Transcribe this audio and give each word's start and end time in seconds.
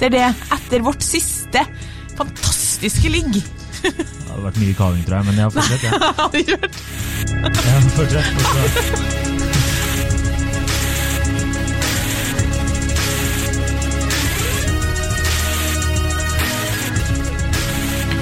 etter 0.00 0.10
det, 0.14 0.28
etter 0.56 0.80
vårt 0.84 1.02
siste 1.04 1.60
fantastiske 2.16 3.10
ligg. 3.12 3.34
Det 3.82 3.92
hadde 4.30 4.44
vært 4.46 4.60
mye 4.62 4.76
kaving, 4.78 5.02
tror 5.04 5.18
jeg, 5.20 5.26
men 5.28 5.40
jeg 5.40 5.44
har 5.44 5.52
fortsatt, 5.56 5.82
ja. 5.84 5.90
Hadde 6.22 6.40
ikke 6.40 6.56
vært 6.56 6.80
ja 7.60 7.76
fortsett, 7.96 8.32
fortsett. 8.40 9.18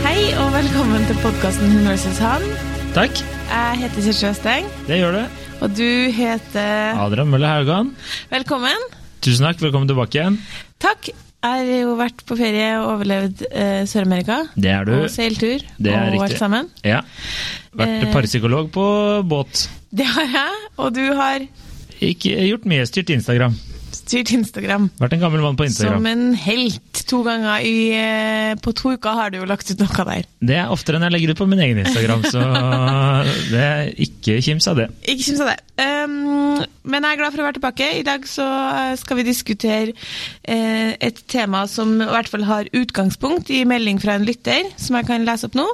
Hei 0.04 0.30
og 0.40 0.50
velkommen 0.54 1.04
til 1.08 1.18
podkasten 1.22 1.70
Hun 1.74 1.88
vs. 1.90 2.18
han. 2.22 2.44
Takk, 2.96 3.20
Jeg 3.48 3.78
heter 3.82 4.02
Kjersti 4.04 4.26
Østeng. 4.30 4.66
det 4.88 4.98
gjør 5.00 5.12
det. 5.18 5.26
og 5.60 5.70
du 5.76 6.10
heter 6.14 6.98
Adrian 7.04 7.28
Mølle 7.30 7.46
Haugan, 7.48 7.94
Velkommen. 8.30 8.78
tusen 9.20 9.46
takk, 9.46 9.60
velkommen 9.60 9.88
tilbake 9.88 10.18
igjen. 10.20 10.38
Takk. 10.78 11.10
Jeg 11.38 11.50
har 11.68 11.68
jo 11.84 11.92
vært 11.94 12.22
på 12.26 12.34
ferie 12.34 12.70
og 12.80 12.88
overlevd 12.96 13.44
eh, 13.52 13.84
Sør-Amerika. 13.86 14.40
Det 14.58 14.72
er 14.74 14.88
du. 14.88 14.94
Og 15.04 15.10
seiltur. 15.12 15.62
Det 15.78 15.92
er 15.94 16.08
og 16.08 16.16
riktig. 16.16 16.24
alt 16.32 16.40
sammen. 16.40 16.70
Ja. 16.82 17.00
Vært 17.78 18.08
Eh. 18.08 18.12
parapsykolog 18.12 18.72
på 18.74 18.86
båt. 19.30 19.68
Det 19.94 20.06
har 20.06 20.26
jeg, 20.34 20.56
og 20.76 20.92
du 20.98 21.04
har 21.14 21.46
Ikke 22.00 22.30
gjort 22.46 22.66
mye, 22.70 22.84
styrt 22.86 23.10
Instagram. 23.10 23.54
Styrt 24.08 24.32
Instagram. 24.32 24.88
Vært 24.98 25.16
en 25.16 25.22
gammel 25.22 25.44
mann 25.44 25.58
på 25.58 25.66
Instagram. 25.68 26.00
Som 26.00 26.08
en 26.10 26.24
helt. 26.46 27.02
To 27.08 27.22
ganger 27.24 27.64
i, 27.64 27.76
eh, 27.96 28.54
på 28.60 28.74
to 28.76 28.92
uker 28.96 29.16
har 29.16 29.30
du 29.30 29.38
jo 29.38 29.46
lagt 29.48 29.70
ut 29.70 29.80
noe 29.80 30.04
der. 30.08 30.26
Det 30.40 30.56
er 30.56 30.72
oftere 30.72 30.98
enn 30.98 31.06
jeg 31.06 31.14
legger 31.14 31.32
ut 31.32 31.40
på 31.40 31.48
min 31.48 31.62
egen 31.64 31.80
Instagram, 31.84 32.24
så 32.28 32.42
det 33.52 33.62
er 33.62 33.92
ikke 33.96 34.40
kims 34.44 34.68
av 34.68 34.76
det. 34.80 34.88
Ikke 35.04 35.30
kims 35.30 35.40
av 35.44 35.52
det. 35.52 35.58
Um, 35.78 36.60
men 36.84 37.04
jeg 37.04 37.14
er 37.14 37.20
glad 37.20 37.32
for 37.32 37.42
å 37.42 37.48
være 37.48 37.58
tilbake. 37.60 37.88
I 38.00 38.04
dag 38.06 38.28
så 38.28 38.44
eh, 38.44 38.92
skal 39.00 39.20
vi 39.20 39.28
diskutere 39.28 39.94
uh, 39.94 40.92
et 40.98 41.24
tema 41.30 41.64
som 41.70 41.96
i 42.02 42.10
hvert 42.12 42.28
fall 42.28 42.44
har 42.48 42.70
utgangspunkt 42.76 43.52
i 43.54 43.64
melding 43.68 44.02
fra 44.02 44.18
en 44.18 44.28
lytter, 44.28 44.72
som 44.76 44.98
jeg 44.98 45.08
kan 45.08 45.26
lese 45.28 45.48
opp 45.48 45.58
nå. 45.58 45.68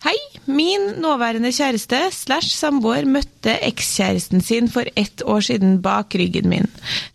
Hei! 0.00 0.16
Min 0.48 0.86
nåværende 1.02 1.50
kjæreste 1.52 1.98
slash 2.14 2.54
samboer 2.56 3.04
møtte 3.04 3.52
ekskjæresten 3.66 4.40
sin 4.40 4.70
for 4.72 4.88
ett 4.96 5.20
år 5.28 5.42
siden 5.44 5.74
bak 5.84 6.16
ryggen 6.16 6.48
min. 6.48 6.64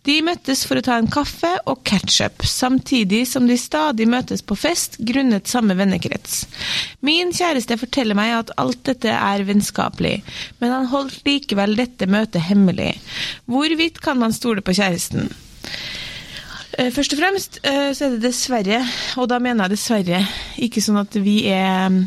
De 0.06 0.20
møttes 0.22 0.62
for 0.68 0.78
å 0.78 0.84
ta 0.86 0.94
en 1.00 1.08
kaffe 1.10 1.50
og 1.66 1.82
catch-up, 1.88 2.46
samtidig 2.46 3.24
som 3.26 3.48
de 3.50 3.58
stadig 3.58 4.06
møtes 4.08 4.44
på 4.46 4.54
fest 4.56 5.00
grunnet 5.02 5.50
samme 5.50 5.74
vennekrets. 5.74 6.44
Min 7.02 7.34
kjæreste 7.34 7.74
forteller 7.82 8.14
meg 8.14 8.36
at 8.38 8.54
alt 8.62 8.84
dette 8.86 9.10
er 9.10 9.44
vennskapelig, 9.50 10.20
men 10.62 10.76
han 10.78 10.86
holdt 10.94 11.26
likevel 11.26 11.74
dette 11.82 12.06
møtet 12.06 12.46
hemmelig. 12.46 12.92
Hvorvidt 13.50 13.98
kan 14.06 14.22
man 14.22 14.32
stole 14.36 14.62
på 14.62 14.78
kjæresten? 14.78 15.26
Eh, 16.78 16.92
Først 16.94 17.18
og 17.18 17.24
fremst 17.24 17.58
eh, 17.66 17.90
så 17.90 18.06
er 18.06 18.14
det 18.14 18.28
dessverre, 18.30 18.84
og 19.18 19.26
da 19.34 19.42
mener 19.42 19.66
jeg 19.66 19.74
dessverre, 19.74 20.22
ikke 20.62 20.86
sånn 20.86 21.02
at 21.02 21.18
vi 21.26 21.40
er 21.50 22.04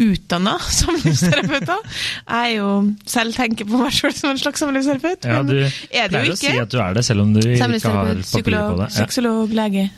utdanna 0.00 0.56
samlivsterapeuter. 0.80 1.80
Jeg 2.30 2.50
er 2.50 2.54
jo 2.56 2.70
selv 3.06 3.36
tenker 3.36 3.68
på 3.68 3.80
meg 3.80 3.94
sjøl 3.94 4.14
som 4.16 4.34
en 4.34 4.40
slags 4.40 4.62
samlivsterapeut, 4.64 5.28
Ja, 5.28 5.42
du 5.46 5.56
er 5.60 5.70
det 5.70 6.08
pleier 6.12 6.30
jo 6.30 6.36
å 6.36 6.40
si 6.40 6.54
at 6.58 6.72
du 6.72 6.78
er 6.82 6.96
det, 6.96 7.04
selv 7.06 7.26
om 7.26 7.34
du 7.36 7.42
ikke 7.42 7.66
har 7.66 7.74
papir 7.74 8.22
på 8.22 8.28
psykolog, 8.28 8.78
det. 8.80 8.88
Ja. 8.88 8.94
sexolog, 9.02 9.56
lege. 9.56 9.90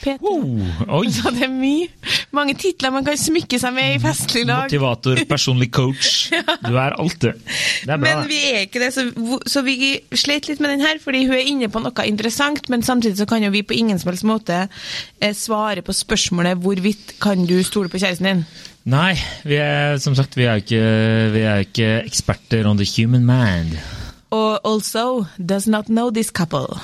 Peter. 0.00 0.18
Oh, 0.24 0.96
oi! 0.96 1.10
Så 1.12 1.30
det 1.34 1.44
er 1.44 1.52
mye. 1.52 1.88
Mange 2.36 2.54
titler 2.58 2.92
man 2.94 3.04
kan 3.04 3.18
smykke 3.20 3.58
seg 3.60 3.74
med 3.76 3.96
i 3.96 4.00
festlig 4.02 4.46
lag. 4.48 4.64
Motivator, 4.64 5.20
personlig 5.34 5.68
coach. 5.76 6.30
Du 6.64 6.72
er 6.72 6.96
alt, 6.96 7.18
du. 7.20 7.28
Det 7.28 7.84
er 7.84 8.00
bra. 8.00 8.00
Men 8.06 8.30
vi 8.30 8.40
er 8.48 8.64
ikke 8.64 8.82
det, 8.82 8.92
så, 8.96 9.04
så 9.44 9.64
vi 9.66 9.92
slet 10.16 10.48
litt 10.48 10.62
med 10.64 10.74
den 10.74 10.84
her, 10.86 11.00
fordi 11.02 11.26
hun 11.28 11.36
er 11.36 11.52
inne 11.52 11.70
på 11.72 11.84
noe 11.84 12.08
interessant, 12.08 12.70
men 12.72 12.84
samtidig 12.86 13.20
så 13.20 13.28
kan 13.28 13.44
jo 13.44 13.52
vi 13.52 13.64
på 13.66 13.76
ingen 13.76 14.00
som 14.00 14.12
helst 14.12 14.26
måte 14.28 14.62
eh, 14.64 15.36
svare 15.36 15.84
på 15.84 15.94
spørsmålet 15.96 16.60
hvorvidt 16.64 17.18
kan 17.20 17.44
du 17.48 17.58
stole 17.66 17.92
på 17.92 18.00
kjæresten 18.00 18.30
din. 18.30 18.44
Nei, 18.84 19.12
vi 19.44 19.58
er, 19.60 19.98
som 20.00 20.14
sagt, 20.16 20.36
vi 20.36 20.46
er, 20.48 20.60
ikke, 20.62 20.80
vi 21.34 21.42
er 21.44 21.64
ikke 21.66 21.88
eksperter 22.06 22.66
on 22.66 22.80
the 22.80 22.86
human 22.88 23.26
mind. 23.26 23.76
Og 24.30 24.60
also 24.64 25.26
does 25.36 25.66
not 25.66 25.86
know 25.86 26.10
this 26.10 26.30
couple. 26.30 26.78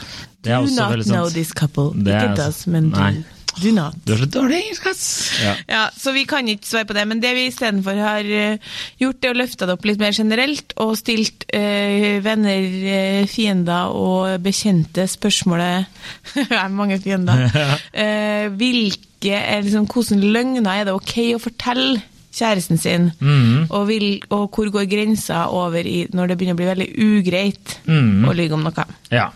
Do 0.45 0.67
not 0.77 1.07
know 1.07 1.29
this 1.29 1.55
couple. 1.57 1.93
Det 1.95 2.13
ikke 2.13 2.29
altså- 2.29 2.45
does, 2.45 2.67
men. 2.67 2.91
Nei. 2.93 3.13
Do 3.13 3.36
not. 3.77 3.97
Du 4.05 4.13
er 4.15 4.21
så 4.23 4.29
dårlig 4.31 4.59
engelsk, 4.63 4.87
ass! 4.91 5.05
Ja. 5.43 5.55
Ja, 5.71 5.83
Så 5.97 6.13
vi 6.13 6.25
kan 6.29 6.49
ikke 6.49 6.69
svare 6.69 6.89
på 6.89 6.97
det, 6.97 7.07
men 7.09 7.21
det 7.23 7.33
vi 7.37 7.47
istedenfor 7.51 7.99
har 8.01 8.29
eh, 8.29 8.59
gjort, 9.01 9.25
er 9.25 9.35
å 9.35 9.39
løfte 9.39 9.67
det 9.67 9.77
opp 9.77 9.87
litt 9.89 10.03
mer 10.03 10.17
generelt, 10.17 10.75
og 10.83 10.97
stilt 11.01 11.47
øh, 11.57 12.19
venner, 12.25 12.67
eh, 12.93 13.23
fiender 13.31 13.95
og 13.97 14.43
bekjente 14.45 15.07
spørsmålet 15.11 15.87
Det 16.37 16.51
er 16.51 16.69
mange 16.75 17.01
fiender. 17.03 17.47
Eh, 17.97 18.51
hvilke, 18.53 19.39
liksom, 19.65 19.87
Hvordan 19.89 20.21
løgner 20.35 20.69
er 20.71 20.87
det 20.87 20.95
ok 20.95 21.15
å 21.37 21.41
fortelle 21.41 22.03
kjæresten 22.37 22.79
sin? 22.81 23.09
mm. 23.21 23.71
Og, 23.71 23.87
vil, 23.89 24.07
og 24.35 24.51
hvor 24.53 24.69
går 24.75 24.89
grensa 24.91 25.47
over 25.55 25.87
i, 25.89 26.05
når 26.13 26.33
det 26.33 26.37
begynner 26.39 26.57
å 26.57 26.61
bli 26.61 26.69
veldig 26.69 26.89
ugreit 27.07 27.77
mm. 27.89 28.27
å 28.29 28.35
lyve 28.37 28.59
om 28.59 28.67
noe? 28.67 28.87
ja. 29.15 29.31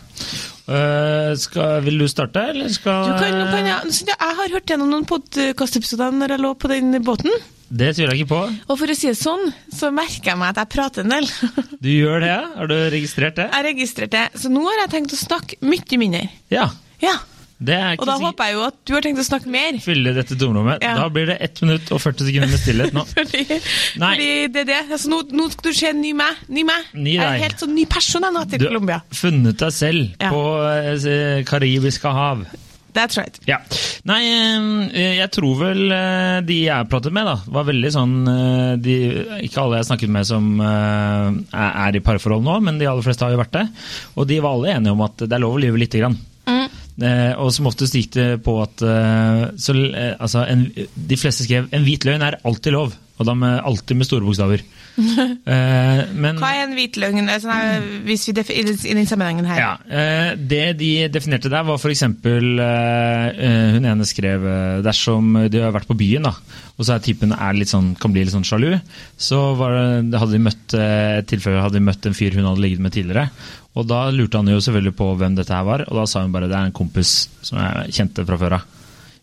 Øh, 0.71 1.31
skal, 1.41 1.81
vil 1.85 1.97
du 1.99 2.07
starte, 2.11 2.43
eller 2.53 2.69
skal 2.71 3.09
Du 3.09 3.15
kan, 3.19 3.39
kan 3.51 3.67
jeg, 3.67 3.95
jeg 4.07 4.35
har 4.39 4.53
hørt 4.53 4.69
gjennom 4.71 4.91
noen 4.93 5.07
podkastepisoder 5.09 6.13
når 6.15 6.35
jeg 6.35 6.43
lå 6.45 6.53
på 6.59 6.71
den 6.71 6.95
båten. 7.03 7.33
Det 7.71 7.93
tviler 7.95 8.11
jeg 8.13 8.25
ikke 8.25 8.33
på. 8.33 8.41
Og 8.67 8.79
for 8.81 8.91
å 8.91 8.95
si 8.97 9.07
det 9.07 9.15
sånn, 9.19 9.45
så 9.71 9.93
merker 9.95 10.33
jeg 10.33 10.39
meg 10.41 10.51
at 10.51 10.57
jeg 10.59 10.71
prater 10.73 11.05
en 11.05 11.13
del. 11.15 11.27
Du 11.79 11.87
gjør 11.87 12.19
det? 12.23 12.37
Har 12.57 12.67
du 12.71 12.75
registrert 12.91 13.37
det? 13.39 13.47
Jeg 13.53 13.67
registrerte, 13.69 14.25
så 14.35 14.51
nå 14.51 14.63
har 14.67 14.81
jeg 14.83 14.91
tenkt 14.97 15.15
å 15.15 15.19
snakke 15.21 15.59
mye 15.63 15.99
mindre. 16.01 16.25
Ja. 16.51 16.67
Ja, 17.01 17.15
Det 17.15 17.30
Og 17.61 18.07
da 18.09 18.15
håper 18.21 18.47
jeg 18.49 18.55
jo 18.57 18.63
at 18.65 18.77
du 18.89 18.93
har 18.95 19.05
tenkt 19.05 19.21
å 19.21 19.25
snakke 19.27 19.51
mer. 19.53 19.77
Fylle 19.83 20.15
dette 20.17 20.37
tomrommet. 20.39 20.81
Ja. 20.81 20.95
Da 20.97 21.09
blir 21.13 21.29
det 21.29 21.37
1 21.45 21.61
minutt 21.65 21.91
og 21.93 22.01
40 22.01 22.29
sekunder 22.29 22.49
med 22.51 22.61
stillhet 22.63 22.95
nå. 22.97 23.05
Fordi, 23.17 23.43
fordi 23.99 24.31
det 24.53 24.63
er 24.63 24.69
det. 24.71 24.79
Altså, 24.87 25.11
nå, 25.13 25.21
nå 25.37 25.47
skal 25.53 25.69
du 25.69 25.77
se 25.77 25.91
en 25.91 26.01
ny 26.01 26.15
meg. 26.17 26.41
Ny 26.49 26.65
meg. 26.67 26.89
Ny 26.97 27.15
jeg 27.19 27.27
er 27.27 27.45
helt 27.45 27.61
sånn 27.61 27.75
ny 27.77 27.85
person 27.91 28.25
jeg 28.25 28.37
nå 28.37 28.43
til 28.49 28.65
Colombia. 28.65 28.99
Du 29.05 29.13
har 29.13 29.21
funnet 29.21 29.61
deg 29.61 29.77
selv 29.77 30.09
Ja. 30.21 30.33
på 30.33 30.43
eh, 31.13 31.45
Karibiske 31.47 32.11
hav. 32.17 32.45
That's 32.91 33.15
right. 33.15 33.37
Ja. 33.47 33.59
Nei, 34.09 34.19
eh, 34.91 35.13
jeg 35.21 35.29
tror 35.31 35.53
vel 35.61 35.93
eh, 35.95 36.39
de 36.43 36.57
jeg 36.65 36.89
pratet 36.91 37.13
med, 37.15 37.29
da, 37.29 37.37
var 37.53 37.67
veldig 37.69 37.91
sånn 37.93 38.15
eh, 38.27 38.73
de, 38.83 38.95
Ikke 39.47 39.63
alle 39.63 39.79
jeg 39.79 39.87
snakket 39.91 40.11
med 40.11 40.27
som 40.27 40.49
er 40.61 41.95
i 41.95 42.03
parforhold 42.03 42.43
nå, 42.45 42.57
men 42.65 42.81
de 42.81 42.89
aller 42.89 43.05
fleste 43.05 43.23
har 43.25 43.35
jo 43.35 43.39
vært 43.41 43.55
det. 43.55 43.65
Og 44.17 44.27
de 44.27 44.41
var 44.43 44.57
alle 44.57 44.75
enige 44.75 44.97
om 44.97 45.05
at 45.07 45.23
det 45.23 45.31
er 45.37 45.43
lov 45.45 45.55
å 45.55 45.63
lyve 45.63 45.79
lite 45.79 46.01
grann. 46.03 46.17
Eh, 47.01 47.31
og 47.41 47.49
som 47.53 47.69
oftest 47.69 47.95
gikk 47.97 48.11
det 48.13 48.27
på 48.45 48.55
at 48.61 48.83
eh, 48.85 49.45
så, 49.57 49.73
eh, 49.73 50.13
altså 50.21 50.43
en, 50.45 50.67
De 50.93 51.17
fleste 51.17 51.47
skrev 51.47 51.71
en 51.73 51.85
hvit 51.85 52.05
løgn 52.05 52.25
er 52.25 52.37
alltid 52.45 52.75
lov, 52.75 52.93
og 53.21 53.27
da 53.29 53.35
med, 53.37 53.59
alltid 53.69 53.99
med 54.01 54.09
store 54.09 54.25
bokstaver. 54.27 54.65
Eh, 55.51 55.99
men 56.19 56.35
Hva 56.41 56.49
er 56.51 56.65
en 56.65 56.73
hvit 56.75 56.97
løgn 56.99 57.29
altså, 57.31 57.53
hvis 58.05 58.25
vi 58.27 58.33
i 58.59 58.65
den- 58.93 59.07
sammenhengen 59.07 59.47
her? 59.47 59.59
ja, 59.61 59.69
eh, 59.87 60.33
Det 60.35 60.77
de 60.77 60.89
definerte 61.13 61.49
der, 61.49 61.63
var 61.63 61.79
f.eks. 61.79 62.03
Eh, 62.03 63.71
hun 63.75 63.87
ene 63.87 64.05
skrev 64.07 64.43
eh, 64.45 64.81
dersom 64.85 65.31
de 65.51 65.61
har 65.63 65.71
vært 65.75 65.87
på 65.89 65.95
byen, 65.97 66.27
da, 66.27 66.33
og 66.75 66.83
så 66.85 66.95
er 66.97 67.05
typen 67.05 67.31
er 67.35 67.55
litt 67.57 67.71
sånn, 67.71 67.93
kan 67.99 68.11
bli 68.13 68.25
litt 68.25 68.33
sånn 68.35 68.45
sjalu, 68.47 68.73
så 69.21 69.39
var 69.59 69.77
det, 69.77 70.19
hadde 70.21 70.35
de 70.35 70.43
møtt 70.49 70.75
eh, 70.77 71.21
et 71.21 71.29
tilfelle 71.31 71.63
hadde 71.63 71.79
de 71.79 71.85
møtt 71.87 72.05
en 72.11 72.17
fyr 72.17 72.35
hun 72.37 72.49
hadde 72.51 72.63
ligget 72.65 72.83
med 72.83 72.95
tidligere. 72.95 73.29
Og 73.79 73.87
Da 73.87 74.03
lurte 74.11 74.41
han 74.41 74.51
jo 74.51 74.59
selvfølgelig 74.59 74.95
på 74.99 75.09
hvem 75.17 75.35
dette 75.39 75.55
her 75.55 75.63
var, 75.67 75.85
og 75.87 76.01
da 76.01 76.05
sa 76.09 76.25
hun 76.25 76.33
bare 76.35 76.49
det 76.51 76.57
er 76.59 76.67
en 76.67 76.75
kompis 76.75 77.29
som 77.41 77.59
jeg 77.63 77.95
kjente 77.95 78.27
fra 78.27 78.37
før 78.41 78.57
av. 78.59 78.67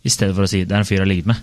I 0.06 0.12
stedet 0.14 0.34
for 0.36 0.46
å 0.46 0.50
si 0.50 0.64
det 0.64 0.72
er 0.72 0.80
en 0.80 0.88
fyr 0.88 0.96
jeg 1.02 1.04
har 1.04 1.10
ligget 1.12 1.28
med. 1.34 1.36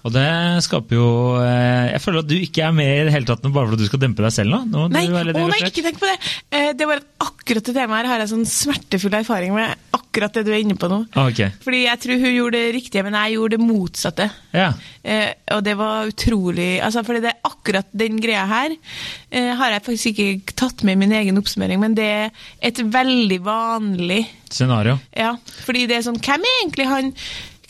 Og 0.00 0.12
det 0.14 0.28
skaper 0.64 0.96
jo 0.96 1.08
eh, 1.42 1.90
Jeg 1.92 2.00
føler 2.00 2.22
at 2.22 2.30
du 2.30 2.36
ikke 2.38 2.64
er 2.64 2.72
med 2.76 2.88
i 2.88 3.04
det 3.08 3.12
hele 3.12 3.28
tatt 3.28 3.42
bare 3.44 3.66
for 3.68 3.76
at 3.76 3.82
du 3.82 3.88
skal 3.88 4.00
dempe 4.00 4.24
deg 4.24 4.32
selv 4.32 4.54
nå. 4.54 4.60
nå 4.70 4.86
Nei, 4.94 5.04
å 5.12 5.24
nei, 5.50 5.60
ikke 5.66 5.84
tenk 5.84 6.00
på 6.00 6.08
det! 6.08 6.16
Eh, 6.56 6.70
det 6.76 6.88
var 6.88 7.02
akkurat 7.20 7.66
det 7.66 7.74
temaet 7.76 8.00
her 8.00 8.08
har 8.14 8.24
jeg 8.24 8.32
sånn 8.32 8.46
smertefull 8.48 9.18
erfaring 9.20 9.52
med. 9.56 9.76
Akkurat 9.96 10.38
det 10.38 10.46
du 10.46 10.52
er 10.54 10.62
inne 10.62 10.78
på 10.80 10.88
nå. 10.90 11.02
Okay. 11.28 11.52
Fordi 11.64 11.82
jeg 11.84 12.02
tror 12.04 12.22
hun 12.22 12.32
gjorde 12.32 12.56
det 12.56 12.72
riktige, 12.78 13.04
men 13.04 13.18
jeg 13.18 13.36
gjorde 13.36 13.58
det 13.58 13.68
motsatte. 13.68 14.30
ja. 14.56 14.72
Eh, 15.00 15.30
og 15.56 15.62
det 15.64 15.72
var 15.80 16.10
utrolig 16.10 16.74
altså 16.84 17.00
fordi 17.06 17.22
det 17.24 17.30
er 17.30 17.48
akkurat 17.48 17.86
den 17.96 18.18
greia 18.20 18.42
her 18.44 18.74
eh, 18.74 19.48
har 19.56 19.72
jeg 19.72 19.84
faktisk 19.86 20.10
ikke 20.10 20.56
tatt 20.60 20.84
med 20.84 20.98
i 20.98 21.00
min 21.00 21.14
egen 21.16 21.40
oppsummering, 21.40 21.80
men 21.80 21.96
det 21.96 22.04
er 22.04 22.44
et 22.68 22.82
veldig 22.84 23.38
vanlig 23.46 24.20
Scenario. 24.50 24.98
Ja, 25.16 25.32
fordi 25.64 25.86
det 25.88 25.96
er 25.96 26.04
sånn 26.04 26.20
Hvem 26.20 26.44
er 26.44 26.60
egentlig 26.60 26.86
han, 26.90 27.10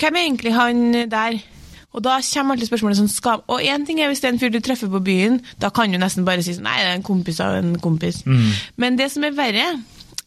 hvem 0.01 0.19
er 0.19 0.27
egentlig 0.27 0.55
han 0.57 0.85
der? 1.13 1.39
Og 1.91 2.03
da 2.05 2.19
kommer 2.23 2.55
alltid 2.55 2.71
spørsmålet 2.71 3.01
sånn 3.01 3.11
skam. 3.11 3.41
Og 3.51 3.65
én 3.67 3.87
ting 3.87 3.99
er 4.01 4.11
hvis 4.11 4.23
det 4.23 4.31
er 4.31 4.35
en 4.37 4.43
fyr 4.43 4.53
du 4.55 4.61
treffer 4.63 4.91
på 4.93 5.03
byen, 5.03 5.41
da 5.63 5.73
kan 5.75 5.91
du 5.91 5.99
nesten 5.99 6.27
bare 6.29 6.45
si 6.47 6.55
sånn 6.55 6.69
Nei, 6.69 6.77
det 6.85 6.93
er 6.93 6.99
en 7.01 7.07
kompis 7.07 7.41
av 7.43 7.57
en 7.59 7.73
kompis. 7.83 8.23
Men 8.81 8.99
det 9.01 9.11
som 9.11 9.27
er 9.27 9.35
verre, 9.35 9.73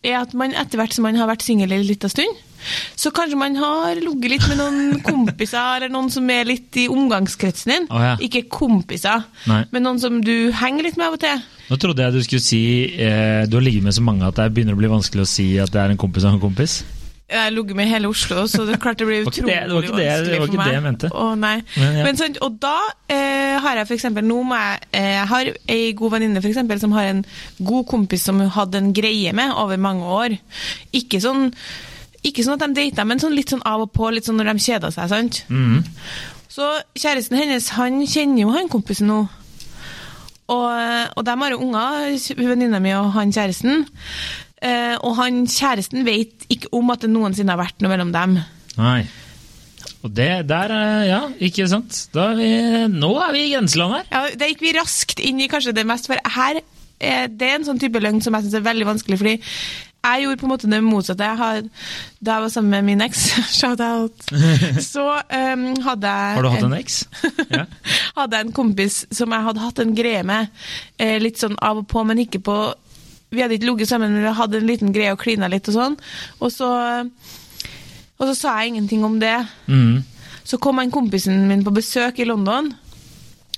er 0.03 0.17
at 0.19 0.33
man 0.35 0.51
etter 0.59 0.79
hvert 0.79 0.95
som 0.95 1.05
man 1.07 1.15
har 1.15 1.29
vært 1.29 1.45
singel 1.45 1.71
en 1.71 1.85
liten 1.87 2.11
stund, 2.11 2.41
så 2.95 3.11
kanskje 3.15 3.37
man 3.39 3.55
har 3.59 3.99
ligget 3.99 4.31
litt 4.31 4.45
med 4.51 4.59
noen 4.59 4.99
kompiser, 5.07 5.77
eller 5.77 5.91
noen 5.91 6.09
som 6.13 6.27
er 6.31 6.47
litt 6.47 6.79
i 6.79 6.87
omgangskretsen 6.91 7.73
din. 7.73 7.87
Oh, 7.91 8.03
ja. 8.03 8.13
Ikke 8.23 8.45
kompiser, 8.51 9.25
Nei. 9.51 9.63
men 9.71 9.87
noen 9.87 9.99
som 10.03 10.19
du 10.23 10.51
henger 10.59 10.87
litt 10.87 10.99
med 10.99 11.09
av 11.09 11.17
og 11.17 11.23
til. 11.23 11.43
Nå 11.69 11.79
trodde 11.79 12.03
jeg 12.03 12.15
du 12.15 12.23
skulle 12.25 12.43
si 12.43 12.63
eh, 12.99 13.45
du 13.47 13.55
har 13.55 13.63
ligget 13.63 13.85
med 13.87 13.95
så 13.95 14.03
mange 14.03 14.27
at 14.27 14.39
det 14.39 14.49
begynner 14.55 14.75
å 14.75 14.81
bli 14.81 14.91
vanskelig 14.91 15.23
å 15.23 15.31
si 15.31 15.47
at 15.63 15.71
det 15.71 15.79
er 15.79 15.93
en 15.93 15.99
kompis 15.99 16.27
av 16.27 16.35
en 16.35 16.43
kompis. 16.43 16.81
Jeg 17.29 17.39
har 17.39 17.51
ligget 17.55 17.75
med 17.75 17.87
hele 17.89 18.07
Oslo, 18.11 18.43
så 18.51 18.65
det 18.67 18.75
klart 18.83 18.97
det 18.99 19.07
blir 19.07 19.23
utrolig 19.25 19.47
det- 19.47 19.67
det 19.67 19.73
var 19.73 19.81
ikke 19.81 19.95
det- 19.95 20.03
det 20.03 20.09
vanskelig 20.13 20.39
var 20.39 20.45
for 20.45 20.53
ikke 20.53 20.57
meg. 20.57 20.67
det 20.67 20.73
jeg 20.73 20.83
mente. 20.83 21.09
Å, 21.09 21.37
nei. 21.39 21.63
Men, 21.77 21.95
ja. 21.97 22.03
Men 22.03 22.15
og 22.41 22.59
da 22.59 22.75
eh, 23.09 23.59
har 23.63 23.75
jeg 23.75 23.87
eksempel, 23.95 24.23
nå 24.27 24.43
må 24.43 24.55
jeg, 24.59 24.79
eh, 24.91 25.13
jeg 25.13 25.27
har 25.27 25.45
ei 25.69 25.93
god 25.93 26.11
venninne 26.11 26.41
for 26.41 26.49
eksempel, 26.49 26.79
som 26.79 26.91
har 26.91 27.03
en 27.03 27.25
god 27.63 27.87
kompis 27.87 28.21
som 28.23 28.39
hun 28.39 28.49
hadde 28.49 28.75
en 28.77 28.93
greie 28.93 29.33
med 29.33 29.51
over 29.55 29.77
mange 29.77 30.03
år. 30.03 30.37
Ikke 30.93 31.19
sånn, 31.23 31.53
ikke 32.23 32.43
sånn 32.43 32.61
at 32.61 32.67
de 32.67 32.73
data, 32.89 33.03
men 33.05 33.19
sånn 33.19 33.33
litt 33.35 33.49
sånn 33.49 33.63
av 33.65 33.81
og 33.81 33.93
på, 33.93 34.11
litt 34.13 34.25
sånn 34.25 34.37
når 34.37 34.53
de 34.53 34.59
kjeder 34.59 34.91
seg, 34.91 35.09
sant? 35.09 35.43
Mm. 35.49 35.83
Så 36.49 36.67
kjæresten 36.95 37.37
hennes, 37.39 37.69
han 37.69 38.05
kjenner 38.05 38.41
jo 38.41 38.51
han 38.51 38.69
kompisen 38.69 39.07
nå. 39.07 39.27
Og, 40.49 41.07
og 41.17 41.23
de 41.25 41.31
har 41.39 41.49
jo 41.49 41.57
unger, 41.63 42.17
venninna 42.37 42.79
mi 42.83 42.91
og 42.93 43.11
han 43.15 43.31
kjæresten. 43.31 43.87
Eh, 44.63 44.95
og 45.03 45.17
han 45.19 45.43
kjæresten 45.49 46.05
vet 46.07 46.47
ikke 46.53 46.71
om 46.77 46.93
at 46.93 47.03
det 47.03 47.11
noensinne 47.11 47.51
har 47.51 47.59
vært 47.59 47.83
noe 47.83 47.91
mellom 47.91 48.13
dem. 48.15 48.37
Nei. 48.79 49.01
Og 50.03 50.11
det 50.15 50.31
der, 50.47 50.71
eh, 50.71 51.07
ja, 51.09 51.21
ikke 51.43 51.67
sant. 51.71 52.05
Da 52.15 52.31
er 52.31 52.39
vi, 52.39 52.51
nå 52.91 53.11
er 53.23 53.33
vi 53.35 53.45
i 53.47 53.53
grenseland 53.55 53.97
her. 53.97 54.05
Ja, 54.11 54.35
Da 54.39 54.47
gikk 54.47 54.63
vi 54.63 54.75
raskt 54.77 55.19
inn 55.23 55.41
i 55.43 55.49
kanskje 55.51 55.75
det 55.75 55.87
mest, 55.87 56.07
for 56.07 56.19
her 56.37 56.61
er 57.03 57.27
det 57.27 57.49
en 57.57 57.65
sånn 57.67 57.81
type 57.81 57.99
løgn 57.99 58.21
som 58.23 58.35
jeg 58.37 58.45
syns 58.45 58.59
er 58.61 58.69
veldig 58.69 58.87
vanskelig. 58.87 59.17
fordi 59.19 59.39
jeg 60.03 60.23
gjorde 60.23 60.39
på 60.41 60.47
en 60.47 60.51
måte 60.51 60.67
det 60.67 60.79
motsatte. 60.83 61.23
Jeg 61.23 61.39
har, 61.39 61.61
da 62.19 62.33
jeg 62.35 62.43
var 62.43 62.51
sammen 62.51 62.71
med 62.75 62.83
min 62.83 63.03
eks, 63.05 63.21
shout-out, 63.59 64.25
så 64.93 65.05
um, 65.31 65.67
hadde 65.85 66.11
jeg 66.11 66.35
Har 66.35 66.43
du 66.43 66.49
hatt 66.51 66.67
en 66.67 66.75
eks? 66.75 66.97
Ja. 67.47 67.65
hadde 68.19 68.39
jeg 68.39 68.47
en 68.47 68.55
kompis 68.55 69.03
som 69.15 69.31
jeg 69.31 69.47
hadde 69.47 69.63
hatt 69.63 69.79
en 69.79 69.95
greie 69.95 70.23
med, 70.27 70.51
eh, 70.99 71.15
litt 71.23 71.39
sånn 71.39 71.55
av 71.63 71.83
og 71.83 71.87
på, 71.91 72.03
men 72.07 72.19
ikke 72.25 72.43
på 72.43 72.57
Vi 73.33 73.41
hadde 73.41 73.57
ikke 73.57 73.71
ligget 73.71 73.89
sammen, 73.89 74.13
men 74.13 74.25
vi 74.25 74.37
hadde 74.37 74.59
en 74.61 74.69
liten 74.69 74.93
greie 74.95 75.13
og 75.13 75.21
klina 75.21 75.49
litt 75.51 75.67
og 75.71 75.77
sånn. 75.77 75.99
Og 76.39 76.53
så, 76.53 76.69
og 78.19 78.25
så 78.29 78.35
sa 78.37 78.55
jeg 78.59 78.73
ingenting 78.73 79.05
om 79.07 79.19
det. 79.21 79.35
Mm. 79.65 80.03
Så 80.43 80.59
kom 80.61 80.81
en 80.81 80.93
kompisen 80.93 81.47
min 81.49 81.63
på 81.65 81.73
besøk 81.73 82.19
i 82.21 82.27
London. 82.29 82.73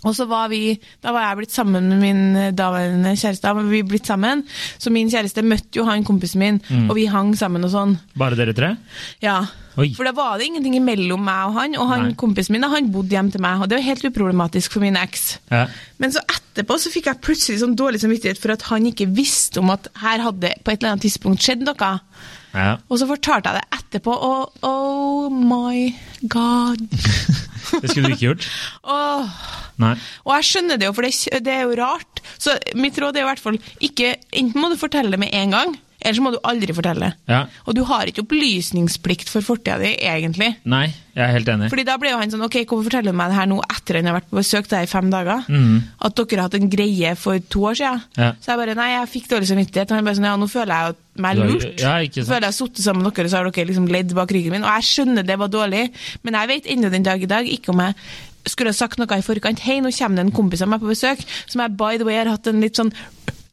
Og 0.06 0.13
så 0.16 0.28
var 0.30 0.48
vi, 0.52 0.78
Da 1.02 1.12
var 1.16 1.25
jeg 1.28 1.40
blitt 1.42 1.56
sammen 1.56 1.90
med 1.90 2.00
min 2.04 2.24
eh, 2.38 2.52
daværende 2.56 3.16
kjæreste. 3.18 3.42
Da 3.50 3.54
vi 3.57 3.81
blitt 3.84 4.06
sammen, 4.07 4.44
Så 4.78 4.94
min 4.94 5.10
kjæreste 5.10 5.42
møtte 5.44 5.80
jo 5.80 5.86
han 5.90 6.06
kompisen 6.06 6.40
min, 6.40 6.62
og 6.90 6.96
vi 6.96 7.07
hang 7.10 7.34
sammen 7.38 7.66
og 7.66 7.72
sånn. 7.74 7.98
Bare 8.18 8.38
dere 8.38 8.54
tre? 8.54 8.75
Ja. 9.24 9.42
Oi. 9.75 9.90
For 9.92 10.07
da 10.07 10.13
var 10.16 10.38
det 10.40 10.46
ingenting 10.48 10.78
mellom 10.86 11.25
meg 11.28 11.50
og 11.50 11.57
han, 11.57 11.74
og 11.75 11.90
han 11.90 12.04
Nei. 12.06 12.13
kompisen 12.16 12.56
min 12.56 12.63
han 12.63 12.88
bodde 12.94 13.12
hjem 13.12 13.31
til 13.34 13.42
meg. 13.44 13.60
Og 13.60 13.68
det 13.68 13.75
var 13.80 13.84
helt 13.90 14.06
uproblematisk 14.07 14.72
for 14.72 14.86
min 14.86 14.96
eks. 14.96 15.25
Ja. 15.52 15.66
Men 16.00 16.13
så 16.16 16.24
etterpå 16.31 16.78
så 16.80 16.92
fikk 16.94 17.10
jeg 17.10 17.19
plutselig 17.25 17.60
sånn 17.60 17.75
dårlig 17.75 18.00
samvittighet 18.04 18.40
for 18.40 18.54
at 18.56 18.63
han 18.69 18.88
ikke 18.88 19.10
visste 19.18 19.60
om 19.60 19.74
at 19.75 19.90
her 20.00 20.24
hadde 20.24 20.54
på 20.63 20.72
et 20.72 20.80
eller 20.80 20.94
annet 20.96 21.04
tidspunkt 21.10 21.44
skjedd 21.44 21.66
noe. 21.68 21.92
ja. 22.56 22.69
Og 22.88 23.02
så 23.02 23.07
fortalte 23.10 23.52
jeg 23.52 23.60
det 23.60 23.80
etterpå, 23.81 24.16
og 24.16 24.63
oh 24.63 25.28
my 25.34 25.90
god. 26.31 26.81
Det 27.81 27.89
skulle 27.89 28.10
du 28.10 28.13
ikke 28.13 28.27
gjort? 28.27 28.45
Åh. 28.95 29.39
Nei. 29.81 29.95
Og 30.24 30.36
jeg 30.38 30.48
skjønner 30.48 30.80
det 30.80 30.88
jo, 30.88 30.94
for 30.95 31.07
det, 31.07 31.42
det 31.44 31.51
er 31.51 31.66
jo 31.66 31.77
rart. 31.80 32.22
Så 32.39 32.54
mitt 32.77 32.98
råd 33.01 33.18
er 33.18 33.25
i 33.25 33.30
hvert 33.30 33.42
fall 33.42 33.57
ikke 33.83 34.13
Enten 34.36 34.62
må 34.62 34.69
du 34.72 34.77
fortelle 34.80 35.12
det 35.12 35.19
med 35.19 35.33
en 35.36 35.56
gang, 35.56 35.74
eller 36.06 36.18
så 36.19 36.24
må 36.24 36.31
du 36.36 36.38
aldri 36.46 36.74
fortelle. 36.78 37.10
Ja. 37.28 37.42
Og 37.66 37.75
du 37.75 37.81
har 37.90 38.06
ikke 38.07 38.22
opplysningsplikt 38.24 39.31
for 39.31 39.42
fortida 39.46 39.80
di, 39.81 39.92
egentlig. 40.06 40.52
Nei, 40.69 40.86
jeg 41.16 41.24
er 41.25 41.31
helt 41.34 41.50
enig. 41.50 41.69
Fordi 41.74 41.86
da 41.88 41.96
ble 41.98 42.12
jo 42.12 42.19
han 42.19 42.31
sånn 42.34 42.44
Ok, 42.46 42.57
hvorfor 42.68 42.86
forteller 42.90 43.16
du 43.16 43.18
meg 43.18 43.31
det 43.31 43.38
her 43.40 43.50
nå 43.50 43.57
etter 43.63 43.98
han 44.00 44.10
har 44.12 44.18
vært 44.19 44.30
på 44.30 44.38
besøk 44.40 44.69
der 44.69 44.86
i 44.86 44.92
fem 44.92 45.10
dager? 45.13 45.46
Mm. 45.50 45.80
At 46.06 46.18
dere 46.19 46.38
har 46.42 46.50
hatt 46.50 46.57
en 46.60 46.69
greie 46.69 47.16
for 47.19 47.42
to 47.50 47.63
år 47.72 47.80
siden? 47.80 48.04
Ja. 48.19 48.30
Så 48.44 48.54
jeg 48.54 48.62
bare 48.62 48.75
Nei, 48.78 48.90
jeg 48.94 49.12
fikk 49.16 49.31
dårlig 49.31 49.50
samvittighet. 49.50 49.90
Og 49.92 49.98
han 50.00 50.07
bare 50.10 50.19
sånn 50.19 50.30
Ja, 50.30 50.36
nå 50.42 50.50
føler 50.52 50.75
jeg 50.75 51.00
meg 51.25 51.40
lurt. 51.40 51.68
ja, 51.80 51.96
ikke 52.04 52.22
sant. 52.22 52.30
Føler 52.34 52.48
jeg 52.48 52.52
har 52.52 52.60
sittet 52.60 52.84
sammen 52.86 53.07
med 53.07 53.16
dere, 53.16 53.31
så 53.31 53.40
har 53.40 53.50
dere 53.50 53.69
liksom 53.72 53.90
ledd 53.92 54.16
bak 54.18 54.31
ryggen 54.36 54.56
min. 54.57 54.68
Og 54.68 54.74
jeg 54.75 54.90
skjønner 54.92 55.25
det 55.25 55.38
var 55.40 55.52
dårlig, 55.54 55.86
men 56.28 56.40
jeg 56.42 56.52
vet 56.52 56.72
ennå 56.75 56.92
den 56.92 57.07
dag 57.07 57.24
i 57.24 57.30
dag 57.31 57.48
ikke 57.48 57.72
om 57.72 57.84
jeg 57.86 57.96
skulle 58.52 58.69
ha 58.75 58.78
sagt 58.78 59.00
noe 59.00 59.18
i 59.18 59.24
forkant. 59.25 59.63
Hei, 59.66 59.80
nå 59.81 59.90
kommer 59.96 60.19
det 60.19 60.25
en 60.28 60.36
kompis 60.36 60.62
av 60.62 60.69
meg 60.69 60.84
på 60.84 60.92
besøk, 60.92 61.24
som 61.48 61.63
jeg 61.63 61.78
by 61.80 61.96
the 61.98 62.06
way 62.06 62.19
har 62.19 62.30
hatt 62.36 62.52
en 62.52 62.60
litt 62.62 62.78
sånn 62.78 62.92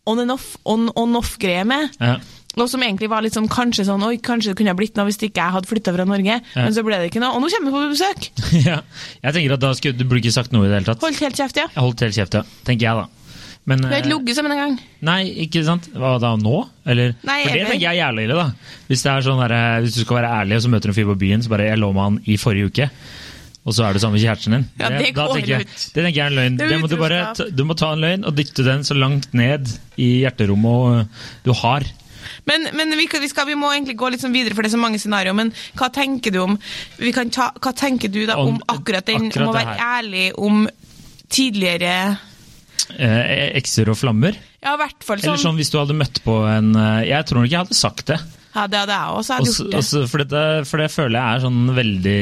on 0.05 0.19
and 0.19 0.35
off, 0.35 0.57
on, 0.67 0.89
on 0.99 1.15
off-greie 1.17 1.63
med. 1.65 1.95
Ja. 2.01 2.17
Og 2.61 2.69
som 2.69 2.83
egentlig 2.85 3.09
var 3.09 3.25
litt 3.25 3.37
sånn 3.37 3.49
kanskje 3.49 3.87
sånn 3.89 4.03
Oi, 4.05 4.19
kanskje 4.21 4.53
det 4.53 4.59
kunne 4.59 4.75
ha 4.75 4.77
blitt 4.77 4.99
noe 4.99 5.09
hvis 5.09 5.21
ikke 5.23 5.41
jeg 5.41 5.57
hadde 5.57 5.71
flytta 5.71 5.95
fra 5.97 6.05
Norge. 6.09 6.39
Men 6.59 6.75
så 6.77 6.85
ble 6.85 7.01
det 7.01 7.09
ikke 7.09 7.23
noe. 7.23 7.33
Og 7.39 7.45
nå 7.45 7.49
kommer 7.55 7.73
vi 7.73 7.79
på 7.79 7.95
besøk! 7.95 8.29
ja. 8.69 8.83
Jeg 9.25 9.39
tenker 9.39 9.57
at 9.57 9.65
da 9.65 9.73
skulle 9.79 9.97
du 9.97 10.05
burde 10.05 10.21
ikke 10.25 10.37
sagt 10.37 10.53
noe 10.53 10.67
i 10.67 10.71
det 10.71 10.81
hele 10.81 10.91
tatt. 10.91 11.03
Holdt 11.05 11.25
helt 11.25 11.39
kjeft, 11.39 11.61
ja. 11.63 11.67
Jeg 11.73 11.85
holdt 11.87 12.05
helt 12.05 12.19
kjeft, 12.19 12.39
ja. 12.41 12.45
Tenker 12.69 12.91
jeg, 12.91 13.03
da. 13.05 13.23
Men, 13.65 13.79
du 13.79 13.87
har 13.87 14.01
eh, 14.01 14.03
ikke 14.03 14.17
ligget 14.17 14.39
sammen 14.41 14.55
engang. 14.57 14.79
Nei, 15.07 15.21
ikke 15.45 15.63
sant? 15.67 15.87
Hva 15.95 16.17
da, 16.23 16.33
nå? 16.41 16.65
Eller? 16.83 17.13
Nei, 17.23 17.43
For 17.45 17.55
det 17.55 17.67
tenker 17.69 17.85
jeg 17.85 17.93
er 17.93 18.01
jævlig 18.01 18.25
ille, 18.27 18.39
da. 18.41 18.79
Hvis, 18.89 19.05
det 19.05 19.13
er 19.13 19.27
sånn 19.27 19.43
der, 19.45 19.55
eh, 19.55 19.81
hvis 19.85 19.99
du 19.99 20.01
skal 20.03 20.19
være 20.19 20.33
ærlig, 20.41 20.59
og 20.59 20.65
så 20.65 20.73
møter 20.73 20.91
du 20.91 20.93
en 20.93 20.99
fyr 20.99 21.11
på 21.13 21.19
byen, 21.21 21.45
så 21.45 21.53
bare 21.53 21.69
'jeg 21.71 21.79
lå 21.79 21.93
med 21.95 22.03
han 22.03 22.19
i 22.27 22.39
forrige 22.43 22.73
uke', 22.73 22.89
og 23.63 23.77
så 23.77 23.87
er 23.87 23.95
du 23.95 24.03
sammen 24.03 24.19
med 24.19 24.25
kjæresten 24.27 24.57
din. 24.57 24.67
Ja, 24.81 24.89
det 24.91 25.15
går 25.15 25.35
tenker 25.37 25.53
jeg, 25.55 25.61
ut. 25.63 25.91
det 25.95 26.05
tenker 26.05 26.19
jeg 26.19 26.27
er 26.27 26.31
en 26.33 26.39
løgn. 26.41 26.59
Det 26.59 26.67
er 26.67 26.79
må 26.83 26.91
du, 26.91 26.97
bare, 26.99 27.21
du 27.55 27.65
må 27.65 27.75
ta 27.79 27.93
en 27.95 28.03
løgn 28.03 28.27
og 28.27 28.35
dytte 28.35 28.67
den 28.67 28.83
så 28.83 28.99
langt 28.99 29.31
ned 29.33 29.71
i 29.97 30.27
hjerterommet 30.27 30.99
eh, 30.99 31.07
du 31.47 31.53
har. 31.63 31.87
Men, 32.49 32.69
men 32.79 32.95
vi, 32.99 33.07
vi, 33.07 33.29
skal, 33.31 33.47
vi 33.49 33.57
må 33.59 33.71
egentlig 33.73 33.97
gå 34.01 34.11
litt 34.13 34.23
sånn 34.25 34.35
videre, 34.35 34.55
for 34.55 34.63
det 34.65 34.73
er 34.73 34.77
så 34.77 34.83
mange 34.83 35.01
scenarioer. 35.03 35.37
Men 35.39 35.53
hva 35.79 35.89
tenker 35.95 36.35
du 36.35 36.41
om 36.45 36.59
vi 36.99 37.13
kan 37.15 37.31
ta, 37.31 37.51
Hva 37.63 37.73
tenker 37.77 38.13
du 38.13 38.25
da 38.27 38.37
om, 38.41 38.57
Om- 38.57 38.63
akkurat 38.77 39.07
den 39.07 39.29
akkurat 39.31 39.49
om 39.49 39.55
å 39.55 39.57
være 39.59 39.79
ærlig 39.99 40.27
om 40.39 40.69
tidligere 41.33 41.97
Eh, 42.99 43.53
ekser 43.57 43.89
og 43.93 43.97
flammer. 43.97 44.35
Ja, 44.61 44.75
i 44.75 44.81
hvert 44.81 45.05
fall 45.07 45.21
Eller 45.21 45.37
sånn. 45.39 45.53
sånn 45.53 45.59
hvis 45.61 45.71
du 45.73 45.79
hadde 45.79 45.95
møtt 45.97 46.19
på 46.25 46.35
en 46.51 46.75
eh, 46.77 47.05
Jeg 47.09 47.25
tror 47.29 47.41
nok 47.41 47.51
jeg 47.53 47.61
hadde 47.63 47.77
sagt 47.79 48.07
det. 48.11 48.19
Ja, 48.53 48.67
det 48.69 48.83
hadde 48.83 48.93
jeg 48.99 49.17
også. 49.17 49.33
Hadde 49.39 49.49
Også, 49.49 49.63
gjort 49.65 49.73
det. 49.73 49.79
også, 49.81 50.01
for, 50.13 50.25
for 50.69 50.83
det 50.83 50.89
føler 50.93 51.17
jeg 51.17 51.37
er 51.39 51.45
sånn 51.47 51.61
veldig 51.77 52.17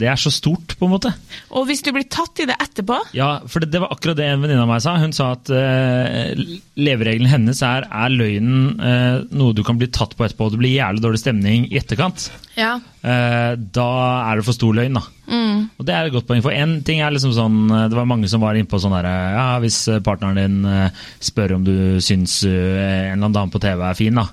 det- 0.00 0.08
er 0.08 0.16
så 0.20 0.32
stort, 0.32 0.72
på 0.78 0.86
en 0.88 0.92
måte. 0.94 1.12
Og 1.52 1.66
hvis 1.68 1.82
du 1.84 1.90
blir 1.92 2.06
tatt 2.08 2.40
i 2.40 2.46
det 2.48 2.56
etterpå 2.62 2.96
Ja, 3.16 3.30
for 3.46 3.60
det, 3.60 3.70
det 3.74 3.82
var 3.82 3.92
akkurat 3.92 4.16
det 4.16 4.24
en 4.24 4.40
venninne 4.44 4.64
av 4.64 4.70
meg 4.70 4.80
sa. 4.84 4.96
Hun 4.96 5.12
sa 5.12 5.32
at 5.36 5.50
uh, 5.52 6.32
leveregelen 6.80 7.28
hennes 7.28 7.60
er 7.66 7.84
er 7.88 8.14
løgnen 8.14 8.80
uh, 8.80 9.20
noe 9.36 9.52
du 9.56 9.62
kan 9.66 9.78
bli 9.80 9.90
tatt 9.92 10.16
på 10.16 10.24
etterpå, 10.26 10.48
og 10.48 10.56
det 10.56 10.62
blir 10.62 10.76
jævlig 10.78 11.04
dårlig 11.04 11.20
stemning 11.22 11.68
i 11.68 11.76
etterkant. 11.80 12.30
Ja. 12.58 12.78
Uh, 13.04 13.52
da 13.54 13.88
er 14.30 14.40
det 14.40 14.46
for 14.48 14.56
stor 14.56 14.74
løgn, 14.80 14.96
da. 14.98 15.04
Og 15.28 15.84
det 15.84 15.92
er 15.92 16.08
et 16.08 16.14
godt 16.14 16.24
poeng. 16.26 16.40
For 16.42 16.56
én 16.56 16.78
ting 16.86 17.02
er 17.04 17.12
liksom 17.12 17.34
sånn 17.36 17.56
Det 17.68 17.92
var 17.92 18.06
mange 18.08 18.30
som 18.32 18.40
var 18.40 18.56
inne 18.56 18.66
på 18.70 18.78
sånn 18.80 18.94
herre 18.96 19.10
Ja, 19.34 19.58
hvis 19.60 19.76
partneren 20.02 20.38
din 20.40 20.88
spør 21.20 21.52
om 21.58 21.66
du 21.66 22.00
syns 22.00 22.38
en 22.48 22.56
eller 22.56 23.12
annen 23.18 23.36
dame 23.36 23.52
på 23.52 23.60
TV 23.60 23.84
er 23.84 23.98
fin, 23.98 24.16
da. 24.16 24.24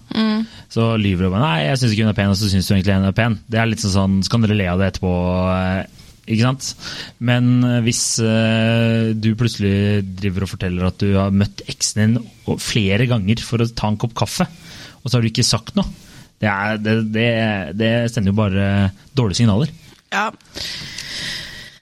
Så 0.71 0.84
lyver 1.01 1.27
du 1.27 1.33
bare 1.33 1.43
Nei, 1.43 1.65
jeg 1.67 1.81
syns 1.81 1.93
ikke 1.95 2.05
hun 2.05 2.13
er 2.13 2.17
pen, 2.17 2.31
og 2.33 2.39
så 2.39 2.49
syns 2.51 2.69
du 2.69 2.73
egentlig 2.75 2.95
hun 2.97 3.09
er 3.09 3.17
pen. 3.17 3.37
Det 3.51 3.59
er 3.61 3.69
litt 3.69 3.83
sånn 3.83 3.93
sånn 3.95 4.15
Så 4.25 4.33
kan 4.33 4.45
dere 4.45 4.57
le 4.59 4.67
av 4.71 4.81
det 4.81 4.87
etterpå. 4.93 5.11
eh, 5.56 6.06
Ikke 6.25 6.47
sant? 6.47 6.69
Men 7.30 7.51
eh, 7.63 7.81
hvis 7.85 8.04
uh, 8.23 9.11
du 9.13 9.30
plutselig 9.37 10.04
driver 10.21 10.45
og 10.45 10.54
forteller 10.56 10.87
at 10.89 10.97
du 11.04 11.11
har 11.18 11.35
møtt 11.35 11.61
eksen 11.69 12.01
din 12.18 12.57
flere 12.61 13.06
ganger 13.09 13.42
for 13.45 13.61
å 13.61 13.69
ta 13.69 13.92
en 13.92 13.99
kopp 14.01 14.15
kaffe, 14.18 14.47
og 15.01 15.09
så 15.09 15.18
har 15.18 15.25
du 15.25 15.30
ikke 15.30 15.45
sagt 15.45 15.75
noe, 15.77 15.85
det, 16.42 16.49
er, 16.49 16.80
det, 16.81 16.95
det, 17.13 17.30
det 17.77 17.92
sender 18.13 18.33
jo 18.33 18.39
bare 18.39 18.65
dårlige 19.15 19.44
signaler. 19.44 19.69
Ja. 20.13 20.27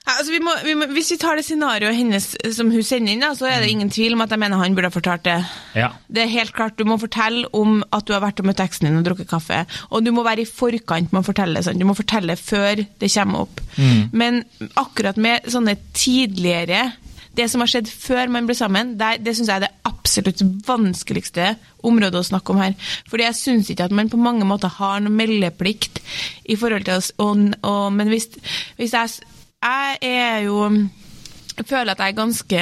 Altså, 0.04 0.34
vi 0.34 0.40
må, 0.44 0.52
vi 0.66 0.74
må, 0.76 0.88
hvis 0.92 1.14
vi 1.14 1.18
tar 1.22 1.38
det 1.40 1.46
scenarioet 1.48 1.96
hennes 1.96 2.26
som 2.52 2.68
hun 2.74 2.84
sender 2.84 3.14
inn, 3.14 3.22
da, 3.24 3.30
så 3.40 3.48
er 3.48 3.62
det 3.64 3.70
ingen 3.72 3.92
tvil 3.94 4.18
om 4.18 4.24
at 4.26 4.34
jeg 4.36 4.42
mener 4.42 4.60
han 4.60 4.76
burde 4.76 4.90
ha 4.92 4.94
fortalt 4.94 5.24
det. 5.24 5.38
Ja. 5.80 5.94
Det 6.12 6.26
er 6.26 6.34
helt 6.34 6.52
klart, 6.56 6.76
Du 6.76 6.84
må 6.90 6.98
fortelle 7.00 7.48
om 7.56 7.78
at 7.88 8.04
du 8.04 8.12
har 8.12 8.20
vært 8.26 8.42
og 8.44 8.50
møtt 8.50 8.60
eksen 8.60 8.90
din 8.90 9.00
og 9.00 9.06
drukket 9.08 9.32
kaffe. 9.32 9.62
Og 9.96 10.04
du 10.04 10.12
må 10.12 10.26
være 10.28 10.44
i 10.44 10.50
forkant 10.50 11.14
med 11.14 11.22
å 11.22 11.28
fortelle 11.30 11.64
sant? 11.64 11.80
Du 11.80 11.88
må 11.88 11.96
fortelle 11.96 12.36
før 12.36 12.84
det 12.84 13.12
kommer 13.16 13.46
opp. 13.46 13.64
Men 14.12 14.44
akkurat 14.76 15.16
med 15.18 15.48
sånne 15.52 15.78
tidligere 15.96 16.92
Det 17.34 17.48
som 17.50 17.64
har 17.64 17.70
skjedd 17.72 17.88
før 17.90 18.30
man 18.30 18.46
ble 18.46 18.54
sammen, 18.54 18.92
det, 19.00 19.24
det 19.26 19.32
syns 19.34 19.48
jeg 19.50 19.56
er 19.56 19.64
det 19.64 19.72
absolutt 19.90 20.44
vanskeligste 20.68 21.56
området 21.82 22.20
å 22.20 22.28
snakke 22.28 22.54
om 22.54 22.60
her. 22.62 22.76
Fordi 23.10 23.26
jeg 23.26 23.40
syns 23.40 23.72
ikke 23.74 23.88
at 23.88 23.96
man 23.96 24.12
på 24.12 24.20
mange 24.22 24.46
måter 24.46 24.70
har 24.70 25.00
noe 25.02 25.10
meldeplikt 25.16 25.98
i 26.46 26.60
forhold 26.60 26.86
til 26.86 27.00
oss. 27.00 27.10
Og, 27.18 27.48
og, 27.66 27.88
men 27.96 28.12
hvis, 28.14 28.30
hvis 28.78 28.94
jeg 28.94 29.33
Jeg 29.64 29.98
er 30.04 30.44
jo 30.48 30.68
jeg 31.54 31.70
føler 31.70 31.94
at 31.94 32.02
jeg 32.02 32.14
er 32.14 32.18
ganske 32.18 32.62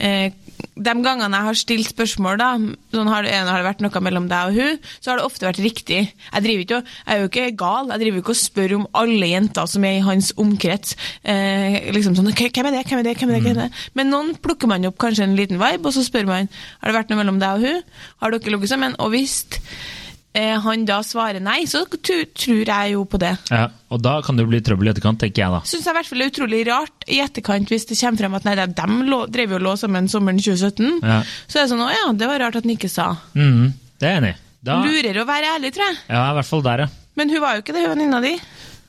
eh, 0.00 0.32
De 0.74 0.92
gangene 1.02 1.38
jeg 1.38 1.46
har 1.48 1.58
stilt 1.58 1.90
spørsmål, 1.90 2.38
da, 2.38 2.48
sånn 2.94 3.10
har, 3.10 3.26
det, 3.26 3.34
har 3.34 3.60
det 3.60 3.66
vært 3.66 3.82
noe 3.82 4.02
mellom 4.06 4.28
deg 4.30 4.50
og 4.50 4.58
hun, 4.58 4.78
så 5.02 5.10
har 5.10 5.18
det 5.18 5.26
ofte 5.26 5.46
vært 5.46 5.60
riktig. 5.62 5.98
Jeg, 6.30 6.54
ikke, 6.62 6.80
jeg 6.82 7.10
er 7.10 7.20
jo 7.20 7.28
ikke 7.30 7.48
gal, 7.58 7.90
jeg 7.92 8.02
driver 8.02 8.22
ikke 8.22 8.34
og 8.34 8.38
spør 8.40 8.74
om 8.78 8.86
alle 9.02 9.30
jenter 9.30 9.70
som 9.70 9.86
er 9.86 9.98
i 9.98 10.04
hans 10.06 10.30
omkrets. 10.40 10.96
Eh, 11.22 11.90
liksom 11.94 12.16
sånn, 12.18 12.30
«Hvem 12.32 12.70
er 12.70 12.76
det, 12.78 12.84
hvem 12.88 13.02
er 13.02 13.08
det, 13.08 13.16
hvem 13.18 13.34
er 13.34 13.36
det? 13.36 13.42
Hvem 13.44 13.50
er 13.52 13.60
det? 13.64 13.82
Men 13.98 14.10
noen 14.14 14.32
plukker 14.42 14.70
man 14.70 14.86
opp 14.90 14.98
kanskje 15.02 15.26
en 15.28 15.36
liten 15.38 15.62
vibe, 15.62 15.90
og 15.90 15.94
så 15.94 16.06
spør 16.06 16.30
man 16.30 16.50
har 16.50 16.90
det 16.90 16.96
vært 17.00 17.12
noe 17.12 17.22
mellom 17.22 17.42
deg 17.42 17.58
og 17.58 17.68
hun. 17.68 18.00
Har 18.22 18.34
dere 18.34 18.56
ligget 18.56 18.74
sammen? 18.74 18.98
Og 19.02 19.14
hvis 19.14 19.36
eh, 19.52 20.03
han 20.34 20.82
da 20.88 20.98
svarer 21.06 21.38
nei, 21.42 21.60
så 21.70 21.84
tror 21.86 22.64
jeg 22.66 22.94
jo 22.94 23.04
på 23.06 23.20
det. 23.22 23.34
Ja, 23.54 23.68
og 23.94 24.00
da 24.02 24.16
kan 24.26 24.34
det 24.34 24.42
jo 24.46 24.50
bli 24.50 24.60
trøbbel 24.66 24.88
i 24.88 24.92
etterkant, 24.94 25.20
tenker 25.22 25.44
jeg 25.44 25.54
da. 25.54 25.60
Syns 25.68 25.86
jeg 25.86 25.94
i 25.94 25.98
hvert 25.98 26.10
fall 26.10 26.22
det 26.22 26.26
er 26.26 26.32
utrolig 26.32 26.62
rart 26.66 27.06
i 27.06 27.20
etterkant 27.22 27.70
hvis 27.70 27.86
det 27.90 27.98
kommer 28.00 28.24
frem 28.24 28.34
at 28.40 28.48
nei, 28.48 28.56
de 28.58 28.88
drev 29.36 29.54
jo 29.54 29.60
og 29.60 29.66
lå 29.68 29.76
sammen 29.78 30.10
sommeren 30.10 30.42
2017. 30.42 30.98
Ja. 31.04 31.20
Så 31.46 31.60
er 31.60 31.66
det 31.66 31.70
sånn 31.74 31.84
å 31.86 31.92
ja, 31.92 32.08
det 32.18 32.30
var 32.30 32.42
rart 32.42 32.58
at 32.58 32.66
han 32.66 32.74
ikke 32.74 32.90
sa. 32.90 33.12
Mm, 33.38 33.70
det 34.02 34.10
er 34.10 34.16
jeg 34.16 34.22
enig 34.24 34.34
i. 34.34 34.40
Da, 34.64 34.78
Lurer 34.80 35.20
å 35.20 35.26
være 35.28 35.54
ærlig, 35.58 35.74
tror 35.76 35.90
jeg. 35.90 35.96
ja, 36.08 36.20
i 36.30 36.36
hvert 36.38 36.48
fall 36.48 36.62
der, 36.64 36.86
ja. 36.86 36.92
Men 37.14 37.30
hun 37.30 37.42
var 37.44 37.54
jo 37.54 37.62
ikke 37.62 37.74
det, 37.76 37.84
hun 37.84 37.92
venninna 37.94 38.18
di, 38.24 38.32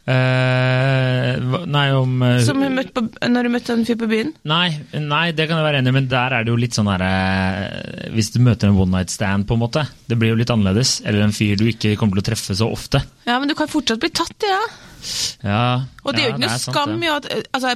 Hva- 0.06 1.64
nei, 1.66 1.86
om 1.98 2.12
uh, 2.22 2.36
som 2.46 2.62
hun 2.62 2.76
møtte 2.78 2.94
på, 2.94 3.04
når 3.32 3.48
hun 3.50 3.56
møtte 3.56 3.74
en 3.74 3.86
fyr 3.88 3.98
på 4.00 4.10
byen. 4.12 4.32
Nei, 4.48 4.68
nei, 5.02 5.24
det 5.36 5.48
kan 5.50 5.58
jeg 5.60 5.66
være 5.68 5.82
enig 5.82 5.94
i, 5.94 5.96
men 5.98 6.10
der 6.12 6.36
er 6.38 6.46
det 6.46 6.54
jo 6.54 6.60
litt 6.62 6.78
sånn 6.78 6.90
herre 6.92 7.10
Hvis 8.14 8.30
du 8.36 8.40
møter 8.46 8.70
en 8.70 8.78
one 8.78 8.94
night 9.00 9.14
stand, 9.14 9.48
på 9.50 9.58
en 9.58 9.64
måte, 9.66 9.86
det 10.10 10.18
blir 10.22 10.34
jo 10.34 10.40
litt 10.40 10.54
annerledes. 10.54 11.00
Eller 11.06 11.26
en 11.26 11.34
fyr 11.36 11.58
du 11.60 11.66
ikke 11.72 11.96
kommer 12.00 12.20
til 12.20 12.26
å 12.26 12.30
treffe 12.32 12.58
så 12.58 12.70
ofte. 12.72 13.02
Ja, 13.26 13.40
men 13.40 13.50
du 13.50 13.56
kan 13.58 13.70
fortsatt 13.72 14.02
bli 14.04 14.12
tatt 14.14 14.36
i 14.44 14.50
det. 14.50 14.58
Ja. 14.58 14.74
Ja, 15.46 15.84
Og 16.02 16.16
det 16.16 16.24
er 16.24 16.30
jo 16.30 16.34
ikke 16.34 16.44
noe 16.48 16.58
skam 16.62 16.96
i 17.04 17.10
at, 17.12 17.28
altså, 17.54 17.74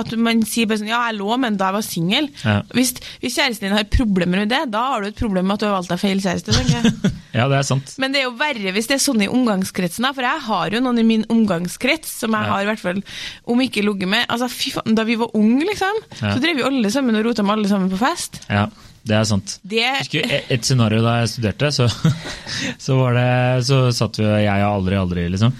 at 0.00 0.12
man 0.16 0.42
sier 0.48 0.68
bare 0.70 0.80
sånn 0.80 0.88
Ja, 0.90 1.02
jeg 1.10 1.18
lå, 1.18 1.28
men 1.40 1.58
da 1.60 1.68
jeg 1.68 1.76
var 1.76 1.84
singel. 1.86 2.28
Ja. 2.44 2.54
Hvis, 2.72 2.94
hvis 3.20 3.36
kjæresten 3.36 3.66
din 3.68 3.76
har 3.76 3.88
problemer 3.92 4.42
med 4.42 4.52
det, 4.52 4.62
da 4.72 4.84
har 4.94 5.04
du 5.04 5.10
et 5.10 5.18
problem 5.18 5.50
med 5.50 5.58
at 5.58 5.64
du 5.64 5.66
har 5.68 5.74
valgt 5.76 5.92
deg 5.92 6.00
feil 6.02 6.22
kjæreste. 6.24 7.10
Ja, 7.32 7.46
det 7.48 7.56
er 7.56 7.64
sant. 7.64 7.94
Men 7.96 8.12
det 8.12 8.20
er 8.20 8.26
jo 8.26 8.34
verre 8.36 8.74
hvis 8.76 8.90
det 8.90 8.98
er 8.98 9.00
sånn 9.00 9.22
i 9.24 9.28
omgangskretsen. 9.32 10.04
For 10.12 10.20
jeg 10.26 10.42
har 10.44 10.74
jo 10.76 10.82
noen 10.84 11.00
i 11.00 11.04
min 11.08 11.22
omgangskrets 11.32 12.10
som 12.20 12.36
jeg 12.36 12.50
har 12.50 12.60
i 12.60 12.68
hvert 12.68 12.82
fall, 12.82 13.00
om 13.48 13.62
ikke 13.64 13.84
ligget 13.86 14.10
med 14.12 14.26
altså 14.28 14.50
fy 14.52 14.74
faen, 14.74 14.92
Da 14.98 15.06
vi 15.08 15.16
var 15.16 15.32
unge, 15.38 15.64
liksom, 15.70 16.02
så 16.20 16.34
drev 16.42 16.60
vi 16.60 16.66
alle 16.68 16.90
sammen 16.92 17.16
og 17.16 17.24
rota 17.24 17.44
med 17.46 17.56
alle 17.56 17.70
sammen 17.72 17.88
på 17.88 18.00
fest. 18.02 18.42
Ja, 18.52 18.66
det 19.04 19.16
er 19.18 19.24
sant. 19.26 19.56
Det 19.66 19.82
et- 19.82 20.50
et 20.50 20.62
scenario 20.64 21.02
da 21.02 21.16
jeg 21.20 21.28
studerte, 21.32 21.70
så, 21.74 21.86
så 22.84 22.96
var 22.98 23.14
det 23.16 23.64
Så 23.66 23.78
satt 23.96 24.18
vi 24.20 24.24
jeg 24.24 24.62
og 24.62 24.76
aldri, 24.82 24.96
aldri, 25.00 25.24
liksom. 25.32 25.52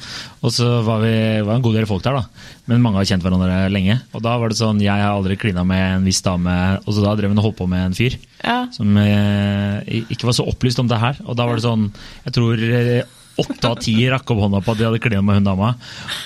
Og 0.42 0.50
så 0.54 0.68
var 0.87 1.00
vi 1.02 1.14
var 1.42 1.54
en 1.56 1.62
god 1.64 1.75
del 1.75 1.87
folk 1.90 2.02
der, 2.04 2.20
da. 2.20 2.25
Men 2.70 2.82
mange 2.82 3.00
har 3.00 3.04
kjent 3.11 3.22
hverandre 3.26 3.70
lenge. 3.75 3.96
Og 4.14 4.22
da 4.22 4.37
var 4.38 4.49
det 4.52 4.58
sånn 4.61 4.80
Jeg 4.82 4.94
har 4.94 5.11
aldri 5.16 5.37
klina 5.37 5.64
med 5.66 5.82
en 5.99 6.04
viss 6.06 6.22
dame, 6.22 6.54
og 6.87 6.94
så 6.94 7.02
da 7.02 7.14
drev 7.18 7.30
hun 7.34 7.38
og 7.42 7.49
holdt 7.50 7.58
på 7.62 7.68
med 7.70 7.87
en 7.88 7.94
fyr. 7.99 8.14
Ja. 8.44 8.61
Som 8.75 8.96
eh, 8.99 9.82
ikke 10.11 10.26
var 10.30 10.38
så 10.38 10.46
opplyst 10.50 10.78
om 10.82 10.88
det 10.90 10.99
her. 11.02 11.18
Og 11.26 11.37
da 11.38 11.46
var 11.46 11.58
det 11.58 11.66
sånn 11.66 11.88
Jeg 12.26 12.34
tror 12.38 12.62
eh, 12.62 13.02
åtte 13.40 13.68
av 13.68 13.78
ti 13.80 13.94
rakk 14.10 14.30
opp 14.34 14.42
hånda 14.44 14.60
på 14.64 14.74
at 14.74 14.80
de 14.80 14.86
hadde 14.88 15.00
klina 15.02 15.22
med 15.24 15.40
hun 15.40 15.48
dama. 15.48 15.72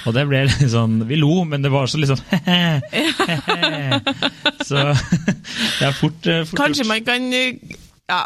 Og 0.07 0.17
det 0.17 0.25
ble 0.29 0.45
litt 0.49 0.73
sånn 0.73 0.99
Vi 1.09 1.19
lo, 1.21 1.45
men 1.49 1.63
det 1.65 1.71
var 1.75 1.91
så 1.91 2.01
litt 2.01 2.11
sånn 2.11 2.25
he-he. 2.49 4.01
Så 4.67 4.81
det 5.79 5.87
er 5.87 5.95
fort, 5.97 6.27
eh, 6.27 6.43
fort 6.49 6.59
Kanskje 6.61 6.89
man 6.89 7.07
kan 7.07 7.31
uh, 7.33 7.77
Ja. 8.11 8.23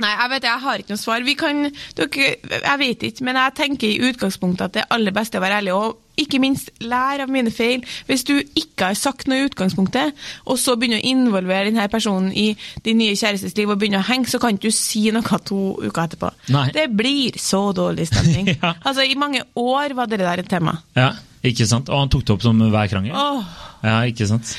Nei, 0.00 0.10
jeg 0.16 0.30
vet 0.34 0.46
jeg 0.48 0.62
har 0.66 0.82
ikke 0.82 0.94
noe 0.94 1.00
svar. 1.00 1.24
Vi 1.26 1.34
kan, 1.38 1.64
dere, 1.98 2.28
jeg 2.56 2.78
vet 2.80 3.02
ikke, 3.10 3.24
men 3.28 3.36
jeg 3.40 3.56
tenker 3.58 3.90
i 3.90 4.10
utgangspunktet 4.10 4.64
at 4.70 4.78
det 4.78 4.86
aller 4.96 5.12
beste 5.16 5.36
er 5.36 5.42
å 5.42 5.44
være 5.44 5.58
ærlig. 5.60 5.74
Og 5.76 5.98
ikke 6.20 6.40
minst 6.42 6.68
lære 6.84 7.24
av 7.24 7.30
mine 7.32 7.52
feil. 7.54 7.84
Hvis 8.08 8.24
du 8.28 8.34
ikke 8.38 8.90
har 8.90 8.98
sagt 8.98 9.28
noe 9.30 9.40
i 9.40 9.46
utgangspunktet, 9.48 10.16
og 10.44 10.58
så 10.60 10.74
begynner 10.76 11.00
å 11.00 11.08
involvere 11.12 11.70
denne 11.70 11.86
personen 11.92 12.28
i 12.36 12.50
din 12.84 12.98
nye 13.00 13.16
kjærestes 13.16 13.56
liv 13.56 13.70
og 13.72 13.78
begynner 13.80 14.02
å 14.02 14.08
henge, 14.10 14.28
så 14.28 14.40
kan 14.42 14.56
ikke 14.56 14.68
du 14.68 14.76
si 14.76 15.06
noe 15.14 15.40
to 15.48 15.60
uker 15.80 16.02
etterpå. 16.04 16.32
Nei. 16.52 16.66
Det 16.76 16.86
blir 16.92 17.38
så 17.40 17.62
dårlig 17.76 18.08
stemning. 18.10 18.50
Ja. 18.60 18.74
Altså, 18.84 19.04
I 19.08 19.16
mange 19.16 19.40
år 19.56 19.94
var 19.96 20.08
det 20.10 20.18
der 20.20 20.42
et 20.42 20.48
tema. 20.50 20.74
Ja, 20.98 21.12
ikke 21.46 21.64
sant? 21.68 21.88
Og 21.88 22.02
han 22.02 22.10
tok 22.12 22.26
det 22.28 22.34
opp 22.34 22.42
som 22.44 22.58
hver 22.60 22.90
krangel? 22.92 23.14
Oh. 23.16 23.40
Ja, 23.86 24.00
ikke 24.10 24.26
sant? 24.28 24.50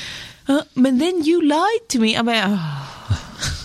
uh, 0.50 0.64
Men 0.74 0.98
then 0.98 1.22
you 1.28 1.42
lied 1.46 1.86
to 1.94 2.02
me. 2.02 2.16
Jeg 2.16 2.26
bare, 2.26 2.48
åh. 2.50 2.88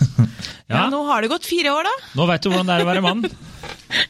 ja, 0.69 0.75
Ja, 0.83 0.87
nå 0.91 0.99
har 1.07 1.21
det 1.23 1.29
gått 1.31 1.45
fire 1.47 1.71
år, 1.71 1.83
da. 1.87 1.93
nå 2.19 2.25
veit 2.27 2.43
du 2.43 2.49
hvordan 2.51 2.67
det 2.67 2.75
er 2.79 2.83
å 2.85 2.89
være 2.93 3.05
mann. 3.05 3.23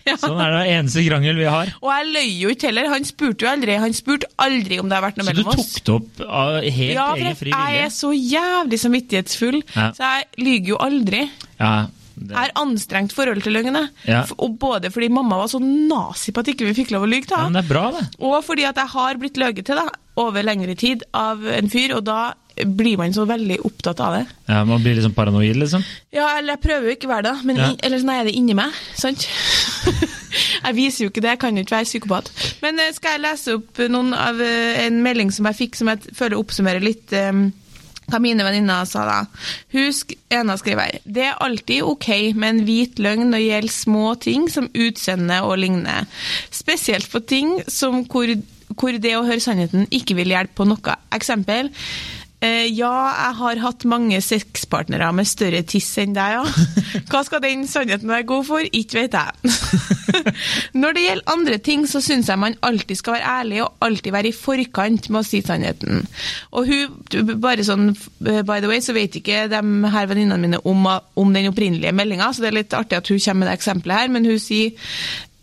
Ja. 0.08 0.16
Sånn 0.18 0.40
er 0.42 0.52
det 0.56 0.62
eneste 0.74 1.04
krangel 1.06 1.38
vi 1.38 1.46
har. 1.46 1.70
Og 1.86 1.90
jeg 1.94 2.08
løy 2.10 2.30
jo 2.42 2.50
ikke 2.50 2.68
heller. 2.72 2.88
Han 2.90 3.04
spurte 3.06 3.46
jo 3.46 3.50
aldri 3.52 3.76
Han 3.78 3.94
spurte 3.94 4.26
aldri 4.42 4.80
om 4.82 4.90
det 4.90 4.98
har 4.98 5.04
vært 5.06 5.20
noe 5.20 5.28
Så 5.28 5.36
du 5.38 5.44
tok 5.46 5.68
det 5.86 5.94
opp 5.94 6.22
av 6.26 6.56
helt 6.66 6.96
Ja, 6.96 7.06
egen 7.14 7.38
for 7.38 7.46
vilje? 7.46 7.60
jeg 7.62 7.84
er 7.86 7.94
så 7.94 8.10
jævlig 8.18 8.80
samvittighetsfull, 8.82 9.60
Ja. 9.76 9.86
så 9.94 10.10
jeg 10.10 10.26
lyver 10.42 10.72
jo 10.74 10.80
aldri. 10.82 11.22
Ja, 11.62 11.72
det, 12.18 12.34
har 12.36 12.54
anstrengt 12.58 13.14
forhold 13.14 13.44
til 13.46 13.54
løgn. 13.54 13.78
Ja. 14.10 14.24
Og 14.42 14.58
både 14.60 14.90
fordi 14.94 15.12
mamma 15.14 15.38
var 15.44 15.52
så 15.54 15.62
nazi 15.62 16.34
på 16.34 16.42
at 16.42 16.50
ikke 16.56 16.66
vi 16.72 16.74
fikk 16.82 16.92
lov 16.98 17.06
å 17.06 17.12
lyge 17.14 17.30
til 17.30 17.38
ja, 17.38 17.46
er 17.62 17.70
bra, 17.70 17.86
det. 17.94 18.08
og 18.18 18.40
fordi 18.50 18.66
at 18.66 18.82
jeg 18.82 18.94
har 18.98 19.22
blitt 19.22 19.38
løyet 19.38 19.62
til 19.70 19.78
da, 19.78 19.86
over 20.18 20.42
lengre 20.44 20.74
tid 20.76 21.06
av 21.14 21.46
en 21.46 21.70
fyr, 21.70 21.94
og 22.00 22.04
da 22.10 22.34
blir 22.66 22.98
man 22.98 23.14
så 23.14 23.26
veldig 23.30 23.60
opptatt 23.68 24.00
av 24.04 24.16
det. 24.18 24.24
Ja, 24.48 24.64
Man 24.66 24.82
blir 24.84 24.96
liksom 24.96 25.14
paranoid, 25.14 25.56
liksom. 25.60 25.84
Ja, 26.14 26.38
eller 26.38 26.56
jeg 26.56 26.64
prøver 26.64 26.88
jo 26.90 26.96
ikke 26.96 27.10
å 27.10 27.14
være 27.16 27.28
det, 27.30 27.36
men 27.46 27.58
Ja. 27.62 27.70
in, 27.70 27.78
eller 27.84 28.02
sånn 28.02 28.14
er 28.16 28.24
det 28.26 28.36
inni 28.38 28.56
meg, 28.58 28.74
sant? 28.96 29.28
jeg 30.66 30.76
viser 30.76 31.06
jo 31.06 31.12
ikke 31.12 31.22
det, 31.22 31.36
jeg 31.36 31.40
kan 31.44 31.56
jo 31.58 31.64
ikke 31.66 31.78
være 31.78 31.90
psykopat. 31.92 32.32
Men 32.62 32.80
eh, 32.80 32.92
skal 32.96 33.18
jeg 33.18 33.26
lese 33.28 33.56
opp 33.60 33.86
noen 33.90 34.14
av 34.18 34.42
eh, 34.42 34.84
en 34.88 35.00
melding 35.06 35.32
som 35.32 35.46
jeg 35.52 35.60
fikk, 35.62 35.80
som 35.80 35.92
jeg 35.94 36.16
føler 36.18 36.38
oppsummerer 36.40 36.84
litt 36.84 37.14
um, 37.14 37.48
hva 38.08 38.20
mine 38.24 38.44
venninner 38.46 38.86
sa 38.88 39.04
da. 39.08 39.16
Husk, 39.76 40.14
ena 40.32 40.56
skriver 40.60 41.00
Det 41.04 41.26
er 41.28 41.42
alltid 41.44 41.84
ok 41.84 42.08
med 42.40 42.50
en 42.50 42.62
hvit 42.68 43.02
løgn 43.04 43.26
når 43.32 43.38
det 43.42 43.48
gjelder 43.50 43.76
små 43.76 44.06
ting 44.24 44.46
som 44.52 44.70
utseende 44.72 45.42
og 45.44 45.58
lignende. 45.60 46.06
Spesielt 46.56 47.10
på 47.12 47.20
ting 47.28 47.58
som 47.68 48.06
hvor, 48.08 48.32
hvor 48.80 49.00
det 49.04 49.12
å 49.18 49.26
høre 49.28 49.44
sannheten 49.44 49.90
ikke 49.92 50.16
vil 50.22 50.32
hjelpe 50.32 50.56
på 50.62 50.70
noe. 50.70 50.96
Eksempel. 51.18 51.74
Eh, 52.38 52.68
ja, 52.70 52.92
jeg 53.10 53.34
har 53.40 53.60
hatt 53.64 53.84
mange 53.90 54.20
sexpartnere 54.22 55.08
med 55.18 55.26
større 55.26 55.64
tiss 55.66 55.90
enn 55.98 56.14
deg, 56.14 56.36
ja. 56.36 56.44
Hva 57.10 57.24
skal 57.26 57.42
den 57.42 57.64
sannheten 57.66 58.12
være 58.12 58.28
god 58.30 58.46
for? 58.46 58.68
Ikke 58.78 59.00
vet 59.00 59.18
jeg. 59.18 59.56
Når 60.82 60.94
det 60.94 61.06
gjelder 61.08 61.34
andre 61.34 61.58
ting, 61.66 61.88
så 61.90 62.02
syns 62.06 62.30
jeg 62.30 62.38
man 62.38 62.58
alltid 62.62 63.00
skal 63.00 63.18
være 63.18 63.32
ærlig 63.40 63.64
og 63.66 63.88
alltid 63.88 64.14
være 64.14 64.30
i 64.30 64.36
forkant 64.38 65.10
med 65.10 65.24
å 65.24 65.26
si 65.26 65.42
sannheten. 65.42 66.06
Og 66.54 66.70
hun, 66.70 67.00
bare 67.42 67.66
sånn 67.66 67.90
eh, 67.96 68.44
by 68.46 68.62
the 68.62 68.70
way, 68.70 68.86
så 68.86 68.94
vet 68.94 69.18
ikke 69.18 69.48
de 69.50 69.64
her 69.98 70.12
venninnene 70.12 70.38
mine 70.44 70.62
om, 70.70 70.86
om 71.18 71.34
den 71.34 71.50
opprinnelige 71.50 71.96
meldinga, 71.98 72.30
så 72.30 72.46
det 72.46 72.52
er 72.52 72.60
litt 72.60 72.78
artig 72.78 73.02
at 73.02 73.10
hun 73.10 73.18
kommer 73.18 73.48
med 73.48 73.50
det 73.50 73.58
eksempelet 73.58 74.04
her, 74.04 74.14
men 74.14 74.30
hun 74.30 74.38
sier 74.42 74.94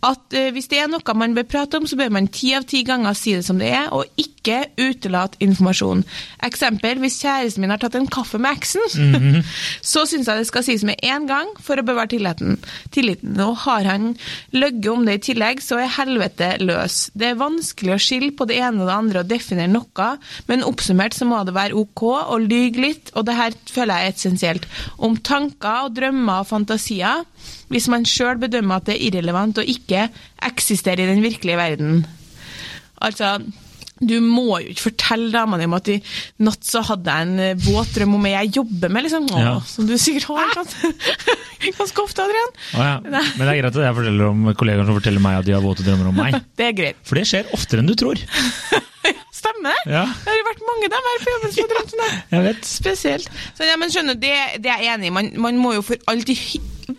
at 0.05 0.35
eh, 0.37 0.51
hvis 0.53 0.67
det 0.71 0.79
er 0.81 0.89
noe 0.91 1.15
man 1.17 1.35
bør 1.37 1.47
prate 1.49 1.79
om, 1.79 1.87
så 1.87 1.97
bør 1.99 2.11
man 2.13 2.27
ti 2.31 2.51
av 2.57 2.65
ti 2.69 2.83
ganger 2.85 3.15
si 3.17 3.35
det 3.37 3.45
som 3.47 3.59
det 3.61 3.71
er, 3.73 3.87
og 3.95 4.05
ikke 4.21 4.67
utelate 4.77 5.39
informasjon. 5.43 6.03
Eksempel, 6.45 6.99
hvis 7.01 7.17
kjæresten 7.23 7.63
min 7.63 7.73
har 7.73 7.81
tatt 7.81 7.97
en 7.97 8.09
kaffe 8.11 8.39
med 8.41 8.53
eksen, 8.53 8.83
så 9.93 10.05
syns 10.09 10.29
jeg 10.29 10.41
det 10.41 10.49
skal 10.49 10.65
sies 10.67 10.85
med 10.87 11.01
én 11.05 11.25
gang 11.29 11.49
for 11.63 11.79
å 11.79 11.85
bevare 11.85 12.11
tilliten. 12.11 12.59
tilliten. 12.93 13.39
Og 13.41 13.57
har 13.65 13.87
han 13.89 14.13
løyet 14.53 14.89
om 14.91 15.05
det 15.07 15.17
i 15.19 15.23
tillegg, 15.31 15.63
så 15.65 15.79
er 15.81 15.93
helvete 15.97 16.55
løs. 16.61 17.09
Det 17.17 17.31
er 17.31 17.41
vanskelig 17.41 17.95
å 17.95 18.01
skille 18.01 18.33
på 18.35 18.47
det 18.49 18.59
ene 18.61 18.83
og 18.83 18.91
det 18.91 18.99
andre 18.99 19.23
og 19.23 19.31
definere 19.31 19.71
noe, 19.71 20.09
men 20.49 20.65
oppsummert 20.67 21.17
så 21.17 21.27
må 21.29 21.41
det 21.47 21.55
være 21.55 21.77
ok 21.77 22.05
å 22.05 22.39
lyge 22.41 22.83
litt, 22.83 23.13
og 23.15 23.25
det 23.27 23.37
her 23.39 23.57
føler 23.71 24.03
jeg 24.03 24.11
er 24.11 24.15
essensielt. 24.15 24.69
Om 25.01 25.17
tanker 25.25 25.87
og 25.87 25.95
drømmer 25.97 26.43
og 26.43 26.49
fantasier, 26.51 27.25
hvis 27.73 27.89
man 27.91 28.05
sjøl 28.07 28.39
bedømmer 28.41 28.81
at 28.81 28.89
det 28.89 28.95
er 28.97 29.05
irrelevant 29.09 29.61
og 29.61 29.69
ikke 29.75 30.07
eksisterer 30.45 31.05
i 31.05 31.11
den 31.13 31.23
virkelige 31.25 31.57
verden. 31.59 32.03
Altså, 33.01 33.35
du 34.01 34.17
må 34.19 34.57
jo 34.59 34.73
ikke 34.73 34.83
fortelle 34.89 35.29
damene 35.31 35.63
dine 35.63 35.77
at 35.79 35.89
i 35.93 35.97
natt 36.43 36.65
så 36.67 36.81
hadde 36.83 37.11
jeg 37.13 37.27
en 37.29 37.39
eh, 37.39 37.61
våt 37.63 37.93
drøm 37.95 38.17
om 38.17 38.25
ei 38.27 38.33
jeg 38.33 38.51
jobber 38.57 38.91
med, 38.91 39.05
liksom. 39.07 39.29
Å, 39.31 39.39
Ja. 39.45 39.53
Som 39.71 39.87
du 39.87 39.93
sikkert 40.01 40.27
har 40.33 40.51
ganske, 40.57 40.91
ganske 41.79 42.03
ofte, 42.03 42.25
Adrian. 42.25 42.51
Å, 42.75 42.87
ja. 42.89 42.97
Men 43.05 43.39
det 43.45 43.53
er 43.53 43.59
greit 43.61 43.69
at 43.71 43.79
jeg 43.87 43.97
forteller 44.01 44.31
om 44.33 44.49
kollegaer 44.59 44.89
som 44.89 44.99
forteller 44.99 45.23
meg 45.23 45.39
at 45.39 45.47
de 45.47 45.55
har 45.55 45.63
våte 45.63 45.85
drømmer 45.87 46.11
om 46.11 46.19
meg. 46.19 46.35
Det 46.59 46.67
er 46.69 46.75
greit. 46.75 46.99
For 47.07 47.19
det 47.19 47.25
skjer 47.29 47.49
oftere 47.55 47.83
enn 47.83 47.89
du 47.91 47.95
tror. 47.99 48.19
Stemmer 49.35 49.71
det? 49.71 49.91
Ja. 49.93 50.03
Det 50.09 50.31
har 50.31 50.37
jo 50.39 50.45
vært 50.47 50.61
mange 50.65 50.87
dem 50.91 51.07
her 51.07 51.17
på 51.23 51.33
jobben 51.35 51.51
som 51.53 51.63
har 51.65 51.71
drømt 51.75 51.91
om 51.95 51.99
det. 52.03 52.11
Jeg 52.35 52.45
vet. 52.49 52.67
Spesielt. 52.67 53.27
Så 53.57 53.67
ja, 53.67 53.75
men 53.79 53.91
skjønner, 53.93 54.17
det, 54.19 54.31
det 54.63 54.71
er 54.73 54.83
jeg 54.87 54.95
enig 54.95 55.11
i. 55.11 55.13
Man, 55.13 55.29
man 55.43 55.59
må 55.61 55.75
jo 55.75 55.83
for 55.85 56.01
alltid 56.09 56.39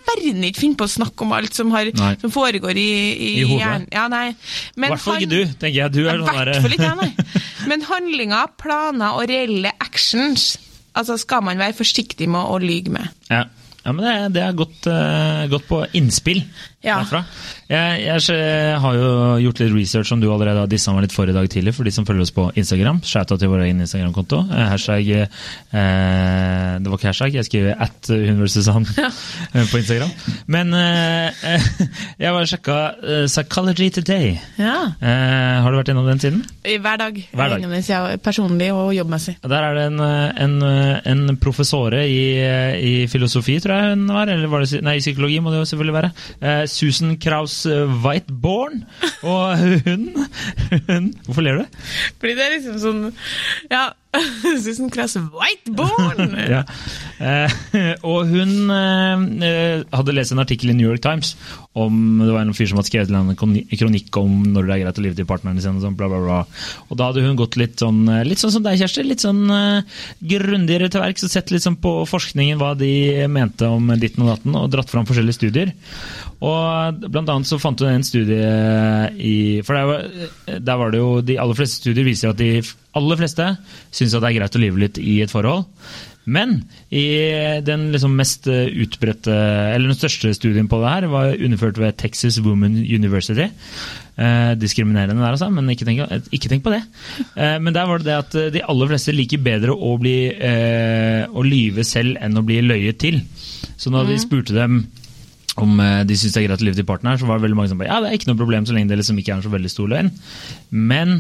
verden 0.07 0.47
ikke 0.49 0.63
finne 0.65 0.79
på 0.81 0.87
å 0.87 0.93
snakke 0.97 1.27
om 1.27 1.35
alt 1.37 1.57
som, 1.57 1.73
har, 1.75 1.91
som 2.21 2.33
foregår 2.33 2.79
i, 2.79 2.91
i, 3.13 3.33
I 3.43 3.59
hjernen. 3.59 3.89
Ja, 3.95 4.07
nei. 4.13 4.29
I 4.33 4.87
hvert 4.87 5.03
fall 5.03 5.21
ikke 5.21 5.33
du, 5.33 5.41
tenker 5.59 5.79
jeg. 5.81 5.95
Du 5.97 6.03
er 6.07 6.21
sånn 6.21 6.31
hvert 6.31 6.53
der 6.55 6.77
ikke 6.79 6.91
jeg, 6.91 7.01
nei. 7.03 7.43
Men 7.71 7.85
handlinger, 7.89 8.55
planer 8.61 9.19
og 9.19 9.29
reelle 9.31 9.75
actions 9.83 10.55
altså 10.97 11.19
skal 11.21 11.45
man 11.45 11.61
være 11.61 11.77
forsiktig 11.77 12.29
med 12.33 12.41
å 12.41 12.59
lyge 12.63 12.93
med. 12.95 13.11
Ja. 13.29 13.43
ja, 13.83 13.93
men 13.93 14.01
det, 14.05 14.15
det 14.37 14.45
er 14.47 14.57
godt, 14.57 14.87
uh, 14.89 15.45
godt 15.53 15.67
på 15.69 15.83
innspill 15.99 16.41
Ja. 16.85 16.99
derfra. 17.01 17.23
Jeg, 17.67 18.03
jeg, 18.05 18.79
har 18.79 18.95
jo 18.95 19.07
gjort 19.43 19.61
litt 19.63 19.73
research 19.75 20.11
som 20.13 20.21
du 20.23 20.29
allerede 20.31 20.61
har 20.63 20.69
dissa 20.71 20.93
meg 20.95 21.07
litt 21.07 21.15
for 21.15 21.27
i 21.27 21.35
dag 21.35 21.49
tidlig, 21.51 21.73
for 21.75 21.89
de 21.89 21.93
som 21.95 22.07
følger 22.07 22.23
oss 22.27 22.35
på 22.37 22.45
Instagram. 22.55 23.01
Shouta 23.03 23.39
til 23.41 23.51
vår 23.51 23.65
egen 23.65 23.81
Instagram-konto. 23.83 24.43
Eh, 24.45 24.67
Hashtag 24.71 25.09
eh, 25.11 25.25
Det 25.73 26.93
var 26.93 27.01
ikke 27.01 27.11
hashtag, 27.11 27.39
jeg 27.41 27.49
skriver 27.49 27.81
at 27.89 28.11
hun 28.13 28.43
versus 28.43 28.69
han 28.71 28.87
eh, 29.57 29.67
på 29.73 29.81
Instagram. 29.81 30.13
Men 30.53 30.77
eh, 30.77 31.49
jeg 32.23 32.37
bare 32.37 32.51
sjekka 32.53 32.79
eh, 33.01 33.25
Psychology 33.27 33.89
Today. 33.97 34.37
Ja. 34.61 34.77
Eh, 35.01 35.57
har 35.65 35.73
du 35.73 35.81
vært 35.81 35.91
innom 35.95 36.07
den 36.07 36.23
siden? 36.23 36.45
Hver 36.63 37.03
dag. 37.03 37.19
Hver 37.33 37.57
dag. 37.57 37.67
Sier 37.81 38.13
jeg, 38.13 38.23
Personlig 38.23 38.71
og 38.77 38.93
jobbmessig. 38.95 39.39
Der 39.43 39.67
er 39.71 39.81
det 39.81 39.89
en, 39.91 40.05
en, 40.05 40.57
en 41.09 41.41
professore 41.43 42.05
i, 42.07 42.23
i 42.79 42.95
filosofi, 43.11 43.59
tror 43.65 43.75
jeg 43.75 43.97
hun 43.97 44.07
var. 44.13 44.31
Eller 44.31 44.53
var 44.53 44.63
det, 44.63 44.85
nei, 44.87 44.99
i 45.01 45.05
psykologi 45.05 45.41
må 45.43 45.51
det 45.55 45.65
jo 45.65 45.69
selvfølgelig 45.73 45.99
være. 45.99 46.15
Eh, 46.39 46.63
Susan 46.71 47.17
Kraus 47.23 47.59
eh, 47.71 47.85
Whiteborn. 48.05 48.85
Og 49.27 49.59
hun, 49.59 50.09
hun 50.89 51.13
Hvorfor 51.27 51.45
ler 51.47 51.63
du? 51.63 51.79
Fordi 52.21 52.35
det 52.39 52.45
er 52.47 52.55
liksom 52.57 52.81
sånn 52.83 53.05
Ja, 53.73 53.89
Susan 54.65 54.91
Cross 54.91 55.17
Whiteborn! 55.33 56.37
ja. 56.55 56.63
eh, 57.21 57.53
og 58.07 58.31
hun 58.31 58.71
eh, 58.73 59.85
hadde 59.93 60.15
lest 60.17 60.35
en 60.35 60.43
artikkel 60.43 60.73
i 60.73 60.77
New 60.77 60.89
York 60.89 61.03
Times 61.05 61.35
om 61.77 62.23
det 62.23 62.33
var 62.33 62.47
en 62.47 62.55
fyr 62.57 62.71
som 62.71 62.79
hadde 62.81 62.89
skrevet 62.89 63.13
en 63.13 63.35
kronikk 63.37 64.17
om 64.17 64.39
når 64.49 64.65
det 64.65 64.75
er 64.77 64.83
greit 64.87 65.01
å 65.01 65.05
lyve 65.05 65.19
til 65.19 65.29
partneren 65.29 65.61
sin. 65.61 65.77
Og 65.77 65.85
sånn, 65.85 65.97
bla, 65.99 66.09
bla, 66.09 66.23
bla. 66.25 66.39
Og 66.89 66.97
da 66.97 67.11
hadde 67.11 67.25
hun 67.27 67.37
gått 67.37 67.59
litt 67.61 67.83
sånn, 67.83 68.07
litt 68.25 68.41
sånn 68.41 68.55
som 68.55 68.65
deg, 68.65 68.79
Kjersti. 68.81 69.05
Litt 69.05 69.25
sånn 69.25 69.43
eh, 69.53 69.99
grundigere 70.33 70.89
til 70.93 71.05
verks 71.05 71.27
og 71.29 71.35
sett 71.35 71.53
litt 71.53 71.67
sånn 71.67 71.77
på 71.83 71.99
forskningen 72.09 72.63
hva 72.63 72.73
de 72.81 73.27
mente 73.29 73.69
om 73.69 73.93
ditten 74.01 74.25
og 74.25 74.33
datten, 74.33 74.57
og 74.57 74.73
dratt 74.73 74.93
fram 74.93 75.05
forskjellige 75.09 75.37
studier. 75.37 75.75
Og 76.41 77.05
blant 77.11 77.29
annet 77.33 77.49
så 77.49 77.61
fant 77.61 77.81
hun 77.81 77.95
en 77.95 78.05
studie 78.05 78.49
i 79.17 79.37
For 79.65 79.73
der 79.73 79.87
var, 79.89 80.03
der 80.69 80.77
var 80.77 80.91
det 80.93 80.99
jo 81.01 81.07
De 81.25 81.39
aller 81.41 81.57
fleste 81.57 81.81
studier 81.81 82.05
viser 82.05 82.35
at 82.35 82.37
de 82.37 82.61
aller 82.99 83.21
fleste 83.21 83.53
syns 83.95 84.17
det 84.17 84.25
er 84.25 84.39
greit 84.41 84.59
å 84.59 84.63
live 84.63 84.81
litt 84.81 85.01
i 85.03 85.21
et 85.25 85.33
forhold. 85.33 85.67
Men 86.27 86.57
i 86.91 87.05
den 87.63 87.87
liksom 87.93 88.17
eller 88.19 89.87
den 89.87 89.95
største 89.95 90.33
studien 90.35 90.67
på 90.67 90.81
det 90.83 90.91
her 90.91 91.07
var 91.13 91.37
underført 91.39 91.79
ved 91.79 91.95
Texas 92.03 92.41
Women 92.43 92.75
University. 92.83 93.47
Eh, 94.17 94.57
diskriminerende 94.59 95.23
der, 95.23 95.37
altså, 95.37 95.51
men 95.53 95.71
ikke 95.71 95.87
tenk, 95.87 96.03
ikke 96.35 96.51
tenk 96.51 96.65
på 96.65 96.73
det. 96.73 96.83
Eh, 97.37 97.59
men 97.63 97.75
der 97.77 97.87
var 97.87 98.03
det 98.03 98.09
det 98.09 98.17
at 98.17 98.37
de 98.55 98.63
aller 98.65 98.91
fleste 98.91 99.15
liker 99.15 99.43
bedre 99.45 99.77
å, 99.77 99.95
bli, 100.01 100.33
eh, 100.33 101.29
å 101.29 101.47
lyve 101.47 101.85
selv 101.87 102.19
enn 102.19 102.41
å 102.41 102.45
bli 102.47 102.63
løyet 102.65 102.99
til. 103.05 103.21
Så 103.77 103.93
når 103.95 104.11
de 104.11 104.23
spurte 104.23 104.57
dem 104.57 104.87
om 105.61 105.79
de 106.05 106.17
syns 106.19 106.35
det 106.35 106.43
er 106.43 106.49
greit 106.51 106.61
å 106.61 106.67
lyve 106.67 106.77
til 106.77 106.89
partneren, 106.89 107.17
så 107.21 107.29
var 107.29 107.39
det 107.39 107.47
veldig 107.47 107.57
mange 107.57 107.71
som 107.71 107.79
bare 107.81 107.89
ja, 107.89 108.01
det 108.03 108.11
er 108.11 108.19
ikke 108.19 108.29
noe 108.29 108.41
problem 108.43 108.67
så 108.69 108.75
lenge 108.77 108.91
det 108.91 108.99
liksom 109.01 109.21
ikke 109.21 109.31
er 109.33 109.39
en 109.39 109.45
så 109.47 109.53
veldig 109.55 109.71
stor 109.73 109.89
løgn. 109.89 110.11
Men 110.93 111.15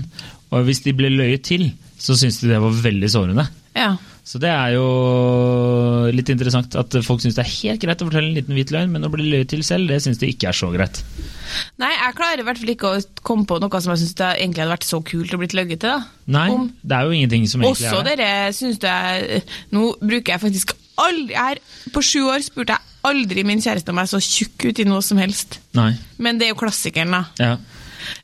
hvis 0.64 0.82
de 0.86 0.94
ble 0.96 1.10
løyet 1.12 1.44
til, 1.48 1.70
så 2.00 2.16
syntes 2.16 2.40
de 2.42 2.52
det 2.52 2.60
var 2.62 2.82
veldig 2.84 3.10
sårende. 3.12 3.46
Ja. 3.76 3.96
Så 4.26 4.40
det 4.42 4.50
er 4.50 4.72
jo 4.74 4.86
litt 6.10 6.30
interessant 6.32 6.74
at 6.80 6.96
folk 7.06 7.20
syns 7.22 7.36
det 7.36 7.44
er 7.44 7.52
helt 7.52 7.82
greit 7.84 8.00
å 8.02 8.08
fortelle 8.08 8.32
en 8.32 8.34
liten 8.34 8.56
hvit 8.56 8.72
løgn, 8.74 8.90
men 8.90 9.06
å 9.06 9.10
bli 9.12 9.28
løyet 9.30 9.52
til 9.52 9.62
selv, 9.66 9.86
det 9.92 10.00
syns 10.02 10.18
de 10.18 10.32
ikke 10.32 10.48
er 10.50 10.56
så 10.56 10.70
greit. 10.72 10.98
Nei, 11.78 11.92
jeg 11.94 12.16
klarer 12.18 12.42
i 12.42 12.46
hvert 12.48 12.58
fall 12.58 12.72
ikke 12.72 12.90
å 12.90 13.04
komme 13.26 13.46
på 13.46 13.60
noe 13.62 13.82
som 13.84 13.94
jeg 13.94 14.02
syns 14.02 14.16
egentlig 14.32 14.64
hadde 14.64 14.74
vært 14.74 14.88
så 14.88 14.98
kult 15.06 15.36
å 15.36 15.38
bli 15.38 15.50
løyet 15.54 15.78
til. 15.78 15.92
da. 15.92 16.00
Nei, 16.38 16.48
Om, 16.56 16.66
det 16.82 16.98
er 16.98 17.06
jo 17.06 17.14
ingenting 17.20 17.46
som 17.46 17.62
egentlig 17.62 17.86
også 17.86 18.00
er 18.02 18.08
det. 18.08 18.16
dere 18.18 18.56
syns 18.56 18.82
jeg 18.82 19.44
Nå 19.76 19.84
bruker 20.02 20.34
jeg 20.34 20.42
faktisk 20.42 20.74
aldri 20.98 21.36
jeg 21.36 21.54
er, 21.54 21.60
På 21.94 22.02
sju 22.02 22.24
år 22.32 22.42
spurte 22.42 22.74
jeg 22.74 22.94
aldri 23.06 23.44
min 23.46 23.62
kjæreste 23.62 23.92
om 23.94 24.00
jeg 24.02 24.10
så 24.10 24.20
tjukk 24.26 24.64
ut 24.72 24.82
i 24.82 24.88
noe 24.88 25.04
som 25.06 25.20
helst. 25.22 25.60
Nei. 25.78 25.92
Men 26.18 26.40
det 26.40 26.48
er 26.48 26.56
jo 26.56 26.58
klassikeren, 26.58 27.14
da. 27.14 27.22
Ja. 27.38 27.52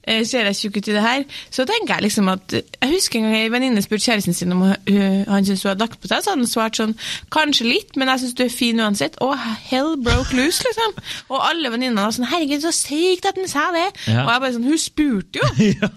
Eh, 0.07 0.23
Ser 0.29 0.49
jeg 0.49 0.57
tjukk 0.59 0.77
ut 0.81 0.89
i 0.89 0.97
det 0.97 1.03
her? 1.05 1.25
Så 1.51 1.67
tenker 1.69 1.95
jeg 1.97 2.07
liksom 2.09 2.29
at 2.33 2.55
Jeg 2.57 2.91
husker 2.93 3.19
en 3.21 3.29
gang 3.29 3.37
ei 3.41 3.51
venninne 3.53 3.83
spurte 3.85 4.07
kjæresten 4.09 4.35
sin 4.37 4.53
om 4.55 4.63
han 4.67 5.45
syntes 5.47 5.63
hun 5.63 5.71
hadde 5.73 5.85
lagt 5.87 6.01
på 6.03 6.09
seg. 6.11 6.23
Så 6.25 6.33
hadde 6.33 6.43
han 6.43 6.51
svart 6.51 6.79
sånn 6.81 6.97
Kanskje 7.35 7.69
litt, 7.69 7.97
men 7.97 8.09
jeg 8.13 8.25
syns 8.25 8.35
du 8.39 8.45
er 8.47 8.53
fin 8.55 8.81
uansett. 8.83 9.17
Og 9.25 9.37
hell 9.71 9.95
broke 10.03 10.37
loose, 10.39 10.65
liksom. 10.67 10.99
Og 11.31 11.39
alle 11.49 11.71
venninnene 11.75 12.05
var 12.07 12.15
sånn 12.17 12.29
Herregud, 12.33 12.63
så 12.65 12.73
sykt 12.75 13.27
at 13.31 13.39
han 13.41 13.49
sa 13.51 13.71
det. 13.75 13.89
Ja. 14.07 14.25
Og 14.27 14.35
jeg 14.35 14.45
bare 14.47 14.53
sånn 14.59 14.69
Hun 14.71 14.79
spurte 14.81 15.43
jo! 15.43 15.49
ja. 15.83 15.91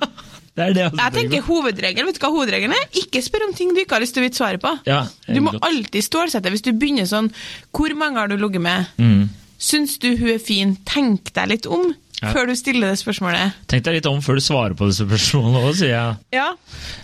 Det 0.56 0.70
det 0.72 0.84
jeg 0.88 1.12
tenker 1.12 1.42
hovedregelen, 1.50 2.08
Vet 2.08 2.16
du 2.16 2.22
hva 2.24 2.30
hovedregelen 2.32 2.72
er? 2.78 2.86
Ikke 3.02 3.20
spør 3.20 3.50
om 3.50 3.54
ting 3.58 3.74
du 3.76 3.82
ikke 3.82 3.98
har 3.98 4.04
lyst 4.06 4.16
til 4.16 4.24
å 4.24 4.28
vite 4.30 4.40
svaret 4.40 4.62
på. 4.64 4.72
Ja, 4.88 5.02
du 5.28 5.42
må 5.44 5.52
godt. 5.52 5.66
alltid 5.68 6.06
stålsette. 6.06 6.54
Hvis 6.54 6.64
du 6.64 6.72
begynner 6.72 7.10
sånn 7.10 7.28
Hvor 7.76 7.92
mange 8.00 8.22
har 8.22 8.32
du 8.32 8.38
ligget 8.40 8.64
med? 8.64 8.86
Mm. 8.96 9.26
Syns 9.60 9.98
du 10.00 10.14
hun 10.16 10.30
er 10.32 10.40
fin? 10.40 10.78
Tenk 10.88 11.34
deg 11.36 11.52
litt 11.52 11.68
om 11.68 11.92
Ja. 12.26 12.34
før 12.36 12.50
du 12.50 12.56
stiller 12.58 12.92
det 12.92 13.00
spørsmålet. 13.02 13.56
Tenk 13.72 13.86
deg 13.86 14.00
litt 14.00 14.10
om 14.10 14.22
før 14.26 14.40
du 14.40 14.44
svarer 14.46 14.76
på 14.78 14.90
det 14.90 14.98
spørsmålet 14.98 15.62
òg, 15.70 15.76
sier 15.78 15.94
jeg. 15.94 16.16
Ja. 16.36 16.48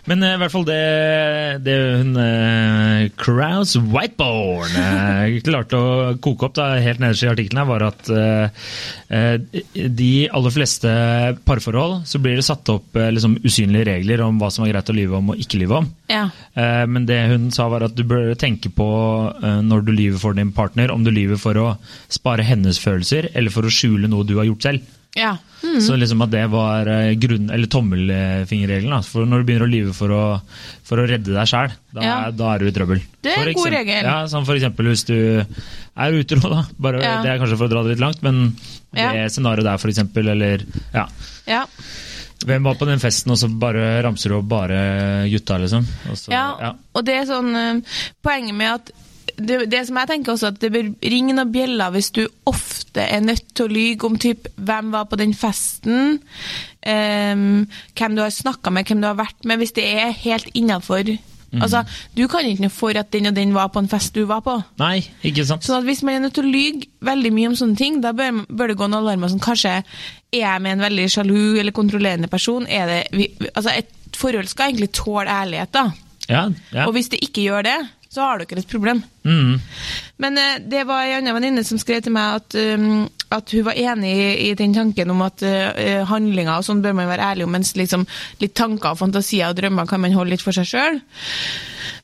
Men 0.09 0.25
uh, 0.25 0.33
i 0.33 0.39
hvert 0.41 0.53
fall 0.53 0.65
det, 0.67 0.79
det 1.65 1.75
hun 2.01 2.15
uh, 2.17 3.07
Crouse 3.21 3.79
Whiteborn 3.93 4.73
uh, 4.75 5.39
klarte 5.47 5.77
å 5.79 5.91
koke 6.23 6.49
opp 6.49 6.55
da, 6.57 6.71
helt 6.81 7.01
nederst 7.03 7.25
i 7.25 7.29
artikkelen, 7.31 7.63
var 7.69 7.83
at 7.85 8.09
eh, 8.09 8.65
eh, 9.13 9.61
de 10.01 10.09
aller 10.33 10.53
fleste 10.53 10.89
parforhold 11.47 12.05
så 12.09 12.19
blir 12.21 12.37
det 12.39 12.45
satt 12.47 12.69
opp 12.73 12.95
eh, 12.99 13.09
liksom, 13.13 13.37
usynlige 13.45 13.87
regler 13.91 14.23
om 14.25 14.39
hva 14.41 14.49
som 14.53 14.65
er 14.65 14.73
greit 14.73 14.89
å 14.91 14.95
lyve 14.97 15.17
om 15.19 15.31
og 15.33 15.41
ikke 15.43 15.59
lyve 15.61 15.81
om. 15.81 15.89
ja. 16.11 16.23
Eh, 16.57 16.83
Men 16.91 17.05
det 17.09 17.19
hun 17.31 17.49
sa 17.53 17.67
var 17.71 17.85
at 17.87 17.95
du 17.97 18.03
bør 18.07 18.33
tenke 18.39 18.71
på 18.73 18.87
eh, 19.43 19.59
når 19.65 19.85
du 19.87 19.93
lyver 19.95 20.19
for 20.21 20.37
din 20.37 20.51
partner, 20.55 20.91
om 20.93 21.03
du 21.05 21.11
lyver 21.13 21.39
for 21.41 21.57
å 21.61 21.67
spare 22.11 22.43
hennes 22.47 22.79
følelser 22.81 23.29
eller 23.33 23.53
for 23.53 23.67
å 23.67 23.71
skjule 23.73 24.09
noe 24.11 24.25
du 24.27 24.35
har 24.39 24.49
gjort 24.49 24.67
selv. 24.69 24.89
Ja. 25.15 25.37
Så 25.61 25.93
liksom 25.99 26.21
at 26.25 26.31
det 26.33 26.45
var 26.49 26.87
eh, 26.89 27.13
grunn, 27.21 27.49
eller 27.53 27.67
tommelfingerregelen. 27.69 29.03
For 29.05 29.27
når 29.29 29.41
du 29.43 29.47
begynner 29.49 29.67
å 29.67 29.71
lyve 29.71 29.93
for 29.95 30.13
å, 30.15 30.21
for 30.87 31.01
å 31.01 31.07
redde 31.09 31.33
deg 31.35 31.49
sjæl, 31.49 31.73
da, 31.93 32.01
Ja. 32.05 32.15
da 32.31 32.53
er 32.55 32.59
du 32.63 32.67
i 32.69 32.73
trøbbel. 32.75 33.01
Det 33.21 33.33
er 33.37 33.51
en 33.51 33.57
god 33.59 33.69
regel. 33.75 34.03
Ja, 34.07 34.15
som 34.31 34.45
for 34.47 34.55
eksempel 34.57 34.89
hvis 34.89 35.03
du 35.05 35.17
er 35.43 36.17
utro, 36.17 36.39
da. 36.49 36.63
Bare, 36.79 37.01
Ja. 37.03 37.17
Det 37.21 37.29
er 37.33 37.41
kanskje 37.43 37.57
for 37.59 37.67
å 37.69 37.73
dra 37.75 37.83
det 37.83 37.95
litt 37.95 38.03
langt, 38.05 38.23
men 38.23 38.55
Ja. 38.95 39.11
det 39.13 39.31
scenarioet 39.31 39.63
der, 39.69 39.77
for 39.77 39.89
eksempel, 39.93 40.27
eller 40.33 40.65
ja. 40.93 41.05
ja. 41.47 41.65
Hvem 42.41 42.63
var 42.65 42.73
på 42.79 42.87
den 42.89 42.97
festen, 42.99 43.29
og 43.31 43.37
så 43.37 43.47
bare 43.53 44.01
ramser 44.01 44.29
du 44.33 44.39
opp 44.39 44.47
bare 44.49 45.27
gutta, 45.29 45.59
liksom? 45.61 45.85
Og 46.09 46.17
så, 46.17 46.31
Ja, 46.33 46.47
ja. 46.59 46.71
og 46.95 47.05
det 47.05 47.19
er 47.21 47.25
sånn 47.29 47.53
eh, 47.55 47.81
Poenget 48.23 48.55
med 48.57 48.73
at 48.79 48.91
det, 49.47 49.57
det 49.71 49.81
som 49.87 49.99
jeg 50.01 50.09
tenker 50.11 50.33
også, 50.33 50.51
at 50.53 50.61
det 50.61 50.71
bør 50.73 50.91
ringe 51.13 51.35
noen 51.37 51.51
bjeller 51.53 51.93
hvis 51.95 52.11
du 52.15 52.23
ofte 52.49 53.03
er 53.03 53.23
nødt 53.23 53.53
til 53.55 53.67
å 53.67 53.71
lyge 53.71 54.07
om 54.07 54.19
typ, 54.21 54.47
hvem 54.55 54.93
var 54.93 55.09
på 55.09 55.19
den 55.21 55.33
festen, 55.37 56.17
um, 56.85 57.43
hvem 57.97 58.15
du 58.17 58.23
har 58.23 58.33
snakka 58.35 58.73
med, 58.73 58.87
hvem 58.87 59.03
du 59.03 59.09
har 59.09 59.19
vært 59.19 59.45
med, 59.47 59.61
hvis 59.61 59.75
det 59.77 59.85
er 59.87 60.15
helt 60.23 60.49
innafor. 60.57 61.13
Mm. 61.51 61.61
Altså, 61.65 61.83
du 62.15 62.23
kan 62.31 62.47
ikke 62.47 62.63
noe 62.63 62.73
for 62.73 62.95
at 62.95 63.09
den 63.11 63.27
og 63.27 63.35
den 63.35 63.51
var 63.55 63.71
på 63.73 63.81
en 63.83 63.89
fest 63.91 64.15
du 64.15 64.23
var 64.29 64.43
på. 64.45 64.55
Nei, 64.79 65.01
ikke 65.27 65.43
sant? 65.47 65.65
Sånn 65.67 65.81
at 65.81 65.87
Hvis 65.87 66.03
man 66.07 66.15
er 66.15 66.23
nødt 66.23 66.37
til 66.37 66.47
å 66.47 66.51
lyge 66.51 66.87
veldig 67.03 67.31
mye 67.35 67.49
om 67.51 67.57
sånne 67.59 67.79
ting, 67.79 67.99
da 68.03 68.13
bør, 68.15 68.45
bør 68.47 68.71
det 68.71 68.77
gå 68.79 68.87
noen 68.87 69.01
alarmer 69.01 69.33
som 69.33 69.41
kanskje 69.43 69.73
er 69.81 69.83
jeg 70.31 70.63
med 70.63 70.77
en 70.77 70.85
veldig 70.85 71.09
sjalu 71.11 71.59
eller 71.59 71.75
kontrollerende 71.75 72.31
person. 72.31 72.67
Er 72.71 72.87
det, 72.87 73.01
vi, 73.11 73.27
altså 73.51 73.75
Et 73.75 73.97
forhold 74.15 74.47
skal 74.51 74.71
egentlig 74.71 74.91
tåle 74.95 75.31
ærlighet, 75.31 75.71
da. 75.75 75.89
Ja, 76.29 76.45
ja. 76.71 76.85
Og 76.85 76.95
hvis 76.95 77.09
det 77.11 77.19
ikke 77.23 77.43
gjør 77.47 77.67
det, 77.67 77.77
så 78.11 78.25
har 78.25 78.41
dere 78.41 78.59
et 78.59 78.67
problem. 78.67 78.99
Mm. 79.23 79.59
Men 80.19 80.37
eh, 80.37 80.57
det 80.67 80.83
var 80.89 81.05
ei 81.05 81.13
anna 81.15 81.31
venninne 81.35 81.63
som 81.63 81.79
skrev 81.79 82.01
til 82.03 82.11
meg 82.11 82.41
at, 82.41 82.57
um, 82.75 83.05
at 83.31 83.53
hun 83.55 83.63
var 83.69 83.79
enig 83.79 84.11
i, 84.11 84.25
i 84.49 84.55
den 84.59 84.75
tanken 84.75 85.13
om 85.13 85.23
at 85.23 85.43
uh, 85.47 86.01
handlinger 86.09 86.57
og 86.57 86.67
sånn 86.67 86.81
bør 86.83 86.97
man 86.97 87.07
være 87.07 87.29
ærlig 87.31 87.47
om, 87.47 87.55
mens 87.55 87.71
liksom, 87.79 88.03
litt 88.43 88.55
tanker 88.59 88.91
og 88.91 88.99
fantasier 88.99 89.53
og 89.53 89.61
drømmer 89.61 89.87
kan 89.87 90.03
man 90.03 90.17
holde 90.17 90.35
litt 90.35 90.43
for 90.43 90.55
seg 90.57 90.67
sjøl. 90.67 90.99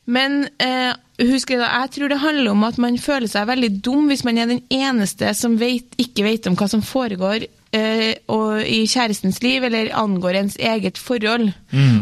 Men 0.07 0.45
uh, 0.63 0.93
hun 1.19 1.43
skrev 1.43 1.65
da, 1.65 1.73
jeg 1.81 1.95
tror 1.97 2.13
det 2.13 2.23
handler 2.23 2.53
om 2.53 2.63
at 2.69 2.79
man 2.79 2.95
føler 3.03 3.27
seg 3.27 3.51
veldig 3.51 3.73
dum 3.83 4.07
hvis 4.07 4.23
man 4.23 4.39
er 4.39 4.53
den 4.53 4.63
eneste 4.71 5.35
som 5.35 5.59
vet, 5.59 5.91
ikke 5.99 6.23
vet 6.29 6.47
om 6.47 6.55
hva 6.55 6.69
som 6.71 6.85
foregår 6.85 7.49
i 7.73 8.77
kjærestens 8.87 9.41
liv, 9.43 9.63
eller 9.63 9.89
angår 9.93 10.37
ens 10.39 10.55
eget 10.59 10.97
forhold. 10.97 11.49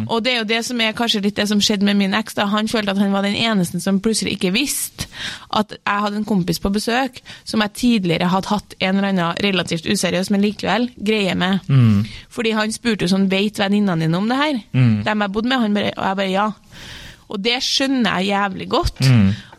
Og 0.07 0.23
det 0.23 0.33
er 0.33 0.37
jo 0.37 0.47
det 0.49 0.59
som 0.65 0.81
er 0.81 0.91
kanskje 0.93 1.21
litt 1.25 1.35
det 1.35 1.47
som 1.49 1.61
skjedde 1.61 1.85
med 1.85 1.97
min 1.97 2.13
eks. 2.13 2.33
da. 2.37 2.45
Han 2.45 2.67
følte 2.67 2.91
at 2.91 2.97
han 3.01 3.11
var 3.11 3.21
den 3.25 3.35
eneste 3.35 3.79
som 3.81 3.99
plutselig 3.99 4.35
ikke 4.37 4.51
visste 4.53 5.07
at 5.55 5.71
jeg 5.73 6.01
hadde 6.03 6.17
en 6.17 6.25
kompis 6.25 6.59
på 6.59 6.69
besøk 6.69 7.21
som 7.43 7.61
jeg 7.61 7.73
tidligere 7.73 8.27
hadde 8.29 8.47
hatt 8.51 8.75
en 8.79 8.95
eller 8.97 9.09
annen 9.09 9.39
relativt 9.43 9.85
useriøs, 9.89 10.29
men 10.29 10.41
likevel 10.41 10.89
greie 10.97 11.35
med. 11.35 11.59
Fordi 12.29 12.51
han 12.51 12.71
spurte 12.71 13.05
jo 13.05 13.09
sånn, 13.15 13.29
Veit 13.31 13.57
venninnene 13.59 14.05
dine 14.05 14.17
om 14.17 14.29
det 14.29 14.37
her? 14.37 14.61
Dem 15.03 15.21
jeg 15.21 15.31
bodde 15.31 15.49
med, 15.49 15.59
han 15.59 15.73
bare, 15.73 15.91
og 15.97 16.05
jeg 16.05 16.15
bare 16.21 16.29
ja. 16.31 16.51
Og 17.29 17.41
det 17.41 17.57
skjønner 17.63 18.19
jeg 18.19 18.27
jævlig 18.35 18.69
godt, 18.69 19.01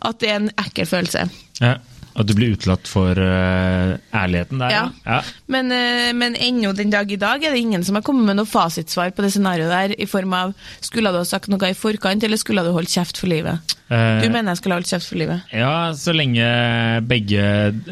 at 0.07 0.19
det 0.21 0.29
er 0.29 0.35
en 0.39 0.51
ekkel 0.57 0.85
følelse. 0.85 1.29
ja. 1.61 1.75
At 2.17 2.25
du 2.25 2.33
blir 2.33 2.55
utelatt 2.57 2.87
for 2.89 3.13
uh, 3.13 3.93
ærligheten 4.17 4.57
der, 4.63 4.71
Ja. 4.73 4.83
ja. 5.05 5.19
Men, 5.53 5.69
uh, 5.69 6.09
men 6.17 6.33
ennå 6.35 6.71
den 6.73 6.89
dag 6.89 7.11
i 7.13 7.19
dag 7.21 7.43
er 7.45 7.53
det 7.53 7.59
ingen 7.61 7.83
som 7.85 7.95
har 7.99 8.01
kommet 8.07 8.25
med 8.25 8.39
noe 8.39 8.49
fasitsvar 8.49 9.11
på 9.13 9.21
det 9.21 9.29
scenarioet 9.35 9.69
der, 9.69 9.93
i 10.01 10.07
form 10.09 10.33
av 10.33 10.55
skulle 10.81 11.11
du 11.13 11.19
ha 11.21 11.25
sagt 11.29 11.47
noe 11.53 11.69
i 11.69 11.77
forkant, 11.77 12.23
eller 12.25 12.41
skulle 12.41 12.65
du 12.65 12.71
holdt 12.73 12.89
kjeft 12.89 13.21
for 13.21 13.29
livet? 13.29 13.61
Uh, 13.91 14.17
Du 14.23 14.27
mener 14.33 14.51
jeg 14.51 14.63
skulle 14.63 14.73
ha 14.75 14.81
holdt 14.81 14.89
kjeft 14.95 15.11
for 15.13 15.21
livet? 15.21 15.53
Ja, 15.53 15.93
så 15.95 16.11
lenge 16.17 16.49
begge, 17.07 17.45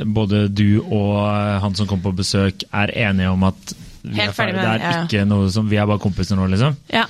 både 0.06 0.48
du 0.50 0.82
og 0.90 1.22
han 1.62 1.78
som 1.78 1.88
kom 1.88 2.02
på 2.02 2.16
besøk, 2.18 2.66
er 2.74 2.92
enige 3.08 3.30
om 3.32 3.46
at 3.48 3.76
vi 4.12 4.22
er 4.24 4.34
ferdig, 4.36 4.56
med 4.58 4.64
det 4.64 4.72
er 4.74 4.84
ja, 4.84 5.04
ikke 5.06 5.24
noe 5.28 5.48
som 5.54 5.70
Vi 5.72 5.80
er 5.82 5.88
bare 5.90 6.02
kompiser 6.04 6.38
nå, 6.40 6.46
liksom. 6.52 6.76
Ja. 6.94 7.06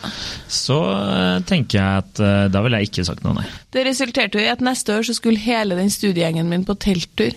Så 0.47 0.77
eh, 0.91 1.39
tenker 1.49 1.79
jeg 1.79 2.03
at 2.03 2.21
eh, 2.23 2.45
da 2.53 2.61
ville 2.65 2.81
jeg 2.81 2.91
ikke 2.91 3.07
sagt 3.07 3.25
noe, 3.25 3.35
nei. 3.39 3.47
Det 3.75 3.83
resulterte 3.87 4.39
jo 4.39 4.45
i 4.45 4.51
at 4.51 4.63
neste 4.65 4.95
år 4.95 5.07
så 5.07 5.17
skulle 5.17 5.41
hele 5.43 5.77
den 5.79 5.91
studiegjengen 5.93 6.47
min 6.51 6.63
på 6.67 6.77
telttur, 6.79 7.35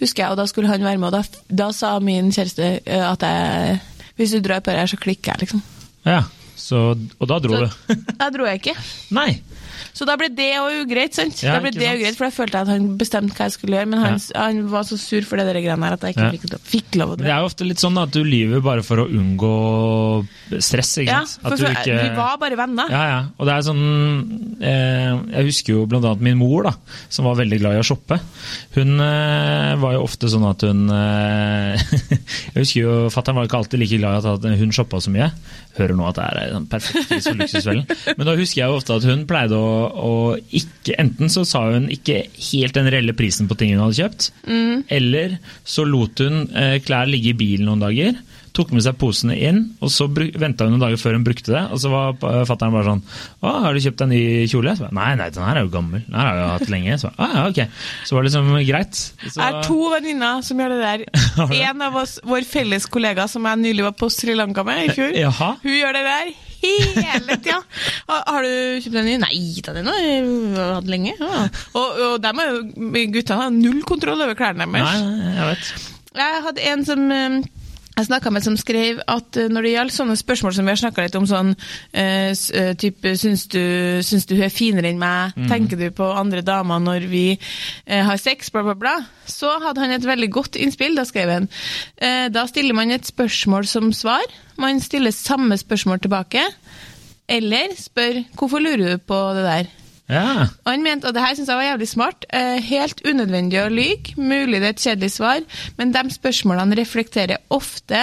husker 0.00 0.24
jeg, 0.24 0.30
og 0.32 0.40
da 0.40 0.46
skulle 0.48 0.72
han 0.72 0.86
være 0.86 1.02
med, 1.02 1.12
og 1.12 1.20
da, 1.20 1.42
da 1.64 1.68
sa 1.76 1.96
min 2.00 2.32
kjæreste 2.34 2.72
eh, 2.80 3.04
at 3.04 3.26
jeg 3.26 3.84
hvis 4.16 4.32
du 4.32 4.40
drar 4.40 4.62
på 4.64 4.72
det 4.72 4.80
her, 4.80 4.88
så 4.90 4.98
klikker 5.00 5.34
jeg, 5.34 5.44
liksom. 5.44 5.62
Ja, 6.06 6.22
så, 6.56 6.96
Og 6.96 7.28
da 7.28 7.38
dro 7.42 7.52
Så, 7.52 7.66
du. 7.68 7.94
da 8.20 8.30
dro 8.32 8.46
jeg 8.48 8.62
ikke. 8.62 8.74
nei. 9.12 9.30
Så 9.96 10.06
da 10.08 10.16
ble 10.20 10.28
det 10.34 10.50
òg 10.60 10.82
ugreit, 10.86 11.14
sant? 11.16 11.42
Ja, 11.42 11.54
da 11.56 11.60
ble 11.64 11.72
det 11.74 11.82
sant? 11.82 11.98
ugreit, 12.00 12.16
For 12.16 12.26
da 12.28 12.34
følte 12.36 12.58
jeg 12.60 12.66
at 12.68 12.72
han 12.74 12.88
bestemte 13.00 13.34
hva 13.36 13.46
jeg 13.48 13.56
skulle 13.56 13.76
gjøre, 13.78 13.90
men 13.92 14.00
han, 14.04 14.20
han 14.34 14.62
var 14.72 14.86
så 14.88 14.98
sur 15.00 15.22
for 15.28 15.36
det 15.40 15.46
der 15.48 15.60
greiene 15.60 15.84
her 15.88 15.96
at 15.98 16.06
jeg 16.06 16.16
ikke 16.16 16.26
Ja. 16.26 16.30
fikk, 16.36 16.46
lov, 16.52 16.60
fikk 16.72 16.98
lov 17.00 17.12
å 17.14 17.16
dra. 17.18 17.24
Det 17.26 17.32
er 17.34 17.40
jo 17.44 17.50
ofte 17.50 17.66
litt 17.68 17.82
sånn 17.82 17.98
at 18.02 18.10
du 18.16 18.20
lyver 18.24 18.62
bare 18.64 18.82
for 18.86 19.02
å 19.04 19.06
unngå 19.08 19.54
stress, 20.62 20.92
ikke 21.02 21.10
Ja, 21.10 21.22
sant? 21.26 21.42
for, 21.42 21.56
du 21.56 21.64
for, 21.64 21.72
ikke- 21.72 22.02
vi 22.02 22.16
var 22.16 22.38
bare 22.38 22.56
venner. 22.56 22.90
Ja, 22.90 23.04
ja. 23.10 23.20
Og 23.38 23.46
det 23.46 23.54
er 23.56 23.66
sånn 23.66 23.82
eh, 24.62 25.12
Jeg 25.36 25.44
husker 25.50 25.72
jo 25.74 25.86
blant 25.90 26.04
annet 26.04 26.20
min 26.24 26.38
mor, 26.38 26.62
da, 26.68 26.72
som 27.08 27.24
var 27.28 27.36
veldig 27.40 27.58
glad 27.60 27.76
i 27.76 27.80
å 27.82 27.86
shoppe. 27.86 28.18
Hun 28.76 29.00
eh, 29.00 29.74
var 29.82 29.96
jo 29.96 30.02
ofte 30.06 30.28
sånn 30.32 30.46
at 30.48 30.62
hun 30.66 30.86
eh, 30.90 31.76
Jeg 32.54 32.58
husker 32.62 32.80
jo 32.82 32.94
Fatter'n 33.12 33.36
var 33.38 33.48
ikke 33.48 33.58
alltid 33.60 33.80
like 33.82 33.98
glad 34.00 34.24
i 34.24 34.32
at 34.34 34.46
hun 34.60 34.72
shoppa 34.74 35.00
så 35.02 35.12
mye. 35.14 35.30
Hører 35.76 35.96
nå 35.98 36.06
at 36.08 36.16
det 36.16 36.24
er 36.24 36.54
en 36.56 36.66
perfekt 36.70 37.08
pris 37.10 37.26
for 37.28 37.36
luksusfellen. 37.36 37.84
Men 38.16 38.26
da 38.30 38.34
husker 38.38 38.62
jeg 38.62 38.70
jo 38.70 38.78
ofte 38.80 38.96
at 38.96 39.04
hun 39.08 39.26
pleide 39.28 39.58
å, 39.58 39.65
å 39.66 40.14
ikke 40.36 40.94
Enten 41.02 41.30
så 41.32 41.42
sa 41.48 41.64
hun 41.72 41.88
ikke 41.90 42.20
helt 42.30 42.76
den 42.76 42.88
reelle 42.92 43.14
prisen 43.18 43.48
på 43.50 43.56
ting 43.58 43.72
hun 43.74 43.82
hadde 43.82 43.98
kjøpt, 43.98 44.28
eller 44.94 45.38
så 45.66 45.82
lot 45.88 46.22
hun 46.22 46.44
eh, 46.54 46.76
klær 46.86 47.10
ligge 47.10 47.32
i 47.32 47.38
bilen 47.38 47.66
noen 47.66 47.82
dager 47.82 48.14
tok 48.56 48.72
med 48.72 48.84
seg 48.84 48.96
posene 49.00 49.36
inn, 49.36 49.58
og 49.84 49.90
så 49.92 50.06
venta 50.08 50.66
hun 50.66 50.74
noen 50.74 50.82
dager 50.82 51.00
før 51.00 51.16
hun 51.18 51.26
brukte 51.26 51.52
det. 51.52 51.62
Og 51.74 51.80
så 51.82 51.90
var 51.92 52.16
fatter'n 52.48 52.74
bare 52.74 52.88
sånn 52.88 53.02
'Å, 53.04 53.52
har 53.66 53.74
du 53.76 53.82
kjøpt 53.84 54.04
en 54.04 54.12
ny 54.14 54.20
kjole?' 54.48 54.76
Så, 54.76 54.86
ba, 54.86 54.92
nei, 54.96 55.12
nei, 55.20 55.28
den 55.30 55.44
her 55.44 55.60
er 55.60 55.66
jo 55.66 55.72
gammel. 55.74 56.04
Den 56.06 56.16
her 56.16 56.30
har 56.30 56.40
jeg 56.40 56.52
hatt 56.54 56.72
lenge. 56.72 56.98
Så, 57.02 57.12
ah, 57.18 57.34
ja, 57.36 57.44
ok. 57.50 57.60
så 58.04 58.16
var 58.16 58.22
det 58.22 58.30
liksom 58.32 58.48
greit. 58.70 58.94
Så, 58.94 59.36
Jeg 59.36 59.44
har 59.44 59.62
to 59.66 59.78
venninner 59.92 60.42
som 60.42 60.58
gjør 60.58 60.74
det 60.74 60.80
der. 60.86 61.04
En 61.66 61.82
av 61.82 61.96
oss, 61.96 62.18
vår 62.24 62.48
felles 62.48 62.86
kollega 62.86 63.28
som 63.28 63.44
jeg 63.44 63.62
nylig 63.66 63.84
var 63.90 63.96
på 63.98 64.10
Sri 64.10 64.34
Lanka 64.34 64.64
med 64.64 64.86
i 64.86 64.94
fjor, 64.96 65.12
Jaha. 65.26 65.56
hun 65.62 65.76
gjør 65.76 65.92
det 66.00 66.04
der 66.08 66.45
hele 66.62 67.36
tida. 67.42 67.60
Har, 68.10 68.22
har 68.26 68.46
du 68.46 68.80
kjøpt 68.82 68.96
deg 68.96 69.06
ny? 69.06 69.16
Nei 69.22 69.38
da, 69.66 69.74
den 69.74 69.88
har 69.90 69.98
jeg 69.98 70.26
hatt 70.56 70.90
lenge. 70.90 71.14
Ja. 71.18 71.44
Og, 71.74 72.00
og 72.06 72.16
der 72.22 72.36
må 72.36 72.46
jo, 72.46 72.60
guttene 73.14 73.40
ha 73.40 73.48
null 73.52 73.80
kontroll 73.88 74.22
over 74.22 74.38
klærne 74.38 74.68
deres. 74.70 75.00
nei, 75.02 75.32
jeg 75.36 75.48
vet. 75.50 75.70
Jeg 76.16 76.42
hadde 76.46 76.68
en 76.70 76.84
som 76.86 77.02
eh, 77.12 77.40
jeg 77.96 78.08
snakka 78.10 78.30
med 78.32 78.44
som 78.44 78.56
skrev 78.60 78.98
at 79.08 79.38
eh, 79.40 79.48
når 79.52 79.64
det 79.64 79.72
gjelder 79.72 79.96
sånne 79.96 80.16
spørsmål 80.20 80.54
som 80.56 80.66
vi 80.68 80.72
har 80.74 80.80
snakka 80.80 81.06
litt 81.06 81.16
om, 81.16 81.28
sånn 81.28 81.54
uh, 81.56 82.32
eh, 82.32 82.72
type 82.76 83.14
syns 83.16 83.46
du, 83.52 83.62
syns 84.04 84.28
du 84.28 84.34
hun 84.36 84.44
er 84.44 84.52
finere 84.52 84.90
enn 84.90 85.00
meg, 85.00 85.36
tenker 85.48 85.80
du 85.80 85.86
på 85.96 86.08
andre 86.12 86.42
damer 86.44 86.82
når 86.82 87.06
vi 87.08 87.24
uh, 87.38 88.02
har 88.10 88.20
sex, 88.20 88.52
bla, 88.52 88.66
bla, 88.66 88.76
bla, 88.76 88.94
så 89.24 89.54
hadde 89.64 89.80
han 89.80 89.96
et 89.96 90.04
veldig 90.04 90.28
godt 90.34 90.60
innspill. 90.60 90.98
Da 90.98 91.06
skrev 91.08 91.32
han 91.32 91.48
uh, 91.48 92.26
da 92.32 92.44
stiller 92.50 92.76
man 92.76 92.92
et 92.92 93.08
spørsmål 93.08 93.68
som 93.70 93.88
svar. 93.96 94.24
Man 94.60 94.82
stiller 94.84 95.14
samme 95.14 95.56
spørsmål 95.60 96.04
tilbake. 96.04 96.44
Eller 97.26 97.72
spør 97.74 98.20
hvorfor 98.38 98.62
lurer 98.62 98.92
du 98.94 99.02
på 99.02 99.18
det 99.34 99.48
der? 99.48 99.72
Ja. 100.06 100.46
Og 100.62 100.68
han 100.70 100.84
mente, 100.84 101.08
og 101.08 101.14
det 101.16 101.22
her 101.22 101.34
synes 101.34 101.48
jeg 101.50 101.58
var 101.58 101.66
jævlig 101.66 101.88
smart, 101.90 102.26
eh, 102.30 102.60
helt 102.62 103.00
unødvendig 103.02 103.58
å 103.58 103.70
lyge, 103.72 104.14
mulig 104.16 104.60
det 104.60 104.68
er 104.68 104.74
et 104.74 104.84
kjedelig 104.84 105.10
svar, 105.16 105.40
men 105.78 105.94
de 105.94 106.04
spørsmålene 106.14 106.78
reflekterer 106.78 107.42
ofte 107.50 108.02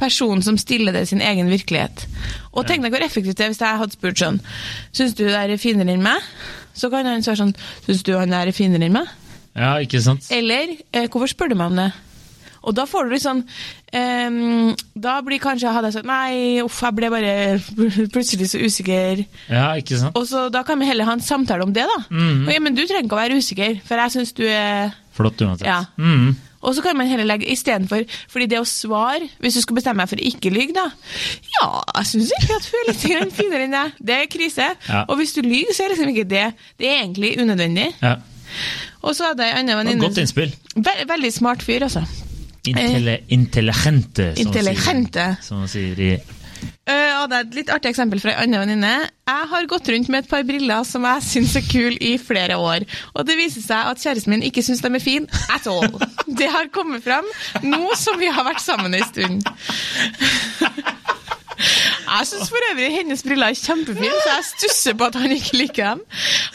personen 0.00 0.44
som 0.44 0.58
stiller 0.60 0.92
det 0.92 1.06
sin 1.08 1.24
egen 1.24 1.48
virkelighet. 1.48 2.04
Og 2.52 2.66
tenk 2.68 2.84
deg 2.84 2.92
hvor 2.92 3.04
effektivt 3.04 3.38
det 3.38 3.46
er 3.46 3.54
hvis 3.54 3.62
jeg 3.64 3.80
hadde 3.80 3.96
spurt 3.96 4.20
sånn, 4.20 4.42
synes 4.92 5.16
du 5.16 5.24
det 5.24 5.38
er 5.38 5.56
finere 5.56 5.94
enn 5.94 6.04
meg? 6.04 6.20
Så 6.76 6.90
kan 6.92 7.08
han 7.08 7.24
svare 7.24 7.40
sånn, 7.40 7.56
synes 7.86 8.04
du 8.04 8.12
han 8.18 8.34
der 8.34 8.52
er 8.52 8.56
finere 8.56 8.84
enn 8.84 9.00
meg? 9.00 9.08
ja, 9.58 9.72
ikke 9.82 9.98
sant? 10.04 10.28
Eller, 10.30 10.76
eh, 10.92 11.08
hvorfor 11.08 11.32
spør 11.32 11.50
du 11.50 11.56
meg 11.58 11.72
om 11.72 11.80
det? 11.80 11.88
Og 12.62 12.74
da 12.74 12.84
får 12.90 13.06
du 13.06 13.14
liksom 13.14 13.44
ehm, 13.92 14.72
Da 14.98 15.18
blir 15.24 15.40
kanskje 15.42 15.72
hadde 15.72 15.90
jeg 15.90 15.98
sagt 15.98 16.08
nei, 16.08 16.58
uff, 16.64 16.80
jeg 16.82 16.96
ble 16.98 17.10
bare 17.12 17.34
plutselig 18.14 18.50
så 18.52 18.62
usikker. 18.62 19.24
Ja, 19.50 19.70
ikke 19.78 20.00
sant? 20.00 20.18
Og 20.18 20.26
så 20.30 20.48
Da 20.52 20.64
kan 20.66 20.80
vi 20.80 20.88
heller 20.90 21.08
ha 21.08 21.16
en 21.18 21.24
samtale 21.24 21.66
om 21.66 21.72
det, 21.76 21.86
da. 21.88 22.00
Mhm. 22.10 22.44
Og, 22.48 22.52
ja, 22.54 22.60
men 22.64 22.76
du 22.76 22.84
trenger 22.84 23.06
ikke 23.08 23.18
å 23.18 23.22
være 23.22 23.38
usikker, 23.38 23.80
for 23.86 24.04
jeg 24.04 24.16
syns 24.18 24.34
du 24.36 24.44
er 24.48 24.94
Flott 25.18 25.40
uansett. 25.42 25.66
Ja. 25.66 25.80
Mm. 25.98 26.36
Og 26.62 26.74
så 26.74 26.82
kan 26.82 26.96
man 26.98 27.06
heller 27.06 27.26
legge 27.26 27.46
istedenfor 27.50 28.04
Fordi 28.30 28.46
det 28.50 28.58
å 28.58 28.66
svare, 28.66 29.28
hvis 29.42 29.58
du 29.58 29.62
skal 29.62 29.78
bestemme 29.78 30.02
deg 30.02 30.10
for 30.10 30.18
å 30.22 30.30
ikke 30.30 30.52
lyve, 30.54 30.74
da 30.74 30.88
Ja, 31.58 31.68
jeg 32.00 32.10
syns 32.12 32.32
ikke 32.38 32.58
at 32.58 32.66
hun 32.70 32.80
er 32.80 32.88
litt 32.90 33.36
finere 33.38 33.66
enn 33.66 33.76
deg. 33.76 34.00
Det 34.10 34.16
er 34.16 34.30
krise. 34.30 34.70
Ja. 34.88 35.04
Og 35.06 35.20
hvis 35.20 35.34
du 35.36 35.42
lyver, 35.46 35.74
så 35.74 35.86
er 35.86 35.94
liksom 35.94 36.10
ikke 36.14 36.28
det 36.30 36.46
Det 36.78 36.90
er 36.90 37.02
egentlig 37.04 37.36
unødvendig. 37.38 37.92
Ja. 38.02 38.16
Og 39.02 39.14
så 39.14 39.30
hadde 39.30 39.46
jeg 39.46 39.54
en 39.54 39.62
annen 39.66 39.78
venninne 39.82 40.02
Godt 40.08 40.18
innspill. 40.22 40.54
Veldig 40.78 41.30
smart 41.34 41.62
fyr, 41.62 41.84
altså. 41.86 42.02
Intelli 42.72 43.18
intelligente, 43.34 44.32
som 44.36 44.46
intelligente. 44.46 45.28
sier- 45.38 45.42
Som 45.48 45.66
sier 45.70 46.00
i 46.00 46.18
Uh, 46.88 47.22
er 47.30 47.34
et 47.44 47.54
litt 47.54 47.68
artig 47.70 47.90
eksempel 47.92 48.18
fra 48.18 48.32
ei 48.32 48.42
annen 48.42 48.58
venninne. 48.64 48.88
Jeg 49.28 49.48
har 49.50 49.66
gått 49.70 49.86
rundt 49.92 50.08
med 50.10 50.24
et 50.24 50.30
par 50.30 50.42
briller 50.48 50.82
som 50.88 51.04
jeg 51.06 51.22
syns 51.22 51.52
er 51.60 51.62
kule 51.68 51.94
i 52.02 52.16
flere 52.18 52.56
år. 52.58 52.82
Og 53.14 53.26
det 53.28 53.36
viser 53.38 53.62
seg 53.62 53.90
at 53.92 54.00
kjæresten 54.02 54.32
min 54.32 54.42
ikke 54.42 54.64
syns 54.66 54.80
de 54.82 54.90
er 54.90 54.98
fine 55.04 55.28
at 55.54 55.68
all. 55.70 55.86
Det 56.26 56.48
har 56.50 56.66
kommet 56.74 57.04
fram 57.04 57.28
nå 57.62 57.92
som 57.94 58.18
vi 58.18 58.26
har 58.32 58.42
vært 58.48 58.64
sammen 58.64 58.96
ei 58.98 59.04
stund. 59.06 59.44
Jeg 61.58 62.26
syns 62.30 62.50
for 62.52 62.66
øvrig 62.70 62.88
hennes 62.94 63.22
briller 63.26 63.52
er 63.52 63.58
kjempefine, 63.58 64.20
så 64.24 64.34
jeg 64.36 64.46
stusser 64.48 64.96
på 64.98 65.08
at 65.08 65.18
han 65.18 65.34
ikke 65.34 65.58
liker 65.58 65.90
dem. 65.92 66.02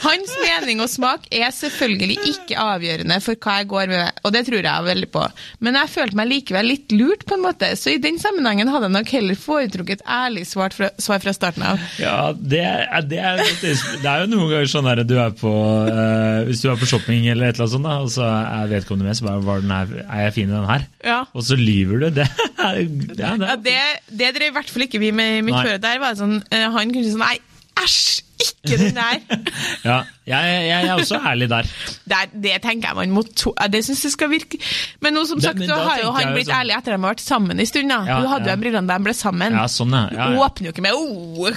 Hans 0.03 0.33
mening 0.41 0.81
og 0.83 0.89
smak 0.91 1.27
er 1.33 1.51
selvfølgelig 1.55 2.17
ikke 2.31 2.59
avgjørende 2.59 3.19
for 3.23 3.39
hva 3.43 3.57
jeg 3.59 3.69
går 3.73 3.91
med, 3.91 4.21
og 4.23 4.33
det 4.35 4.43
tror 4.47 4.67
jeg 4.67 4.87
veldig 4.87 5.09
på. 5.13 5.25
Men 5.65 5.77
jeg 5.79 5.91
følte 5.93 6.19
meg 6.19 6.31
likevel 6.31 6.69
litt 6.71 6.95
lurt, 6.95 7.25
på 7.27 7.37
en 7.37 7.45
måte, 7.45 7.69
så 7.79 7.93
i 7.93 8.01
den 8.03 8.19
sammenhengen 8.21 8.71
hadde 8.71 8.89
jeg 8.89 8.95
nok 8.95 9.13
heller 9.17 9.39
foretrukket 9.39 10.03
ærlig 10.09 10.45
svar 10.49 10.75
fra, 10.75 10.89
svar 11.01 11.21
fra 11.23 11.35
starten 11.35 11.65
av. 11.67 11.83
Ja, 12.01 12.17
det 12.33 12.63
er, 12.63 13.07
det, 13.07 13.19
er, 13.19 13.43
det 13.43 14.09
er 14.09 14.23
jo 14.23 14.31
noen 14.31 14.49
ganger 14.51 14.71
sånn 14.71 14.89
der 14.89 15.03
du 15.07 15.15
er 15.19 15.33
på 15.37 15.51
uh, 15.51 16.43
Hvis 16.47 16.63
du 16.63 16.69
er 16.71 16.79
på 16.79 16.89
shopping 16.89 17.27
eller 17.31 17.51
et 17.51 17.59
eller 17.59 17.67
annet 17.67 17.75
sånt, 17.75 17.87
da, 17.87 17.99
og 18.03 18.11
så 18.13 18.27
er 18.27 18.71
vedkommende 18.71 19.09
med, 19.09 19.19
så 19.19 19.27
bare 19.27 19.45
var 19.45 19.63
den 19.63 19.73
her, 19.73 19.93
Er 20.07 20.25
jeg 20.27 20.35
fin 20.39 20.51
i 20.51 20.55
den 20.55 20.69
her? 20.69 20.87
Ja. 21.03 21.19
Og 21.33 21.45
så 21.47 21.57
lyver 21.59 22.05
du. 22.05 22.09
Det 22.13 22.27
ja, 22.63 22.71
det 22.79 23.23
Ja, 23.23 23.55
det, 23.59 23.77
det 24.09 24.29
drev 24.37 24.51
i 24.51 24.55
hvert 24.55 24.69
fall 24.71 24.85
ikke 24.87 24.92
vi 25.01 25.11
med 25.15 25.43
mitt 25.47 25.55
Nei. 25.55 25.77
Der 25.81 25.99
var 25.99 26.13
det 26.13 26.21
sånn, 26.21 26.43
eh, 26.51 26.67
han 26.69 26.91
kunne 26.93 27.05
si 27.05 27.13
sånn 27.15 27.25
Nei, 27.25 27.39
æsj! 27.81 28.21
Ikke 28.39 28.77
den 28.79 28.95
der! 28.95 29.19
ja, 29.89 29.97
jeg, 30.27 30.67
jeg 30.67 30.87
er 30.87 30.93
også 30.95 31.19
ærlig 31.19 31.49
der. 31.51 31.67
Der, 32.09 32.29
det 32.31 32.53
tenker 32.63 32.89
jeg 32.89 32.95
man 32.95 33.11
må 33.17 33.23
Det 33.71 33.81
syns 33.85 34.03
jeg 34.07 34.13
skal 34.13 34.29
virke 34.31 34.57
Men 35.03 35.13
nå 35.17 35.25
som 35.27 35.37
Det- 35.39 35.45
sagt, 35.49 35.59
men 35.59 35.67
så 35.69 35.75
har 35.83 35.99
jo 36.01 36.11
han 36.15 36.31
blitt 36.33 36.47
sånn- 36.47 36.61
ærlig 36.61 36.75
etter 36.77 36.95
at 36.95 36.97
de 36.97 37.03
har 37.03 37.13
vært 37.13 37.23
sammen 37.23 37.59
en 37.59 37.65
stund. 37.69 37.89
da. 37.91 37.99
Ja, 38.07 38.19
Hun 38.21 38.29
hadde 38.31 38.49
ja. 38.49 38.55
jo 38.55 38.61
brillene 38.63 38.87
da 38.87 38.97
de 38.97 39.03
ble 39.09 39.13
sammen. 39.17 39.57
Ja, 39.59 39.65
sånn, 39.71 39.91
ja. 39.95 40.03
ja, 40.15 40.29
ja. 40.31 40.39
Åpner 40.47 40.69
jo 40.69 40.73
ikke 40.73 40.85
med 40.85 40.93
oh, 40.95 41.49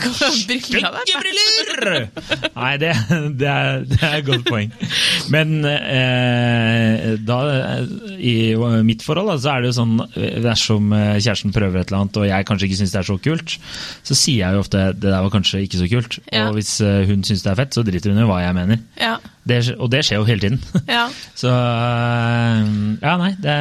briller! 1.23 2.09
Nei, 2.57 2.73
det, 2.83 2.93
det, 3.41 3.49
er, 3.51 3.85
det 3.89 4.01
er 4.03 4.17
et 4.21 4.27
godt 4.27 4.47
poeng. 4.49 4.73
Men 5.33 5.55
eh, 5.69 7.15
da, 7.27 7.39
i 8.19 8.35
mitt 8.87 9.05
forhold 9.07 9.31
da, 9.33 9.39
så 9.43 9.55
er 9.57 9.65
det 9.65 9.73
jo 9.73 9.77
sånn 9.81 9.95
Dersom 10.47 10.91
eh, 10.97 11.17
kjæresten 11.23 11.55
prøver 11.55 11.81
et 11.83 11.91
eller 11.91 12.05
annet, 12.05 12.19
og 12.21 12.27
jeg 12.29 12.49
kanskje 12.49 12.69
ikke 12.69 12.81
syns 12.81 12.95
det 12.95 13.01
er 13.03 13.09
så 13.11 13.19
kult, 13.23 13.57
så 14.07 14.17
sier 14.19 14.43
jeg 14.45 14.57
jo 14.59 14.65
ofte 14.65 14.85
det 14.97 15.07
der 15.07 15.23
var 15.25 15.33
kanskje 15.35 15.63
ikke 15.67 15.81
så 15.81 15.89
kult. 15.91 16.19
Ja. 16.33 16.47
Og 16.49 16.59
hvis 16.59 16.66
eh, 16.85 17.03
hun 17.09 17.23
syns 17.27 17.43
det 17.45 17.51
er 17.53 17.59
fett, 17.59 17.75
så 17.77 17.83
driter 17.87 18.13
hun 18.13 18.21
i 18.23 18.27
hva 18.29 18.39
jeg 18.43 18.55
mener. 18.57 18.81
Ja, 19.01 19.17
Det, 19.47 19.59
og 19.79 19.91
det 19.93 20.01
skjer 20.07 20.19
jo 20.19 20.25
hele 20.27 20.43
tiden. 20.43 20.61
ja. 20.97 21.05
Så 21.39 21.51
eh, 21.53 22.63
Ja, 23.03 23.13
nei, 23.21 23.31
det 23.43 23.57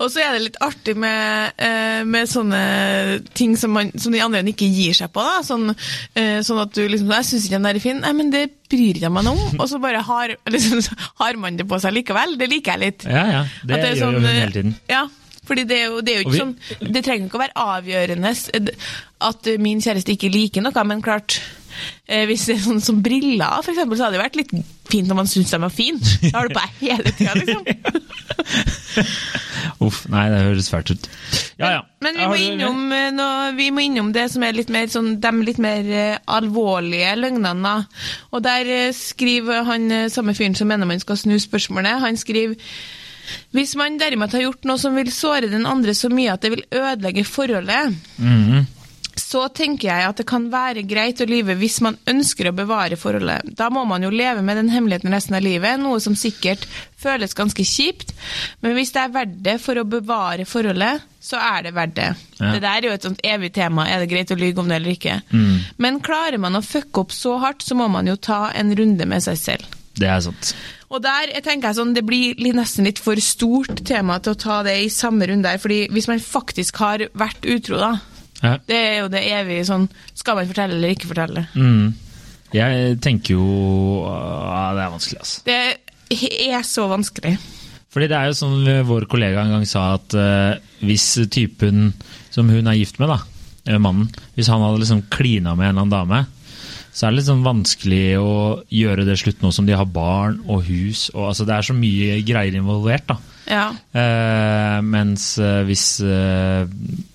Og 0.00 0.10
så 0.12 0.20
er 0.24 0.34
det 0.36 0.42
litt 0.48 0.58
artig 0.64 0.96
med, 1.00 1.52
eh, 1.56 2.02
med 2.04 2.28
sånne 2.28 2.60
ting 3.36 3.56
som, 3.60 3.72
man, 3.76 3.92
som 4.00 4.12
de 4.12 4.20
andre 4.24 4.42
ikke 4.52 4.68
gir 4.68 4.96
seg 4.98 5.12
på. 5.14 5.24
da. 5.24 5.38
Sånn, 5.46 5.70
sånn 6.44 6.60
at 6.64 6.74
du 6.76 6.82
liksom 6.88 7.10
Jeg 7.14 7.28
syns 7.30 7.46
ikke 7.48 7.56
den 7.58 7.68
der 7.70 7.80
er 7.80 7.84
fin. 7.86 8.02
Nei, 8.04 8.12
men 8.18 8.32
det 8.34 8.44
bryr 8.70 9.00
jeg 9.02 9.12
meg 9.12 9.26
om. 9.30 9.40
Og 9.58 9.66
så 9.70 9.80
bare 9.82 10.02
har, 10.06 10.36
liksom, 10.54 10.82
har 11.22 11.40
man 11.40 11.56
det 11.60 11.66
på 11.70 11.80
seg 11.82 11.96
likevel. 11.96 12.36
Det 12.40 12.50
liker 12.52 12.76
jeg 12.76 12.84
litt. 12.84 13.08
Ja, 13.08 13.24
ja. 13.38 13.42
Det, 13.64 13.80
det 13.80 13.94
gjør 13.96 14.18
jo 14.18 14.20
hun 14.20 14.28
hele 14.30 14.52
tiden. 14.54 14.76
Ja, 14.90 15.06
fordi 15.48 15.64
det 15.66 15.78
er 15.80 15.86
jo, 15.88 16.02
det 16.04 16.18
er 16.20 16.28
vi- 16.28 16.38
sånn 16.38 16.52
Det 16.94 17.00
trenger 17.02 17.26
ikke 17.26 17.38
å 17.40 17.42
være 17.46 17.64
avgjørende 17.78 18.34
at 19.30 19.48
min 19.60 19.80
kjæreste 19.82 20.14
ikke 20.14 20.30
liker 20.32 20.62
noe, 20.64 20.84
men 20.86 21.02
klart 21.02 21.40
hvis 22.28 22.46
det 22.48 22.54
er 22.56 22.62
sånn 22.64 22.80
som 22.84 23.02
briller, 23.04 23.60
for 23.62 23.72
eksempel, 23.74 23.96
så 23.98 24.04
hadde 24.08 24.16
det 24.18 24.24
vært 24.24 24.38
litt 24.40 24.52
fint 24.90 25.06
når 25.08 25.16
man 25.20 25.28
syntes 25.30 25.52
de 25.54 25.60
var 25.62 25.70
fine. 25.74 26.00
Da 26.30 26.34
har 26.40 26.48
du 26.50 26.54
på 26.56 26.64
deg 26.64 26.72
hele 26.82 27.12
tida, 27.14 27.34
liksom. 27.38 27.62
Uff, 29.80 30.02
nei, 30.12 30.26
det 30.32 30.40
høres 30.44 30.68
fælt 30.72 30.90
ut. 30.92 31.06
Ja, 31.60 31.70
ja. 31.76 31.80
Men 32.04 32.16
vi 32.18 32.26
må, 32.28 32.36
innom, 32.42 32.80
eh, 32.92 33.10
nå- 33.14 33.52
vi 33.56 33.70
må 33.72 33.80
innom 33.84 34.10
det 34.12 34.26
som 34.32 34.42
er 34.44 34.52
litt 34.56 34.68
mer 34.72 34.86
sånn, 34.92 35.14
de 35.22 35.30
litt 35.46 35.58
mer 35.62 35.84
eh, 35.88 36.18
alvorlige 36.26 37.14
løgnene. 37.20 37.74
Og 38.34 38.42
der 38.44 38.64
eh, 38.66 38.92
skriver 38.96 39.64
han 39.68 39.86
eh, 39.94 40.08
samme 40.12 40.34
fyren 40.36 40.54
som 40.58 40.68
mener 40.68 40.86
man 40.90 41.00
skal 41.00 41.16
snu 41.20 41.38
spørsmålet, 41.40 42.00
han 42.02 42.16
skriver 42.20 42.56
hvis 43.54 43.76
man 43.78 43.94
derimot 44.00 44.32
har 44.34 44.42
gjort 44.42 44.64
noe 44.66 44.78
som 44.82 44.96
vil 44.98 45.06
såre 45.14 45.46
den 45.52 45.66
andre 45.70 45.94
så 45.94 46.08
mye 46.10 46.32
at 46.34 46.42
det 46.42 46.50
vil 46.56 46.64
ødelegge 46.74 47.22
forholdet, 47.28 47.94
Mhm. 48.18 48.66
Så 49.30 49.44
tenker 49.54 49.86
jeg 49.86 50.06
at 50.08 50.18
det 50.18 50.26
kan 50.26 50.48
være 50.50 50.82
greit 50.90 51.20
å 51.22 51.28
lyve 51.28 51.54
hvis 51.60 51.78
man 51.84 51.98
ønsker 52.10 52.48
å 52.50 52.54
bevare 52.56 52.98
forholdet. 52.98 53.52
Da 53.58 53.68
må 53.70 53.84
man 53.86 54.02
jo 54.02 54.10
leve 54.10 54.42
med 54.42 54.58
den 54.58 54.70
hemmeligheten 54.72 55.14
resten 55.14 55.36
av 55.38 55.44
livet, 55.46 55.78
noe 55.78 56.00
som 56.02 56.16
sikkert 56.18 56.66
føles 57.00 57.36
ganske 57.38 57.62
kjipt. 57.66 58.10
Men 58.64 58.74
hvis 58.74 58.90
det 58.96 59.04
er 59.04 59.14
verdt 59.14 59.38
det 59.46 59.56
for 59.62 59.78
å 59.78 59.86
bevare 59.86 60.48
forholdet, 60.50 61.06
så 61.22 61.38
er 61.38 61.68
det 61.68 61.74
verdt 61.76 61.96
det. 62.00 62.08
Ja. 62.40 62.50
Det 62.56 62.62
der 62.64 62.80
er 62.80 62.88
jo 62.88 62.96
et 62.96 63.06
sånt 63.06 63.22
evig 63.22 63.52
tema, 63.54 63.86
er 63.86 64.02
det 64.02 64.10
greit 64.10 64.34
å 64.34 64.40
lyge 64.40 64.62
om 64.62 64.70
det 64.70 64.80
eller 64.80 64.96
ikke? 64.96 65.20
Men 65.78 66.02
klarer 66.02 66.40
man 66.42 66.58
å 66.58 66.64
fucke 66.66 67.04
opp 67.04 67.14
så 67.14 67.38
hardt, 67.44 67.62
så 67.62 67.78
må 67.78 67.86
man 67.92 68.10
jo 68.10 68.18
ta 68.18 68.48
en 68.50 68.74
runde 68.74 69.06
med 69.06 69.22
seg 69.28 69.38
selv. 69.38 69.78
Det 70.00 70.08
er 70.10 70.20
sant. 70.24 70.54
Og 70.90 71.02
der 71.04 71.30
jeg 71.36 71.44
tenker 71.46 71.70
jeg 71.70 71.78
sånn, 71.78 71.94
Det 71.94 72.02
blir 72.06 72.34
nesten 72.56 72.86
litt 72.88 72.98
for 72.98 73.18
stort 73.22 73.84
tema 73.86 74.18
til 74.18 74.34
å 74.34 74.38
ta 74.38 74.62
det 74.66 74.74
i 74.82 74.88
samme 74.90 75.28
runde. 75.28 75.46
der, 75.46 75.58
fordi 75.58 75.86
Hvis 75.90 76.08
man 76.08 76.18
faktisk 76.18 76.76
har 76.82 77.06
vært 77.14 77.46
utro, 77.46 77.76
da 77.78 77.98
Ja. 78.40 78.56
Det 78.66 78.76
er 78.76 78.94
jo 79.02 79.08
det 79.12 79.20
evige 79.36 79.66
sånn 79.68 79.82
Skal 80.16 80.38
man 80.38 80.48
fortelle 80.48 80.78
eller 80.78 80.94
ikke 80.94 81.10
fortelle? 81.10 81.42
Mm. 81.52 81.90
Jeg 82.56 82.94
tenker 83.04 83.36
jo 83.36 83.46
ah, 84.08 84.70
Det 84.72 84.84
er 84.84 84.94
vanskelig, 84.94 85.18
altså. 85.20 85.42
Det 85.44 85.58
er 86.48 86.64
så 86.66 86.86
vanskelig. 86.90 87.36
Fordi 87.90 88.08
det 88.10 88.16
er 88.16 88.30
jo 88.30 88.38
som 88.38 88.56
vår 88.88 89.06
kollega 89.10 89.44
en 89.44 89.52
gang 89.54 89.66
sa, 89.68 89.92
at 89.98 90.16
uh, 90.18 90.56
hvis 90.82 91.06
typen 91.30 91.92
som 92.34 92.50
hun 92.50 92.66
er 92.70 92.78
gift 92.78 92.98
med, 93.02 93.10
da, 93.12 93.78
mannen, 93.78 94.08
hvis 94.34 94.50
han 94.50 94.62
hadde 94.62 94.82
liksom 94.82 95.04
klina 95.10 95.54
med 95.54 95.68
en 95.68 95.70
eller 95.70 95.84
annen 95.84 95.94
dame, 95.94 96.20
så 96.90 97.06
er 97.06 97.14
det 97.14 97.26
sånn 97.26 97.46
vanskelig 97.46 98.18
å 98.18 98.30
gjøre 98.74 99.06
det 99.06 99.18
slutt 99.20 99.42
nå 99.44 99.52
som 99.54 99.66
de 99.66 99.76
har 99.78 99.86
barn 99.86 100.40
og 100.50 100.64
hus. 100.66 101.08
Og, 101.14 101.30
altså, 101.30 101.46
det 101.46 101.54
er 101.54 101.66
så 101.66 101.76
mye 101.76 102.18
greier 102.26 102.58
involvert. 102.58 103.06
da. 103.10 103.18
Ja. 103.50 103.66
Eh, 103.98 104.78
mens 104.86 105.24
eh, 105.42 105.60
hvis 105.66 105.84
eh, 106.06 106.64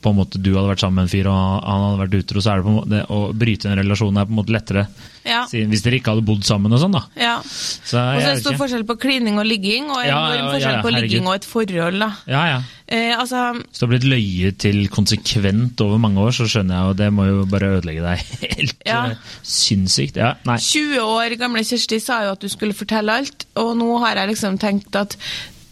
på 0.03 0.11
en 0.11 0.17
måte 0.19 0.41
du 0.43 0.51
hadde 0.57 0.67
vært 0.73 0.83
sammen 0.83 0.99
med 0.99 1.07
en 1.07 1.13
fyr 1.15 1.29
og 1.31 1.37
han 1.63 1.85
hadde 1.87 2.01
vært 2.03 2.17
utro, 2.19 2.43
så 2.43 2.51
er 2.53 2.59
det 2.61 2.67
på 2.67 2.73
en 2.73 2.79
måte, 2.81 3.03
å 3.15 3.19
bryte 3.33 3.71
en 3.71 3.79
relasjon 3.79 4.19
er 4.19 4.27
på 4.27 4.35
en 4.35 4.39
måte 4.43 4.55
lettere. 4.55 4.83
Ja. 5.25 5.39
Hvis 5.49 5.81
dere 5.81 5.97
ikke 5.97 6.11
hadde 6.13 6.25
bodd 6.27 6.43
sammen 6.45 6.75
og 6.75 6.81
sånn, 6.83 6.93
da. 6.93 6.99
ja. 7.17 7.37
Så 7.41 7.97
Og 7.97 8.19
så 8.21 8.27
er 8.27 8.35
det 8.35 8.43
stor 8.43 8.57
forskjell 8.59 8.83
på 8.85 8.97
klining 9.01 9.39
og 9.41 9.47
ligging, 9.49 9.87
og 9.89 10.03
enorm 10.05 10.51
forskjell 10.53 10.83
på 10.85 10.91
ligging 10.99 11.25
og 11.31 11.39
et 11.39 11.47
forhold. 11.49 11.97
da. 12.03 12.09
Ja, 12.29 12.43
ja. 12.51 12.59
Eh, 12.85 13.15
altså, 13.17 13.39
Hvis 13.63 13.79
du 13.81 13.85
har 13.87 13.91
blitt 13.95 14.05
løyet 14.11 14.59
til 14.61 14.83
konsekvent 14.93 15.81
over 15.81 15.97
mange 16.03 16.21
år, 16.21 16.35
så 16.37 16.45
skjønner 16.51 16.77
jeg 16.77 16.91
jo 16.91 16.99
det 16.99 17.09
må 17.15 17.25
jo 17.31 17.39
bare 17.49 17.71
ødelegge 17.79 18.03
deg 18.05 18.35
helt 18.59 18.85
Ja. 18.85 18.99
eh, 19.15 19.33
sinnssykt. 19.41 20.19
Ja, 20.21 20.35
nei. 20.45 20.59
20 20.61 21.01
år 21.01 21.39
gamle 21.41 21.63
Kjersti 21.65 21.97
sa 22.03 22.21
jo 22.27 22.35
at 22.35 22.45
du 22.45 22.51
skulle 22.51 22.77
fortelle 22.77 23.17
alt, 23.23 23.47
og 23.57 23.73
nå 23.81 23.89
har 24.05 24.21
jeg 24.21 24.35
liksom 24.35 24.59
tenkt 24.61 24.93
at 25.01 25.17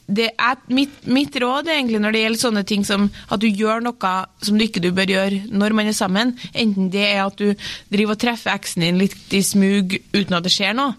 er 0.07 0.59
mitt, 0.73 1.05
mitt 1.07 1.35
råd 1.39 1.69
egentlig 1.71 2.01
når 2.03 2.15
det 2.15 2.23
gjelder 2.23 2.41
sånne 2.41 2.63
ting 2.67 2.83
som 2.87 3.07
at 3.31 3.41
du 3.41 3.47
gjør 3.47 3.83
noe 3.85 4.13
som 4.43 4.59
du 4.59 4.65
ikke 4.65 4.83
du 4.83 4.89
bør 4.95 5.09
gjøre 5.13 5.41
når 5.51 5.75
man 5.77 5.89
er 5.89 5.97
sammen, 5.97 6.35
enten 6.51 6.91
det 6.93 7.05
er 7.07 7.23
at 7.23 7.39
du 7.39 7.53
driver 7.93 8.17
og 8.17 8.21
treffer 8.21 8.53
eksen 8.53 8.85
din 8.85 9.01
litt 9.01 9.35
i 9.35 9.43
smug 9.45 9.95
uten 10.13 10.37
at 10.37 10.45
det 10.45 10.53
skjer 10.53 10.75
noe, 10.77 10.95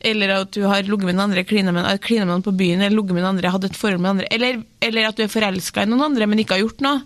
eller 0.00 0.34
at 0.40 0.52
du 0.56 0.64
har 0.64 0.86
ligget 0.86 1.08
med 1.08 1.14
den 1.14 1.24
andre, 1.28 1.44
klina 1.44 1.74
med, 1.74 1.86
eh, 1.92 2.12
med 2.18 2.32
noen 2.32 2.46
på 2.46 2.56
byen, 2.56 2.80
eller 2.80 2.96
ligget 2.96 3.16
med 3.16 3.22
den 3.22 3.32
andre, 3.34 3.52
hatt 3.52 3.68
et 3.68 3.76
forhold 3.76 4.00
med 4.00 4.08
den 4.08 4.16
andre, 4.16 4.30
eller, 4.32 4.62
eller 4.80 5.10
at 5.10 5.18
du 5.18 5.26
er 5.26 5.32
forelska 5.32 5.84
i 5.84 5.90
noen 5.90 6.08
andre, 6.10 6.26
men 6.26 6.40
ikke 6.40 6.56
har 6.56 6.64
gjort 6.64 6.84
noe. 6.86 7.02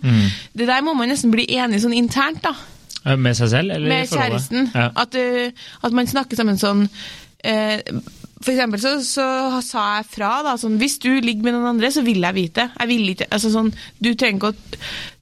Det 0.54 0.68
der 0.70 0.84
må 0.86 0.94
man 0.94 1.10
nesten 1.10 1.34
bli 1.34 1.48
enig 1.58 1.82
sånn 1.82 1.96
internt, 1.96 2.44
da 2.46 2.54
Eh, 3.06 3.16
Med 3.16 3.36
seg 3.36 3.52
selv, 3.52 3.74
eller 3.74 3.88
med 3.88 4.08
kjæresten. 4.08 4.70
Ja. 4.74 4.90
At, 4.96 5.16
uh, 5.16 5.68
at 5.86 5.96
man 5.96 6.10
snakker 6.10 6.36
sammen 6.36 6.60
sånn 6.60 6.86
eh, 7.44 7.80
For 8.40 8.54
eksempel 8.54 8.80
så, 8.80 8.94
så 9.04 9.24
sa 9.64 9.82
jeg 9.98 10.06
fra 10.14 10.30
da, 10.46 10.54
sånn 10.56 10.78
Hvis 10.80 10.94
du 11.02 11.10
ligger 11.20 11.44
med 11.44 11.58
noen 11.58 11.74
andre, 11.74 11.90
så 11.92 12.00
vil 12.06 12.22
jeg 12.24 12.36
vite. 12.38 12.70
Jeg 12.78 12.88
vil 12.88 13.10
ikke, 13.12 13.28
altså 13.36 13.50
sånn, 13.52 13.68
du 14.00 14.14
trenger 14.14 14.54
ikke 14.54 14.80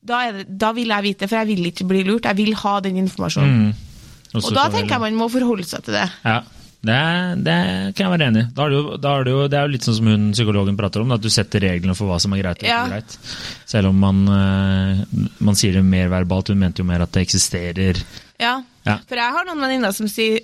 da, 0.08 0.20
det, 0.32 0.44
da 0.48 0.70
vil 0.76 0.92
jeg 0.94 1.04
vite, 1.08 1.26
for 1.28 1.40
jeg 1.40 1.48
vil 1.50 1.66
ikke 1.72 1.86
bli 1.90 2.04
lurt. 2.06 2.28
Jeg 2.30 2.38
vil 2.38 2.54
ha 2.62 2.76
den 2.84 3.00
informasjonen. 3.02 3.66
Mm. 3.66 3.88
Og 4.38 4.44
Og 4.44 4.54
da 4.54 4.68
tenker 4.70 4.94
jeg 4.94 5.02
man 5.02 5.18
må 5.18 5.26
forholde 5.32 5.66
seg 5.66 5.82
til 5.84 5.96
det. 5.98 6.06
Ja, 6.22 6.38
det, 6.88 6.98
det 7.42 7.56
kan 7.98 8.04
jeg 8.06 8.12
være 8.12 8.26
enig 8.30 8.42
i. 8.44 8.48
Er 8.54 8.70
det, 8.70 8.78
jo, 8.78 8.94
er 8.94 9.24
det, 9.26 9.32
jo, 9.34 9.42
det 9.50 9.58
er 9.58 9.66
jo 9.66 9.72
litt 9.74 9.88
sånn 9.88 9.96
som 9.98 10.10
hun 10.12 10.26
psykologen 10.36 10.78
prater 10.78 11.02
om, 11.02 11.14
at 11.16 11.24
du 11.24 11.28
setter 11.32 11.64
reglene 11.64 11.96
for 11.98 12.06
hva 12.12 12.20
som 12.22 12.36
er 12.36 12.42
greit 12.44 12.62
og 12.62 12.68
Ja. 12.70 12.84
greit. 12.86 13.18
Selv 13.66 13.90
om 13.90 13.98
man, 13.98 14.22
eh, 14.36 15.02
man 15.42 15.58
sier 15.58 15.74
det 15.80 15.84
mer 15.84 16.12
verbalt, 16.12 16.52
hun 16.54 16.62
mente 16.62 16.84
jo 16.84 16.88
mer 16.88 17.02
at 17.02 17.12
det 17.16 17.26
eksisterer. 17.26 17.98
Ja. 18.38 18.60
Ja. 18.86 18.94
For 19.10 19.18
jeg 19.20 19.34
har 19.34 19.44
noen 19.48 19.60
venninner 19.60 19.92
som 19.92 20.08
sier 20.08 20.38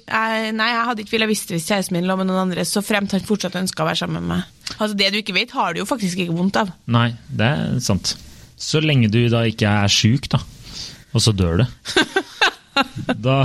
nei, 0.52 0.66
jeg 0.72 0.86
hadde 0.88 1.04
ikke 1.04 1.14
villet 1.14 1.30
visst 1.30 1.52
hvis 1.54 1.68
kjæresten 1.70 1.96
min 1.96 2.08
lå 2.08 2.16
med 2.20 2.28
noen 2.28 2.42
andre, 2.48 2.64
så 2.68 2.82
fremt 2.84 3.14
han 3.14 3.24
fortsatt 3.24 3.56
ønska 3.60 3.84
å 3.84 3.88
være 3.88 4.02
sammen 4.02 4.20
med 4.20 4.34
meg. 4.34 4.74
Altså 4.74 4.96
Det 4.98 5.12
du 5.14 5.20
ikke 5.20 5.36
vet, 5.36 5.54
har 5.56 5.72
du 5.72 5.80
jo 5.80 5.88
faktisk 5.88 6.20
ikke 6.24 6.36
vondt 6.36 6.58
av. 6.60 6.74
Nei, 6.90 7.12
det 7.30 7.48
er 7.54 7.78
sant. 7.84 8.16
Så 8.60 8.82
lenge 8.84 9.08
du 9.12 9.22
da 9.32 9.44
ikke 9.48 9.70
er 9.84 9.92
sjuk, 9.92 10.28
da, 10.34 10.42
og 11.14 11.24
så 11.24 11.32
dør 11.36 11.62
du. 11.62 11.66
Da, 12.74 13.36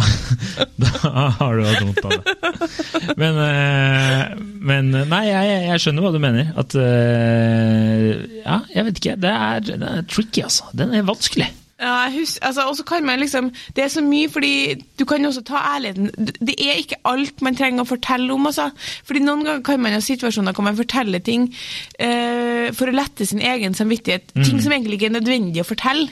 da 0.81 0.89
har 1.37 1.59
du 1.59 1.65
hatt 1.67 1.83
vondt 1.85 2.05
av 2.07 2.13
det. 2.15 3.11
Men, 3.19 3.35
eh, 3.43 4.31
men 4.71 4.89
nei, 5.11 5.19
jeg, 5.27 5.51
jeg 5.67 5.83
skjønner 5.83 6.05
hva 6.05 6.11
du 6.15 6.17
mener. 6.23 6.49
At 6.57 6.73
eh, 6.81 8.07
Ja, 8.41 8.55
jeg 8.73 8.87
vet 8.87 9.01
ikke. 9.03 9.13
Det 9.21 9.33
er, 9.35 9.61
det 9.69 9.91
er 9.91 10.07
tricky, 10.09 10.41
altså. 10.47 10.71
Den 10.73 10.95
er 10.97 11.05
vanskelig. 11.05 11.45
Ja, 11.79 11.93
jeg 12.09 12.19
hus 12.19 12.33
altså, 12.43 12.65
også 12.67 12.83
kan 12.83 13.05
man 13.07 13.19
liksom 13.21 13.53
Det 13.75 13.85
er 13.85 13.87
så 13.93 14.01
mye, 14.03 14.27
fordi 14.29 14.75
du 14.99 15.05
kan 15.07 15.23
også 15.25 15.43
ta 15.47 15.61
ærligheten 15.77 16.09
Det- 16.43 16.57
er 16.59 16.75
ikke 16.81 16.97
alt 17.07 17.41
man 17.41 17.55
trenger 17.55 17.85
å 17.85 17.87
fortelle 17.87 18.33
om, 18.33 18.45
altså. 18.49 18.65
Fordi 19.07 19.19
noen 19.23 19.45
ganger 19.45 19.63
kan 19.63 19.79
man 19.79 19.93
ha 19.95 19.99
situasjoner 20.03 20.51
hvor 20.53 20.63
man 20.67 20.75
forteller 20.75 21.19
ting 21.23 21.45
eh, 21.99 22.71
for 22.75 22.91
å 22.91 22.95
lette 22.95 23.25
sin 23.25 23.39
egen 23.41 23.73
samvittighet. 23.73 24.33
Ting 24.43 24.59
som 24.61 24.71
egentlig 24.75 24.99
ikke 24.99 25.07
er 25.09 25.15
nødvendig 25.21 25.61
å 25.63 25.67
fortelle. 25.67 26.09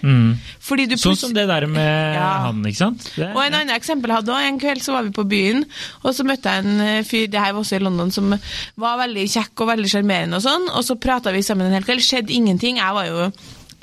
Fordi 0.63 0.87
du 0.87 0.95
Mm. 0.95 1.03
Sånn 1.03 1.17
som 1.17 1.33
det 1.33 1.47
der 1.47 1.67
med 1.67 2.15
Ja. 2.15 2.39
han, 2.47 2.63
ikke 2.65 2.77
sant? 2.77 3.11
Det, 3.15 3.35
Og 3.35 3.43
en 3.45 3.53
annen 3.53 3.75
eksempel 3.75 4.09
hadde 4.11 4.31
også, 4.31 4.47
En 4.47 4.59
kveld 4.59 4.81
så 4.81 4.93
var 4.93 5.03
vi 5.03 5.09
på 5.11 5.27
byen, 5.27 5.65
og 6.03 6.13
så 6.15 6.23
møtte 6.23 6.43
jeg 6.49 6.65
en 6.65 6.79
eh, 6.81 7.03
fyr 7.03 7.27
det 7.27 7.39
her 7.39 7.51
var 7.53 7.61
også 7.61 7.75
i 7.75 7.83
London, 7.83 8.11
som 8.11 8.29
var 8.77 8.97
veldig 9.07 9.27
kjekk 9.29 9.61
og 9.61 9.67
veldig 9.67 9.89
sjarmerende. 9.91 10.35
Og 10.35 10.41
sånn, 10.43 10.69
og 10.71 10.83
så 10.83 10.95
prata 10.99 11.31
vi 11.33 11.41
sammen 11.43 11.67
en 11.67 11.73
hel 11.73 11.83
kveld. 11.83 11.99
Skjedde 12.01 12.31
ingenting. 12.33 12.77
Jeg 12.77 12.93
var 12.93 13.05
jo 13.05 13.31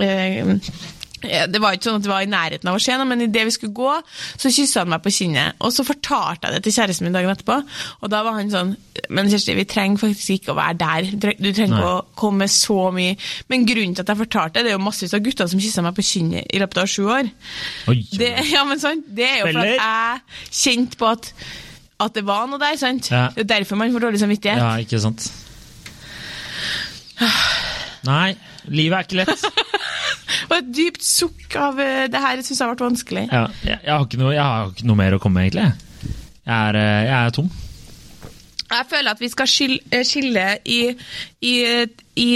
eh, 0.00 0.36
ja, 0.36 0.44
det 1.24 1.60
var 1.62 1.74
ikke 1.76 1.88
sånn 1.88 1.98
at 2.00 2.04
det 2.06 2.10
var 2.12 2.22
i 2.24 2.30
nærheten 2.30 2.68
av 2.70 2.76
å 2.78 2.82
skje 2.82 2.96
noe, 3.00 3.08
men 3.10 3.24
idet 3.26 3.44
vi 3.48 3.54
skulle 3.56 3.74
gå, 3.76 3.92
så 4.38 4.50
kyssa 4.52 4.82
han 4.84 4.90
meg 4.92 5.02
på 5.04 5.12
kinnet. 5.14 5.56
Og 5.64 5.72
så 5.74 5.84
fortalte 5.86 6.48
jeg 6.48 6.54
det 6.56 6.62
til 6.68 6.76
kjæresten 6.76 7.08
min 7.08 7.16
dagen 7.16 7.32
etterpå, 7.34 7.56
og 8.04 8.10
da 8.12 8.22
var 8.26 8.38
han 8.38 8.50
sånn 8.52 8.74
Men 9.10 9.26
Kjersti, 9.28 9.54
vi 9.58 9.64
trenger 9.68 9.98
faktisk 9.98 10.30
ikke 10.36 10.52
å 10.52 10.56
være 10.56 10.76
der. 10.78 11.08
Du 11.18 11.48
trenger- 11.52 11.74
ikke 11.74 11.88
å 11.90 12.04
komme 12.16 12.44
med 12.44 12.50
så 12.54 12.76
mye. 12.94 13.16
Men 13.50 13.66
grunnen 13.66 13.94
til 13.96 14.04
at 14.04 14.08
jeg 14.12 14.20
fortalte 14.22 14.54
det, 14.54 14.62
det 14.64 14.70
er 14.72 14.78
jo 14.78 14.84
massevis 14.84 15.14
av 15.18 15.20
gutter 15.26 15.48
som 15.50 15.60
kyssa 15.60 15.82
meg 15.82 15.96
på 15.98 16.04
kinnet 16.06 16.46
i 16.54 16.60
løpet 16.62 16.78
av 16.78 16.86
sju 16.88 17.02
år. 17.10 17.28
Oi, 17.90 17.96
Det, 18.14 18.30
ja, 18.54 18.62
men 18.64 18.78
sånn, 18.80 19.02
det 19.08 19.26
er 19.28 19.38
jo 19.42 19.50
for 19.50 19.60
at 19.60 19.72
jeg 19.74 20.20
kjente 20.62 20.96
på 21.00 21.10
at, 21.10 21.32
at 22.06 22.14
det 22.14 22.24
var 22.24 22.46
noe 22.46 22.58
der. 22.62 22.76
sant? 22.80 23.10
Ja. 23.10 23.26
Det 23.34 23.44
er 23.44 23.50
derfor 23.58 23.76
man 23.82 23.92
får 23.92 24.06
dårlig 24.06 24.20
samvittighet. 24.22 24.62
Ja, 24.62 24.72
ikke 24.86 25.00
sant. 25.02 25.26
Nei, 28.04 28.34
livet 28.68 28.98
er 28.98 29.08
ikke 29.08 29.20
lett. 29.22 29.44
Og 30.50 30.56
et 30.58 30.70
dypt 30.76 31.04
sukk 31.04 31.56
av 31.60 31.78
eh, 31.82 32.06
det 32.12 32.20
her 32.20 32.42
syns 32.44 32.62
jeg 32.62 32.72
ble 32.72 32.88
vanskelig. 32.88 33.26
Ja, 33.30 33.44
jeg, 33.64 33.78
jeg, 33.84 33.92
har 33.92 34.18
noe, 34.20 34.32
jeg 34.34 34.44
har 34.44 34.72
ikke 34.72 34.88
noe 34.90 35.00
mer 35.00 35.16
å 35.16 35.20
komme 35.22 35.40
med, 35.40 35.52
egentlig. 35.52 36.14
Jeg 36.44 36.56
er, 36.56 36.80
eh, 36.80 37.04
jeg 37.08 37.16
er 37.20 37.36
tom. 37.38 37.52
Jeg 38.74 38.86
føler 38.90 39.14
at 39.14 39.22
vi 39.22 39.30
skal 39.32 39.50
skille, 39.50 39.80
eh, 39.92 40.04
skille 40.06 40.46
i, 40.64 40.80
i, 41.44 41.54
i 42.20 42.28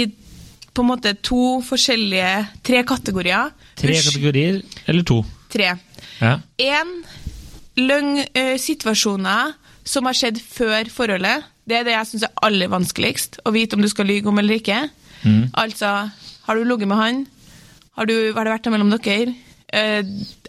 på 0.73 0.85
en 0.85 0.89
måte 0.89 1.15
to 1.25 1.59
forskjellige 1.65 2.33
Tre 2.65 2.83
kategorier. 2.87 3.49
Tre 3.79 3.95
kategorier, 3.95 4.61
eller 4.87 5.07
to. 5.07 5.21
Tre. 5.51 5.73
Ja. 6.21 6.35
Én 6.61 6.93
løgn 7.79 8.21
eh, 8.33 8.55
situasjoner 8.61 9.55
som 9.87 10.07
har 10.07 10.17
skjedd 10.17 10.39
før 10.43 10.89
forholdet. 10.93 11.47
Det 11.69 11.79
er 11.79 11.85
det 11.87 11.95
jeg 11.95 12.09
syns 12.11 12.25
er 12.27 12.45
aller 12.45 12.71
vanskeligst. 12.71 13.41
Å 13.45 13.53
vite 13.53 13.77
om 13.77 13.83
du 13.83 13.89
skal 13.91 14.09
lyge 14.09 14.29
om 14.29 14.39
eller 14.41 14.59
ikke. 14.59 14.81
Altså, 15.53 16.09
har 16.45 16.55
du 16.55 16.63
ligget 16.63 16.87
med 16.87 16.97
han? 16.97 17.27
Har, 17.97 18.05
du, 18.05 18.15
har 18.33 18.45
det 18.47 18.53
vært 18.53 18.67
noe 18.69 18.75
mellom 18.77 18.93
dere? 18.95 19.33
Eh, 19.73 20.03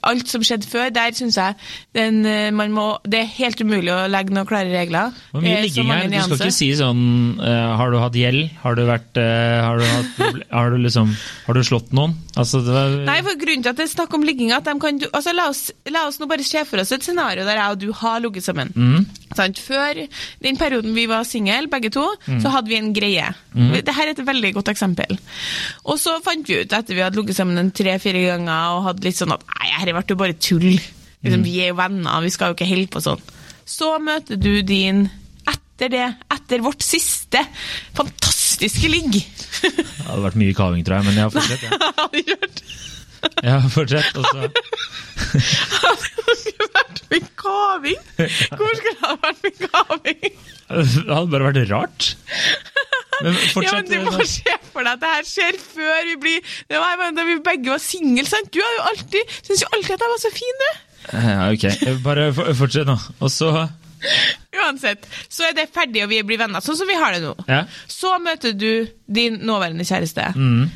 alt 0.09 0.29
som 0.31 0.43
skjedde 0.47 0.67
før, 0.71 0.91
der 0.95 1.13
syns 1.17 1.37
jeg 1.37 1.55
den, 1.97 2.21
eh, 2.27 2.51
man 2.55 2.73
må, 2.73 2.87
det 3.05 3.21
er 3.23 3.31
helt 3.37 3.61
umulig 3.61 3.93
å 3.93 4.07
legge 4.11 4.33
noen 4.35 4.47
klare 4.49 4.71
regler. 4.73 5.13
Hvor 5.33 5.43
mye 5.45 5.57
Eh, 5.59 5.63
ligging 5.67 5.91
her? 5.91 6.07
Du 6.09 6.17
skal 6.37 6.47
ikke 6.49 6.55
si 6.57 6.69
sånn 6.79 7.01
uh, 7.41 7.77
Har 7.77 7.91
du 7.93 7.99
hatt 8.01 8.15
gjeld? 8.17 8.51
Har 8.63 8.75
du 8.79 8.85
vært 8.89 9.19
uh, 9.19 9.61
har, 9.67 9.79
du 9.81 9.85
hatt, 9.85 10.45
har 10.61 10.71
du 10.71 10.79
liksom 10.83 11.11
Har 11.47 11.55
du 11.59 11.63
slått 11.67 11.93
noen? 11.97 12.15
Altså, 12.39 12.61
det 12.65 12.73
var, 12.75 12.95
Nei, 13.09 13.19
for 13.27 13.37
grunnen 13.41 13.65
til 13.67 13.73
at 13.73 13.79
det 13.81 13.87
er 13.89 13.93
snakk 13.95 14.15
om 14.17 14.25
ligging 14.25 14.53
at 14.57 14.65
de 14.69 14.75
kan, 14.81 15.01
altså, 15.11 15.35
la, 15.37 15.49
oss, 15.51 15.65
la 15.91 16.05
oss 16.09 16.21
nå 16.23 16.29
bare 16.31 16.47
se 16.47 16.63
for 16.69 16.81
oss 16.83 16.93
et 16.95 17.05
scenario 17.05 17.45
der 17.49 17.59
jeg 17.61 17.75
og 17.77 17.81
du 17.83 17.91
har 18.01 18.21
ligget 18.23 18.47
sammen. 18.47 18.71
Mm. 18.75 19.07
Sant? 19.37 19.59
Før 19.63 19.99
den 20.43 20.57
perioden 20.59 20.95
vi 20.97 21.05
var 21.11 21.27
single, 21.29 21.67
begge 21.71 21.91
to, 21.95 22.07
Mm. 22.31 22.41
så 22.43 22.51
hadde 22.53 22.69
vi 22.71 22.77
en 22.77 22.93
greie. 22.95 23.27
Dette 23.55 23.93
er 24.03 24.11
et 24.13 24.19
veldig 24.27 24.51
godt 24.57 24.69
eksempel. 24.73 25.17
Og 25.89 25.97
så 25.99 26.17
fant 26.25 26.47
vi 26.47 26.61
ut, 26.63 26.73
etter 26.77 26.95
vi 26.97 27.03
hadde 27.03 27.19
ligget 27.19 27.39
sammen 27.39 27.71
tre-fire 27.75 28.23
ganger, 28.27 28.77
og 28.77 28.85
hadde 28.89 29.07
litt 29.07 29.19
sånn 29.19 29.33
at 29.35 29.43
nei, 29.49 29.71
her 29.90 29.98
ble 30.00 30.14
jo 30.14 30.20
bare 30.22 30.37
tull. 30.38 30.68
Mm. 30.70 31.24
Liksom, 31.26 31.44
Vi 31.44 31.57
er 31.64 31.72
jo 31.72 31.79
venner, 31.81 32.20
vi 32.24 32.33
skal 32.35 32.53
jo 32.53 32.59
ikke 32.59 32.68
holde 32.70 32.90
på 32.94 33.03
sånn. 33.05 33.24
Så 33.68 33.90
møter 34.03 34.40
du 34.40 34.53
din 34.66 35.05
etter 35.50 35.92
det, 35.92 36.07
etter 36.33 36.62
vårt 36.64 36.83
siste 36.85 37.42
fantastiske 37.96 38.90
ligg. 38.90 39.20
det 39.20 40.07
hadde 40.07 40.22
vært 40.24 40.38
mye 40.40 40.57
kaving, 40.57 40.85
tror 40.87 41.00
jeg, 41.00 41.09
men 41.09 41.20
jeg 41.20 41.26
har 41.26 41.35
fortsatt, 41.35 41.66
ja. 41.66 41.70
Har 42.00 42.09
du? 42.14 42.79
Ja, 43.44 43.59
fortsett. 43.68 44.16
Og 44.16 44.24
så 44.24 44.38
det 44.40 44.48
ikke 46.40 46.68
vært 46.74 47.03
med 47.11 47.26
kaving! 47.40 48.00
Hvor 48.16 48.79
skulle 48.79 48.94
det 48.94 49.05
ha 49.05 49.14
vært 49.24 49.44
med 49.44 49.59
kaving? 49.66 50.22
Det 50.70 51.11
hadde 51.11 51.33
bare 51.35 51.50
vært 51.50 51.70
rart. 51.72 52.09
Men 53.20 53.37
fortsett. 53.53 53.66
Ja, 53.66 53.72
men 53.76 53.90
Du 53.90 54.16
må 54.16 54.26
se 54.29 54.57
for 54.81 54.88
deg 54.88 54.97
at 54.97 55.03
det 55.05 55.12
her 55.14 55.29
skjer 55.29 55.59
før 55.61 56.07
vi 56.09 56.16
blir 56.25 56.55
Det 56.71 56.81
var 56.81 57.05
da 57.16 57.27
vi 57.29 57.37
begge 57.45 57.75
var 57.75 57.83
single, 57.83 58.27
sant? 58.29 58.51
Du 58.55 58.61
har 58.64 58.79
jo 58.79 58.87
alltid 58.95 59.37
Syns 59.43 59.66
jo 59.66 59.75
alltid 59.77 59.97
at 59.97 60.07
jeg 60.07 60.14
var 60.14 60.25
så 60.25 60.33
fin, 60.35 60.64
du! 60.64 60.71
Ja, 61.11 61.37
ok. 61.49 61.64
Bare 62.05 62.27
fortsett 62.55 62.88
nå. 62.88 62.97
Og 63.21 63.31
så 63.33 63.53
Uansett. 64.61 65.07
Så 65.29 65.45
er 65.49 65.57
det 65.57 65.69
ferdig, 65.75 66.05
og 66.05 66.11
vi 66.12 66.21
blir 66.27 66.40
venner, 66.40 66.62
sånn 66.64 66.79
som 66.79 66.88
vi 66.88 66.97
har 66.99 67.14
det 67.14 67.21
nå. 67.25 67.35
Ja. 67.49 67.62
Så 67.90 68.14
møter 68.23 68.55
du 68.57 68.88
din 69.12 69.40
nåværende 69.47 69.85
kjæreste. 69.85 70.31
Mm. 70.37 70.71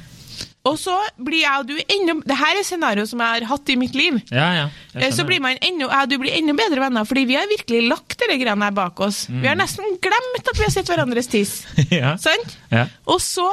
Og 0.64 0.78
så 0.80 0.94
blir 1.20 1.42
jeg 1.42 1.60
og 1.60 1.66
du 1.68 1.74
enda 1.76 2.14
Det 2.24 2.36
her 2.40 2.56
er 2.56 2.64
scenario 2.64 3.04
som 3.06 3.20
jeg 3.20 3.28
har 3.42 3.44
hatt 3.50 3.68
i 3.68 3.76
mitt 3.76 3.94
liv. 3.98 4.16
Ja, 4.32 4.46
ja. 4.56 4.66
Eh, 4.96 5.10
Så 5.12 5.26
blir 5.28 5.40
man 5.44 5.58
enda, 5.60 5.90
jeg 5.90 6.02
og 6.06 6.08
du 6.08 6.16
blir 6.22 6.32
enda 6.38 6.54
bedre 6.56 6.80
venner, 6.80 7.04
fordi 7.04 7.24
vi 7.28 7.36
har 7.36 7.44
virkelig 7.50 7.82
lagt 7.90 8.16
de 8.18 8.28
greiene 8.40 8.64
her 8.64 8.70
bak 8.72 9.00
oss. 9.04 9.26
Vi 9.28 9.34
Mm. 9.42 9.44
har 9.50 9.56
nesten 9.60 9.84
glemt 10.00 10.48
at 10.48 10.56
vi 10.56 10.62
har 10.64 10.70
sett 10.72 10.88
hverandres 10.88 11.28
tiss. 11.28 11.52
ja. 11.92 12.14
Sant? 12.16 12.56
Ja. 12.72 12.86
Og 13.06 13.20
så 13.20 13.44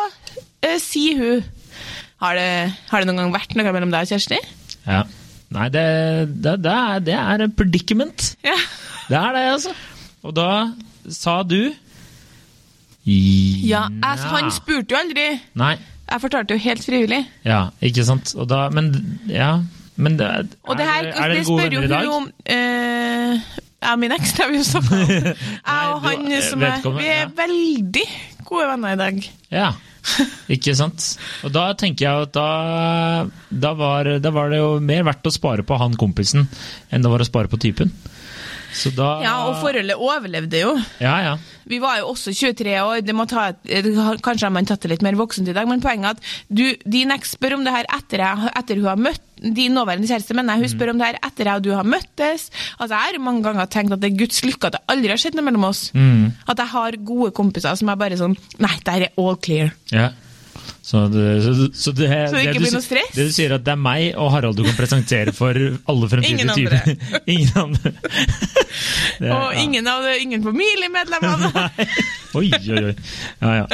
eh, 0.63 0.77
sier 0.79 1.17
hun 1.19 1.43
har 2.21 2.35
det, 2.37 2.49
har 2.91 3.01
det 3.01 3.07
noen 3.11 3.17
gang 3.25 3.33
vært 3.35 3.55
noe 3.59 3.71
mellom 3.75 3.91
deg 3.91 4.07
og 4.07 4.13
Kjersti? 4.15 4.39
ja. 4.87 5.03
Nei, 5.51 5.65
det, 5.67 5.81
det, 6.39 6.53
det, 6.63 6.71
er, 6.71 6.99
det 7.03 7.13
er 7.19 7.41
predicament. 7.59 8.37
Ja. 8.41 8.55
Det 9.09 9.17
er 9.19 9.33
det, 9.35 9.41
altså. 9.51 9.73
Og 10.23 10.31
da 10.37 10.45
sa 11.11 11.41
du 11.43 11.73
ja 13.03 13.81
jeg, 13.89 14.19
han 14.31 14.51
spurte 14.53 14.93
jo 14.93 14.99
aldri. 15.01 15.25
Nei. 15.59 15.73
Jeg 16.11 16.21
fortalte 16.21 16.55
jo 16.57 16.59
helt 16.59 16.83
frivillig. 16.83 17.21
Ja, 17.47 17.69
ikke 17.81 18.03
sant. 18.07 18.33
Og 18.35 18.49
da 18.51 18.65
Men 18.73 18.91
ja. 19.31 19.53
Men 20.01 20.15
det, 20.17 20.25
er, 20.27 20.47
Og 20.65 20.77
det 20.79 20.85
her 20.87 21.05
er, 21.05 21.11
er 21.13 21.33
det 21.33 21.41
dere 21.41 21.45
gode 21.45 21.63
venner 21.67 21.83
i 21.85 21.89
dag? 21.91 22.07
om 22.09 22.27
eh, 22.45 23.41
Jeg 23.81 23.91
og 23.91 23.99
min 24.01 24.15
eks 24.15 24.33
vi 24.39 24.57
jo 24.57 24.79
om. 24.79 24.87
Jeg 25.71 25.91
og 25.91 26.05
han 26.07 26.35
som 26.47 26.63
er 26.65 26.85
Vi 26.95 27.09
er 27.11 27.31
veldig 27.37 28.05
gode 28.47 28.67
venner 28.71 28.95
i 28.95 28.99
dag. 29.01 29.19
Ja, 29.51 29.71
ikke 30.51 30.73
sant. 30.77 31.05
Og 31.45 31.53
da 31.53 31.67
tenker 31.77 32.07
jeg 32.07 32.27
at 32.27 32.33
da, 32.35 32.47
da, 33.49 33.73
var, 33.77 34.09
da 34.23 34.31
var 34.33 34.49
det 34.51 34.61
jo 34.61 34.71
mer 34.83 35.05
verdt 35.11 35.27
å 35.29 35.33
spare 35.33 35.65
på 35.67 35.77
han 35.79 35.97
kompisen 35.99 36.47
enn 36.89 37.05
det 37.05 37.11
var 37.11 37.21
å 37.23 37.27
spare 37.27 37.51
på 37.51 37.59
typen. 37.61 37.93
Så 38.73 38.91
da 38.95 39.07
Ja, 39.23 39.33
og 39.49 39.57
forholdet 39.61 39.97
overlevde 39.99 40.61
jo. 40.61 40.75
Ja, 41.03 41.15
ja. 41.25 41.33
Vi 41.67 41.77
var 41.79 41.99
jo 41.99 42.07
også 42.11 42.31
23 42.33 42.73
år, 42.81 43.01
det 43.05 43.13
må 43.15 43.25
ta 43.29 43.49
et, 43.51 43.85
kanskje 44.25 44.47
har 44.47 44.53
man 44.55 44.65
tatt 44.67 44.81
det 44.83 44.89
litt 44.95 45.03
mer 45.05 45.15
voksent 45.19 45.47
i 45.47 45.53
dag, 45.55 45.67
men 45.69 45.79
poenget 45.83 46.05
er 46.05 46.15
at 46.17 46.23
du, 46.49 46.63
din 46.89 47.11
eks 47.13 47.35
spør 47.37 47.55
om 47.59 47.63
det 47.67 47.71
her 47.75 47.85
etter, 47.95 48.23
jeg, 48.25 48.51
etter 48.57 48.79
hun 48.81 48.89
har 48.89 48.97
møtt 48.99 49.21
din 49.41 49.73
nåværende 49.77 50.09
kjæreste, 50.09 50.35
men 50.37 50.49
hun 50.49 50.67
spør 50.69 50.91
om 50.93 50.99
det 51.01 51.07
her 51.11 51.19
etter 51.25 51.47
jeg 51.51 51.61
og 51.61 51.63
du 51.65 51.71
har 51.73 51.87
møttes. 51.87 52.49
Altså, 52.77 52.93
Jeg 52.95 53.15
har 53.15 53.19
mange 53.23 53.43
ganger 53.45 53.65
tenkt 53.71 53.93
at 53.95 54.01
det 54.03 54.11
er 54.11 54.19
Guds 54.19 54.41
lykke 54.45 54.67
at 54.69 54.75
det 54.77 54.83
aldri 54.91 55.13
har 55.13 55.21
skjedd 55.21 55.37
noe 55.39 55.47
mellom 55.47 55.63
oss. 55.69 55.85
At 56.47 56.57
jeg 56.61 56.69
har 56.73 56.97
gode 57.07 57.31
kompiser 57.37 57.75
som 57.79 57.89
er 57.89 57.95
bare 58.01 58.17
sånn 58.19 58.35
Nei, 58.61 58.75
der 58.85 59.07
er 59.07 59.15
all 59.21 59.37
clear. 59.37 59.71
ja. 59.91 60.09
Så, 60.91 61.05
det, 61.07 61.25
så, 61.45 61.51
så, 61.71 61.91
det, 61.95 62.07
Så 62.27 62.35
det 62.35 62.41
ikke 62.41 62.53
det, 62.57 62.61
blir 62.65 62.73
noe 62.75 62.83
stress? 62.83 63.11
Det 63.15 63.27
du 63.29 63.31
sier 63.31 63.53
at 63.55 63.63
det 63.63 63.71
er 63.71 63.79
meg 63.79 64.09
og 64.19 64.31
Harald 64.33 64.57
du 64.59 64.65
kan 64.67 64.75
presentere 64.75 65.31
for 65.35 65.55
alle 65.55 66.09
fremtidige 66.11 66.33
Ingen 66.35 66.51
andre. 66.51 66.81
typer. 66.83 67.21
ingen 67.35 67.61
andre. 67.61 67.93
Er- 69.21 69.31
Og 69.31 69.53
ja. 69.53 69.61
ingen, 69.61 69.87
av 69.87 70.03
det, 70.03 70.17
ingen 70.25 70.43
familiemedlemmer. 70.43 71.47
Oi, 72.39 72.47
oi, 72.47 72.77
oi. 72.87 72.91
Ja, 73.43 73.49
ja. 73.57 73.65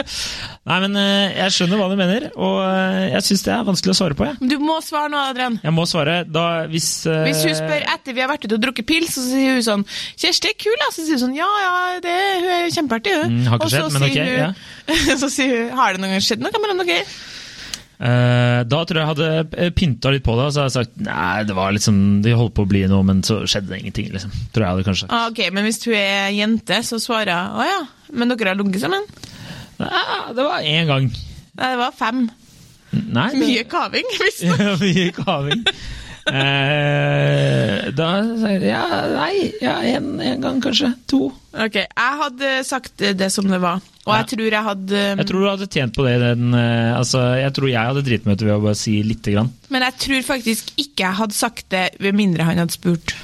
Nei, 0.65 0.77
men 0.81 0.95
eh, 0.97 1.35
jeg 1.43 1.53
skjønner 1.53 1.77
hva 1.77 1.87
du 1.91 1.95
mener, 1.99 2.23
og 2.41 2.55
eh, 2.65 3.03
jeg 3.13 3.25
syns 3.27 3.43
det 3.45 3.51
er 3.53 3.67
vanskelig 3.67 3.93
å 3.93 3.97
svare 3.99 4.17
på. 4.17 4.25
Ja. 4.25 4.33
Du 4.41 4.55
må 4.63 4.79
svare 4.81 5.11
nå, 5.13 5.19
Adrian. 5.29 5.59
jeg 5.61 5.75
må 5.77 5.85
svare 5.89 6.15
da 6.25 6.45
hvis 6.71 6.87
uh... 7.05 7.19
Hvis 7.27 7.43
hun 7.45 7.53
spør 7.59 7.85
etter 7.93 8.17
vi 8.17 8.23
har 8.23 8.31
vært 8.31 8.47
ute 8.47 8.57
og 8.57 8.63
drukket 8.65 8.87
pils, 8.89 9.13
så 9.13 9.25
sier 9.27 9.59
hun 9.59 9.65
sånn 9.67 9.85
'Kjersti 10.17 10.49
er 10.49 10.57
kul', 10.57 10.79
da. 10.81 10.89
Så 10.95 11.05
sier 11.05 11.19
hun 11.19 11.23
sånn 11.27 11.37
'Ja, 11.37 11.49
ja, 11.65 11.75
det, 12.01 12.15
hun 12.41 12.49
er 12.57 12.73
kjempeartig', 12.79 13.19
hun. 13.21 13.37
Mm, 13.37 13.45
har 13.51 13.61
ikke 13.61 13.67
Og 13.67 13.69
så 13.69 13.77
skjedd, 13.77 13.93
men 13.93 14.07
ok, 14.09 14.17
hun, 14.33 15.19
Så 15.21 15.29
sier 15.37 15.53
hun 15.61 15.77
'Har 15.77 15.93
det 15.93 16.01
noen 16.03 16.15
gang 16.17 16.25
skjedd 16.31 16.41
noe 16.47 16.63
mellom 16.65 16.81
dere?' 16.81 17.06
Eh, 17.97 18.59
da 18.69 18.79
tror 18.85 18.99
jeg 18.99 19.07
jeg 19.07 19.09
hadde 19.09 19.69
pynta 19.73 20.11
litt 20.13 20.21
på 20.25 20.35
det, 20.37 20.43
og 20.45 20.51
så 20.53 20.61
hadde 20.61 20.69
jeg 20.69 20.85
sagt 20.85 20.99
nei, 21.01 21.43
det 21.49 21.55
var 21.57 21.71
liksom, 21.73 21.95
de 22.21 22.35
holdt 22.37 22.53
på 22.53 22.65
å 22.67 22.69
bli 22.69 22.83
noe, 22.91 23.01
men 23.07 23.23
så 23.25 23.39
skjedde 23.49 23.71
det 23.73 23.79
ingenting. 23.81 24.11
liksom. 24.13 24.33
Tror 24.53 24.65
jeg 24.67 24.73
hadde 24.75 24.85
kanskje 24.85 25.07
sagt. 25.07 25.15
Ah, 25.17 25.31
ok, 25.31 25.41
Men 25.55 25.65
hvis 25.65 25.81
hun 25.87 25.95
er 25.97 26.29
jente, 26.37 26.77
så 26.85 26.99
svarer 27.01 27.33
hun 27.33 27.57
'Å 27.57 27.65
ja, 27.65 27.79
men 28.13 28.29
dere 28.29 28.53
har 28.53 28.59
ligget 28.59 28.83
sammen'? 28.85 29.07
Nei, 29.79 30.33
det 30.37 30.45
var 30.45 30.61
én 30.61 30.85
gang. 30.89 31.09
Nei, 31.57 31.69
det 31.73 31.77
var 31.81 31.91
fem. 31.97 32.29
Nei, 32.93 33.29
det- 33.33 33.41
Mye 33.41 33.63
kaving, 33.65 34.05
visst 34.21 34.41
Ja, 34.45 34.75
mye 34.77 35.11
kaving. 35.17 35.65
Eh, 36.27 37.87
da 37.95 38.07
sa 38.39 38.49
jeg 38.51 38.65
ja, 38.67 38.83
nei, 39.13 39.51
ja, 39.63 39.77
en, 39.95 40.17
en 40.19 40.43
gang 40.43 40.57
kanskje. 40.63 40.89
To. 41.11 41.29
Ok, 41.55 41.77
jeg 41.79 42.17
hadde 42.21 42.51
sagt 42.67 43.05
det 43.19 43.29
som 43.33 43.47
det 43.49 43.61
var, 43.63 43.79
og 44.07 44.13
jeg 44.15 44.27
tror 44.33 44.49
jeg 44.51 44.65
hadde 44.67 45.03
Jeg 45.05 45.29
tror 45.29 45.43
du 45.43 45.49
hadde 45.49 45.69
tjent 45.71 45.95
på 45.95 46.05
det. 46.07 46.17
Den, 46.23 46.51
uh, 46.55 46.97
altså, 46.97 47.23
jeg 47.39 47.55
tror 47.55 47.71
jeg 47.71 47.93
hadde 47.93 48.05
dritmøte 48.07 48.47
ved 48.47 48.57
å 48.57 48.65
bare 48.67 48.79
si 48.79 48.97
lite 49.05 49.33
grann. 49.35 49.53
Men 49.73 49.87
jeg 49.87 49.97
tror 50.03 50.27
faktisk 50.33 50.75
ikke 50.75 51.07
jeg 51.07 51.19
hadde 51.21 51.37
sagt 51.37 51.67
det 51.73 51.87
ved 52.03 52.17
mindre 52.17 52.47
han 52.47 52.61
hadde 52.61 52.75
spurt. 52.75 53.15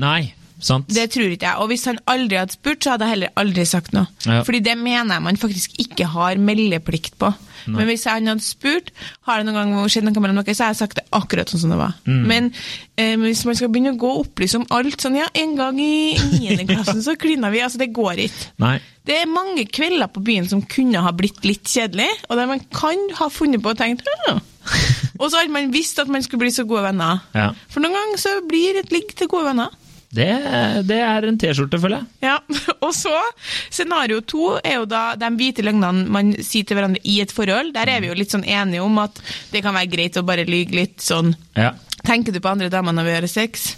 Nei, 0.00 0.32
sant? 0.64 0.90
Det 0.92 1.08
tror 1.14 1.32
ikke 1.34 1.48
jeg. 1.48 1.60
Og 1.62 1.70
hvis 1.72 1.86
han 1.90 2.00
aldri 2.10 2.40
hadde 2.40 2.56
spurt, 2.56 2.82
så 2.82 2.94
hadde 2.94 3.08
jeg 3.08 3.16
heller 3.16 3.32
aldri 3.42 3.64
sagt 3.68 3.94
noe. 3.96 4.08
Ja. 4.26 4.42
Fordi 4.46 4.62
det 4.64 4.76
mener 4.80 5.16
jeg 5.16 5.26
man 5.28 5.40
faktisk 5.40 5.80
ikke 5.82 6.10
har 6.12 6.40
meldeplikt 6.40 7.18
på. 7.20 7.32
Men 7.70 7.86
hvis 7.86 8.04
han 8.10 8.26
hadde 8.26 8.44
spurt 8.44 8.90
har 9.28 9.40
det 9.40 9.46
noen 9.46 9.74
gang 9.74 9.90
skjedd 9.92 10.06
noe 10.08 10.22
mellom 10.22 10.40
dere, 10.40 10.54
så 10.56 10.66
har 10.66 10.72
jeg 10.72 10.80
sagt 10.82 10.98
det 10.98 11.04
akkurat 11.14 11.50
sånn 11.50 11.62
som 11.64 11.74
det 11.74 11.78
var. 11.80 11.94
Mm. 12.08 12.22
Men 12.30 12.48
eh, 12.98 13.14
hvis 13.20 13.44
man 13.48 13.58
skal 13.58 13.70
begynne 13.72 13.94
å 13.94 14.00
gå 14.00 14.10
og 14.10 14.24
opplyse 14.26 14.58
om 14.58 14.66
alt 14.74 15.04
sånn 15.04 15.20
ja, 15.20 15.28
en 15.38 15.54
gang 15.58 15.78
i 15.82 16.16
9. 16.18 16.64
klassen 16.70 17.04
så 17.04 17.14
klina 17.20 17.52
vi, 17.54 17.62
altså 17.64 17.82
det 17.82 17.92
går 17.94 18.24
ikke. 18.26 18.48
Nei. 18.62 18.76
Det 19.06 19.18
er 19.18 19.30
mange 19.30 19.66
kvelder 19.66 20.10
på 20.14 20.22
byen 20.22 20.48
som 20.50 20.62
kunne 20.62 21.02
ha 21.02 21.10
blitt 21.16 21.42
litt 21.46 21.66
kjedelig, 21.66 22.10
og 22.28 22.38
der 22.38 22.50
man 22.50 22.62
kan 22.74 23.08
ha 23.18 23.30
funnet 23.32 23.62
på 23.62 23.74
og 23.74 23.80
tenkt 23.80 24.06
ja. 24.28 24.38
Og 25.20 25.28
så 25.30 25.40
hadde 25.40 25.54
man 25.54 25.72
visst 25.74 25.98
at 26.02 26.10
man 26.10 26.22
skulle 26.22 26.44
bli 26.44 26.52
så 26.54 26.64
gode 26.66 26.84
venner. 26.86 27.20
Ja. 27.36 27.50
For 27.70 27.82
noen 27.82 27.94
ganger 27.94 28.20
så 28.22 28.36
blir 28.48 28.78
et 28.78 28.90
ligg 28.94 29.10
til 29.18 29.30
gode 29.30 29.50
venner. 29.50 29.74
Det, 30.12 30.28
det 30.88 30.98
er 31.00 31.24
en 31.24 31.38
T-skjorte, 31.40 31.78
føler 31.80 32.02
jeg. 32.02 32.28
Ja, 32.28 32.36
og 32.84 32.90
så 32.96 33.14
Scenario 33.72 34.20
to 34.20 34.58
er 34.60 34.82
jo 34.82 34.88
da 34.88 35.12
de 35.16 35.30
hvite 35.38 35.64
løgnene 35.64 36.04
man 36.12 36.34
sier 36.44 36.68
til 36.68 36.76
hverandre 36.76 37.00
i 37.08 37.20
et 37.24 37.32
forhold. 37.32 37.72
Der 37.76 37.88
er 37.88 38.02
vi 38.04 38.10
jo 38.10 38.18
litt 38.18 38.34
sånn 38.34 38.44
enige 38.44 38.84
om 38.84 39.00
at 39.00 39.22
det 39.54 39.64
kan 39.64 39.76
være 39.76 39.92
greit 39.92 40.18
å 40.20 40.26
bare 40.26 40.48
lyge 40.48 40.76
litt 40.76 41.00
sånn 41.04 41.32
Ja. 41.56 41.72
Tenker 42.02 42.34
du 42.34 42.40
på 42.42 42.50
andre 42.50 42.66
damer 42.72 42.94
når 42.96 43.06
vi 43.06 43.12
gjør 43.14 43.28
sex? 43.30 43.70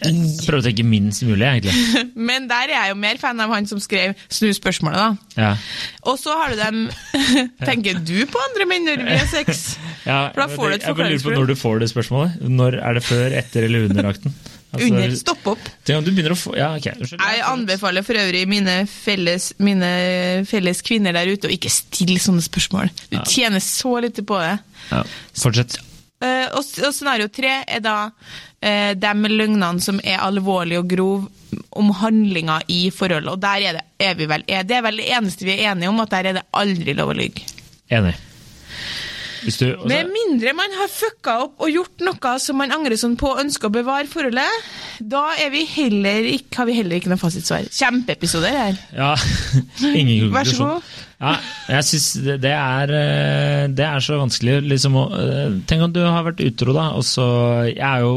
Jeg 0.00 0.44
prøver 0.46 0.60
å 0.60 0.64
tenke 0.64 0.84
minst 0.86 1.24
mulig, 1.26 1.44
egentlig. 1.46 2.04
Men 2.28 2.46
der 2.50 2.70
er 2.70 2.76
jeg 2.76 2.92
jo 2.92 2.98
mer 3.02 3.18
fan 3.22 3.40
av 3.42 3.50
han 3.54 3.66
som 3.66 3.80
skrev 3.82 4.14
'snu 4.30 4.52
spørsmålet', 4.56 5.00
da. 5.00 5.40
Ja. 5.40 5.50
Og 6.06 6.18
så 6.20 6.34
har 6.38 6.52
du 6.52 6.60
dem 6.60 6.78
Tenker 7.68 7.98
du 7.98 8.18
på 8.30 8.44
andre 8.50 8.68
menn 8.70 8.86
når 8.88 9.04
vi 9.06 9.18
har 9.18 9.28
sex? 9.32 9.76
Ja, 10.06 10.30
For 10.34 10.44
da 10.44 10.48
får 10.52 10.68
du 10.68 10.74
et 10.76 10.86
jeg 10.86 10.96
bare 10.96 11.10
lurer 11.10 11.26
på 11.26 11.36
når 11.40 11.52
du 11.52 11.56
får 11.58 11.82
det 11.82 11.90
spørsmålet. 11.92 12.40
Når 12.48 12.78
Er 12.80 12.98
det 12.98 13.04
før, 13.04 13.36
etter 13.42 13.66
eller 13.66 13.90
under 13.90 14.12
akten? 14.12 14.34
Altså, 14.70 14.86
Under. 14.86 15.14
Stopp 15.18 15.46
opp. 15.50 15.68
Det, 15.86 16.36
få 16.38 16.54
Ja, 16.56 16.76
okay. 16.76 16.94
Jeg 17.02 17.42
anbefaler 17.42 18.04
for 18.06 18.14
øvrig 18.14 18.46
mine 18.48 18.86
felles, 18.86 19.52
mine 19.58 20.44
felles 20.46 20.82
kvinner 20.86 21.16
der 21.16 21.32
ute 21.32 21.48
å 21.48 21.54
ikke 21.54 21.72
stille 21.72 22.20
sånne 22.22 22.44
spørsmål. 22.44 22.90
Du 23.10 23.16
Ja. 23.18 23.24
tjener 23.24 23.58
så 23.58 24.00
lite 24.00 24.22
på 24.22 24.38
det. 24.38 24.58
Ja, 24.90 25.02
fortsett. 25.34 25.80
Eh, 26.22 26.46
og, 26.52 26.64
og 26.86 26.94
scenario 26.94 27.28
tre 27.32 27.64
er 27.66 27.80
da 27.80 28.10
uh, 28.10 28.92
de 28.94 29.12
løgnene 29.28 29.80
som 29.80 30.00
er 30.04 30.20
alvorlige 30.20 30.78
og 30.78 30.88
grove 30.90 31.28
om 31.70 31.90
handlinger 31.96 32.62
i 32.68 32.90
forholdet. 32.94 33.32
Og 33.32 33.40
der 33.40 33.66
er, 33.66 33.78
det, 33.80 33.84
er 33.98 34.14
vi 34.14 34.26
vel 34.30 34.44
Det 34.46 34.76
er 34.76 34.82
vel 34.82 35.00
det 35.00 35.10
eneste 35.16 35.44
vi 35.48 35.56
er 35.56 35.72
enige 35.72 35.88
om, 35.88 36.00
at 36.00 36.10
der 36.10 36.30
er 36.30 36.38
det 36.38 36.46
aldri 36.52 36.94
lov 36.94 37.10
å 37.10 37.16
lyve. 37.16 37.42
Enig. 37.90 38.14
Du 39.40 39.48
også, 39.48 39.88
Med 39.88 40.10
mindre 40.12 40.52
man 40.56 40.74
har 40.76 40.90
fucka 40.92 41.36
opp 41.46 41.62
og 41.64 41.72
gjort 41.72 42.04
noe 42.04 42.32
som 42.42 42.58
man 42.60 42.74
angrer 42.74 42.98
sånn 43.00 43.16
på 43.20 43.30
og 43.32 43.40
ønsker 43.44 43.70
å 43.70 43.74
bevare 43.74 44.08
forholdet, 44.10 44.66
da 45.00 45.22
vi 45.52 45.64
ikke, 45.64 46.60
har 46.60 46.68
vi 46.68 46.76
heller 46.76 47.00
ikke 47.00 47.12
noe 47.12 47.20
fasitsvar. 47.20 47.70
Kjempeepisoder 47.72 48.56
her. 48.56 48.82
Ja, 48.96 49.14
ingen. 50.00 50.28
Vær 50.34 50.48
så 50.48 50.74
god. 50.74 50.90
Ja, 51.20 51.34
jeg 51.68 51.84
synes 51.84 52.06
det, 52.24 52.38
det, 52.46 52.52
er, 52.56 52.92
eh, 52.96 53.64
det 53.76 53.84
er 53.84 54.04
så 54.04 54.16
vanskelig 54.22 54.62
liksom 54.64 54.94
å 54.96 55.02
eh, 55.18 55.58
Tenk 55.68 55.84
om 55.84 55.92
du 55.92 56.00
har 56.00 56.24
vært 56.24 56.40
utro, 56.46 56.72
da, 56.72 56.86
og 56.96 57.04
så 57.04 57.26
Jeg 57.68 57.84
er 57.84 58.06
jo 58.06 58.14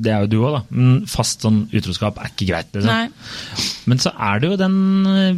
det 0.00 0.12
er 0.14 0.24
jo 0.24 0.30
du 0.32 0.36
òg, 0.40 0.58
da. 0.58 0.62
Men 0.74 1.06
fast 1.10 1.46
sånn 1.46 1.62
utroskap 1.76 2.18
er 2.20 2.32
ikke 2.32 2.50
greit. 2.50 2.74
Liksom. 2.74 3.14
Men 3.90 4.02
så 4.02 4.12
er 4.16 4.42
det 4.42 4.50
jo 4.50 4.60
den 4.60 4.76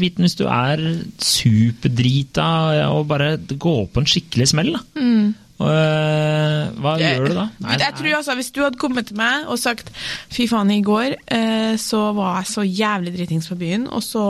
viten 0.00 0.26
hvis 0.26 0.38
du 0.38 0.44
er 0.48 0.82
superdrita 1.22 2.48
og 2.92 3.06
bare 3.10 3.36
går 3.52 3.86
på 3.92 4.02
en 4.02 4.10
skikkelig 4.10 4.52
smell, 4.54 4.74
da. 4.76 4.82
Og, 5.62 5.68
eh, 5.70 6.72
hva 6.82 6.96
gjør 6.98 7.28
du 7.28 7.36
da? 7.36 7.44
Nei, 7.62 7.76
jeg 7.78 7.94
tror 7.98 8.16
altså, 8.18 8.34
Hvis 8.38 8.50
du 8.50 8.62
hadde 8.64 8.80
kommet 8.80 9.06
til 9.10 9.18
meg 9.20 9.46
og 9.46 9.60
sagt 9.62 9.92
fy 10.32 10.48
faen, 10.50 10.72
i 10.74 10.82
går 10.82 11.14
eh, 11.14 11.74
så 11.78 12.08
var 12.16 12.40
jeg 12.40 12.50
så 12.50 12.66
jævlig 12.66 13.14
dritings 13.14 13.50
på 13.52 13.58
byen, 13.60 13.86
og 13.86 14.02
så 14.02 14.24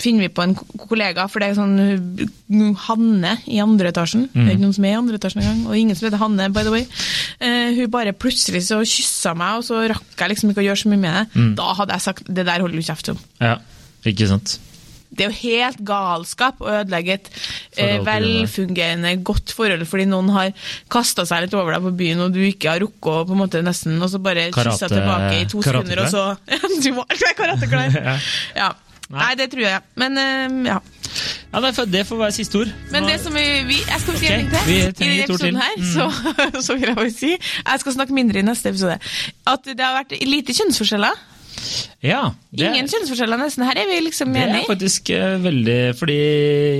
finner 0.00 0.26
vi 0.26 0.30
på 0.32 0.44
en 0.44 0.54
kollega, 0.56 1.26
for 1.30 1.42
det 1.42 1.50
er 1.50 1.58
sånn 1.58 1.76
uh, 1.82 2.64
Hanne 2.86 3.36
i 3.50 3.60
andre 3.64 3.92
etasjen. 3.92 4.26
Det 4.32 4.46
er 4.46 4.54
ikke 4.56 4.64
noen 4.64 4.76
som 4.76 4.88
er 4.88 4.94
i 4.94 4.98
andre 5.02 5.20
etasjen 5.20 5.44
engang, 5.44 5.62
og 5.68 5.78
ingen 5.78 5.98
som 5.98 6.08
heter 6.08 6.22
Hanne, 6.22 6.48
by 6.54 6.64
the 6.66 6.74
way. 6.74 6.88
Uh, 7.42 7.70
hun 7.78 7.92
bare 7.92 8.16
plutselig 8.16 8.64
så 8.68 8.80
kyssa 8.86 9.36
meg, 9.38 9.60
og 9.60 9.68
så 9.68 9.84
rakk 9.92 10.18
jeg 10.18 10.34
liksom 10.34 10.52
ikke 10.52 10.64
å 10.64 10.68
gjøre 10.70 10.82
så 10.84 10.92
mye 10.92 11.04
med 11.06 11.16
det. 11.20 11.46
Da 11.58 11.70
hadde 11.80 11.96
jeg 11.98 12.06
sagt 12.08 12.28
det 12.28 12.48
der 12.48 12.64
holder 12.64 12.78
du 12.78 12.90
kjeft 12.90 13.14
om. 13.14 13.24
Ja, 13.42 13.56
ikke 14.08 14.28
sant. 14.30 14.58
Det 15.12 15.26
er 15.26 15.28
jo 15.28 15.40
helt 15.42 15.80
galskap 15.84 16.62
å 16.64 16.70
ødelegge 16.72 17.18
et 17.18 17.26
eh, 17.76 17.98
velfungerende, 18.06 19.12
godt 19.26 19.52
forhold 19.52 19.84
fordi 19.88 20.06
noen 20.08 20.30
har 20.32 20.54
kasta 20.92 21.26
seg 21.28 21.44
litt 21.44 21.56
over 21.58 21.76
deg 21.76 21.84
på 21.84 21.92
byen, 21.98 22.22
og 22.24 22.32
du 22.32 22.40
ikke 22.46 22.70
har 22.72 22.80
rukket 22.80 23.10
å 23.12 23.26
på 23.28 23.36
en 23.36 23.42
måte 23.42 23.60
nesten, 23.64 23.98
og 24.00 24.08
så 24.08 24.22
bare 24.24 24.48
kyssa 24.54 24.88
tilbake 24.88 25.42
i 25.42 25.50
to 25.52 25.60
sekunder, 25.64 26.06
og 26.06 26.08
så 26.12 26.24
Du 26.84 26.88
var 26.96 27.12
karateklar! 27.36 28.00
Ja. 28.62 28.72
Nei, 29.12 29.32
det 29.38 29.50
tror 29.52 29.64
jeg. 29.66 29.80
Men 30.00 30.18
uh, 30.18 30.66
ja. 30.66 30.80
Ja, 31.52 31.60
det 31.60 31.74
får, 31.76 31.88
det 31.92 32.06
får 32.08 32.16
være 32.16 32.32
siste 32.32 32.58
ord. 32.62 32.70
Men 32.92 33.04
det 33.04 33.18
som 33.20 33.34
vi, 33.36 33.42
vi 33.68 33.76
Jeg 33.84 34.00
skal 34.00 34.14
si 34.16 34.30
okay, 34.30 34.38
en 34.40 34.94
ting 34.96 34.96
til. 34.96 35.06
I 35.06 35.26
denne 35.42 35.66
et 35.66 35.76
ord. 35.76 35.76
Mm. 35.76 35.90
så, 35.92 36.62
så 36.66 36.76
vil 36.78 36.88
jeg 36.88 36.96
bare 36.96 37.12
si 37.12 37.34
Jeg 37.36 37.82
skal 37.84 37.92
snakke 37.98 38.16
mindre 38.16 38.40
i 38.40 38.46
neste 38.46 38.72
episode. 38.72 38.96
At 39.52 39.68
det 39.68 39.84
har 39.84 39.98
vært 39.98 40.16
lite 40.24 40.56
kjønnsforskjeller. 40.56 41.20
Ja, 42.02 42.20
det, 42.50 42.66
Ingen 42.72 42.88
kjønnsforskjeller 42.90 43.38
nesten. 43.40 43.64
Her 43.68 43.78
er 43.82 43.86
vi 43.90 43.98
liksom 44.06 44.32
enige? 44.34 44.52
det 44.52 44.62
er 44.62 44.68
faktisk 44.70 45.10
eh, 45.14 45.36
veldig 45.44 45.76
Fordi 45.98 46.16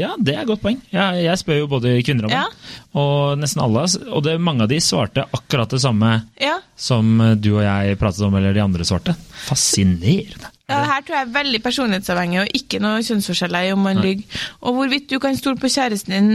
Ja, 0.00 0.10
det 0.18 0.34
er 0.34 0.40
et 0.42 0.50
godt 0.50 0.62
poeng. 0.64 0.80
Jeg, 0.92 1.22
jeg 1.26 1.40
spør 1.40 1.60
jo 1.60 1.68
både 1.70 1.92
kvinner 2.06 2.26
og 2.26 2.32
menn. 2.34 2.56
Ja. 2.56 2.78
Og 3.02 3.38
nesten 3.40 3.62
alle. 3.64 3.84
Og 4.10 4.24
det, 4.26 4.34
mange 4.42 4.66
av 4.66 4.72
de 4.72 4.80
svarte 4.82 5.24
akkurat 5.38 5.70
det 5.72 5.80
samme 5.84 6.10
Ja. 6.42 6.56
som 6.76 7.14
du 7.40 7.52
og 7.58 7.62
jeg 7.64 7.98
pratet 8.00 8.24
om, 8.26 8.34
eller 8.40 8.56
de 8.56 8.64
andre 8.64 8.84
svarte. 8.88 9.14
Fascinerende. 9.46 10.50
Ja, 10.72 10.82
her 10.88 11.02
tror 11.04 11.18
jeg 11.18 11.26
er 11.28 11.32
veldig 11.34 11.60
personlighetsavhengig, 11.64 12.40
og 12.42 12.56
ikke 12.56 12.80
noe 12.82 13.02
kjønnsforskjeller 13.04 13.68
i 13.68 13.72
om 13.74 13.82
man 13.84 14.00
lyver. 14.00 14.42
Og 14.64 14.76
hvorvidt 14.78 15.10
du 15.12 15.18
kan 15.20 15.36
stole 15.36 15.60
på 15.60 15.68
kjæresten 15.72 16.14
din, 16.16 16.30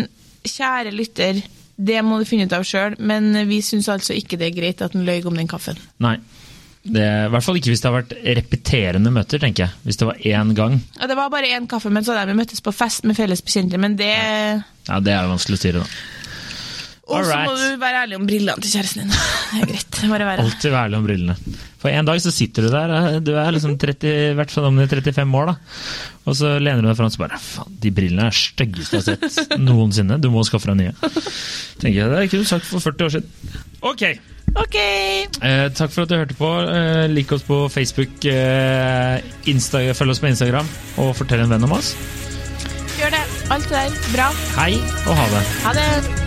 kjære 0.47 0.93
lytter, 0.93 1.41
det 1.77 1.99
må 2.05 2.19
du 2.21 2.25
finne 2.29 2.45
ut 2.49 2.53
av 2.57 2.65
sjøl, 2.65 2.95
men 2.99 3.31
vi 3.49 3.59
syns 3.65 3.89
altså 3.93 4.15
ikke 4.17 4.38
det 4.41 4.49
er 4.51 4.55
greit 4.57 4.81
at 4.85 4.93
han 4.97 5.05
løy 5.07 5.21
om 5.29 5.38
den 5.38 5.49
kaffen. 5.49 5.77
Nei. 6.03 6.15
Det, 6.88 7.03
I 7.03 7.31
hvert 7.33 7.43
fall 7.43 7.57
ikke 7.59 7.71
hvis 7.73 7.81
det 7.83 7.89
har 7.89 7.97
vært 7.97 8.13
repeterende 8.38 9.11
møter, 9.13 9.41
tenker 9.43 9.65
jeg. 9.65 9.75
Hvis 9.83 9.99
det 9.99 10.07
var 10.07 10.21
én 10.23 10.53
gang. 10.57 10.77
Ja, 10.99 11.09
det 11.11 11.17
var 11.19 11.31
bare 11.33 11.49
én 11.57 11.67
kaffe, 11.69 11.91
men 11.93 12.05
så 12.07 12.15
hadde 12.15 12.31
vi 12.31 12.39
møttes 12.39 12.63
på 12.63 12.73
fest 12.75 13.03
med 13.07 13.17
felles 13.17 13.43
bekjente, 13.43 13.79
men 13.81 13.97
det 13.99 14.13
Ja, 14.88 14.99
Det 15.03 15.11
er 15.11 15.25
jo 15.27 15.33
vanskelig 15.35 15.57
å 15.57 15.61
styre, 15.61 15.83
da. 15.83 16.16
Og 17.08 17.24
så 17.24 17.38
må 17.47 17.53
du 17.55 17.80
være 17.80 18.03
ærlig 18.03 18.18
om 18.20 18.26
brillene 18.28 18.64
til 18.64 18.74
kjæresten 18.76 19.05
din. 19.05 19.14
Det 19.51 19.62
er 19.62 19.70
greit. 19.72 19.99
Bare 20.12 20.28
være 20.28 20.43
Alltid 20.43 20.74
være 20.74 20.84
ærlig 20.89 20.99
om 20.99 21.08
brillene. 21.08 21.36
For 21.80 21.93
en 21.93 22.10
dag 22.10 22.22
så 22.24 22.34
sitter 22.36 22.68
du 22.68 22.72
der, 22.74 22.93
eh, 22.97 23.20
du 23.24 23.32
er 23.39 23.51
liksom 23.55 23.78
30, 23.80 24.14
i 24.34 24.38
hvert 24.38 24.51
fall 24.51 24.68
om 24.68 24.80
er 24.84 24.91
35 24.91 25.38
år, 25.39 25.51
da. 25.53 25.55
Og 26.28 26.36
så 26.36 26.55
lener 26.60 26.84
du 26.84 26.89
deg 26.89 26.97
fram 26.99 27.08
og 27.08 27.16
så 27.16 27.22
bare 27.24 27.39
Faen, 27.39 27.78
de 27.84 27.91
brillene 27.95 28.28
er 28.28 28.36
styggeste 28.36 28.99
jeg 28.99 29.20
har 29.22 29.32
sett 29.32 29.55
noensinne. 29.70 30.20
Du 30.20 30.30
må 30.34 30.43
skaffe 30.47 30.74
deg 30.74 30.82
nye. 30.82 31.14
Tenker 31.80 32.01
jeg, 32.01 32.10
Det 32.12 32.26
kunne 32.34 32.43
du 32.43 32.51
sagt 32.51 32.68
for 32.68 32.84
40 32.84 33.08
år 33.08 33.16
siden. 33.16 33.55
Ok. 33.88 34.03
Okay. 34.58 35.26
Eh, 35.43 35.68
takk 35.76 35.91
for 35.93 36.03
at 36.03 36.12
du 36.12 36.18
hørte 36.18 36.38
på. 36.38 36.51
Eh, 36.68 37.08
lik 37.14 37.32
oss 37.36 37.45
på 37.47 37.66
Facebook, 37.72 38.26
eh, 38.26 39.20
følg 39.45 40.16
oss 40.16 40.24
på 40.24 40.32
Instagram, 40.32 40.68
og 41.03 41.16
fortell 41.20 41.45
en 41.45 41.51
venn 41.55 41.68
om 41.68 41.76
oss. 41.78 41.93
Gjør 42.97 43.14
det. 43.14 43.26
Alt 43.53 43.70
det 43.70 43.84
der. 43.84 43.99
Bra. 44.16 44.32
Hei 44.58 44.74
og 45.05 45.14
ha 45.20 45.28
det. 45.36 45.43
Ha 45.68 45.76
det. 45.78 46.26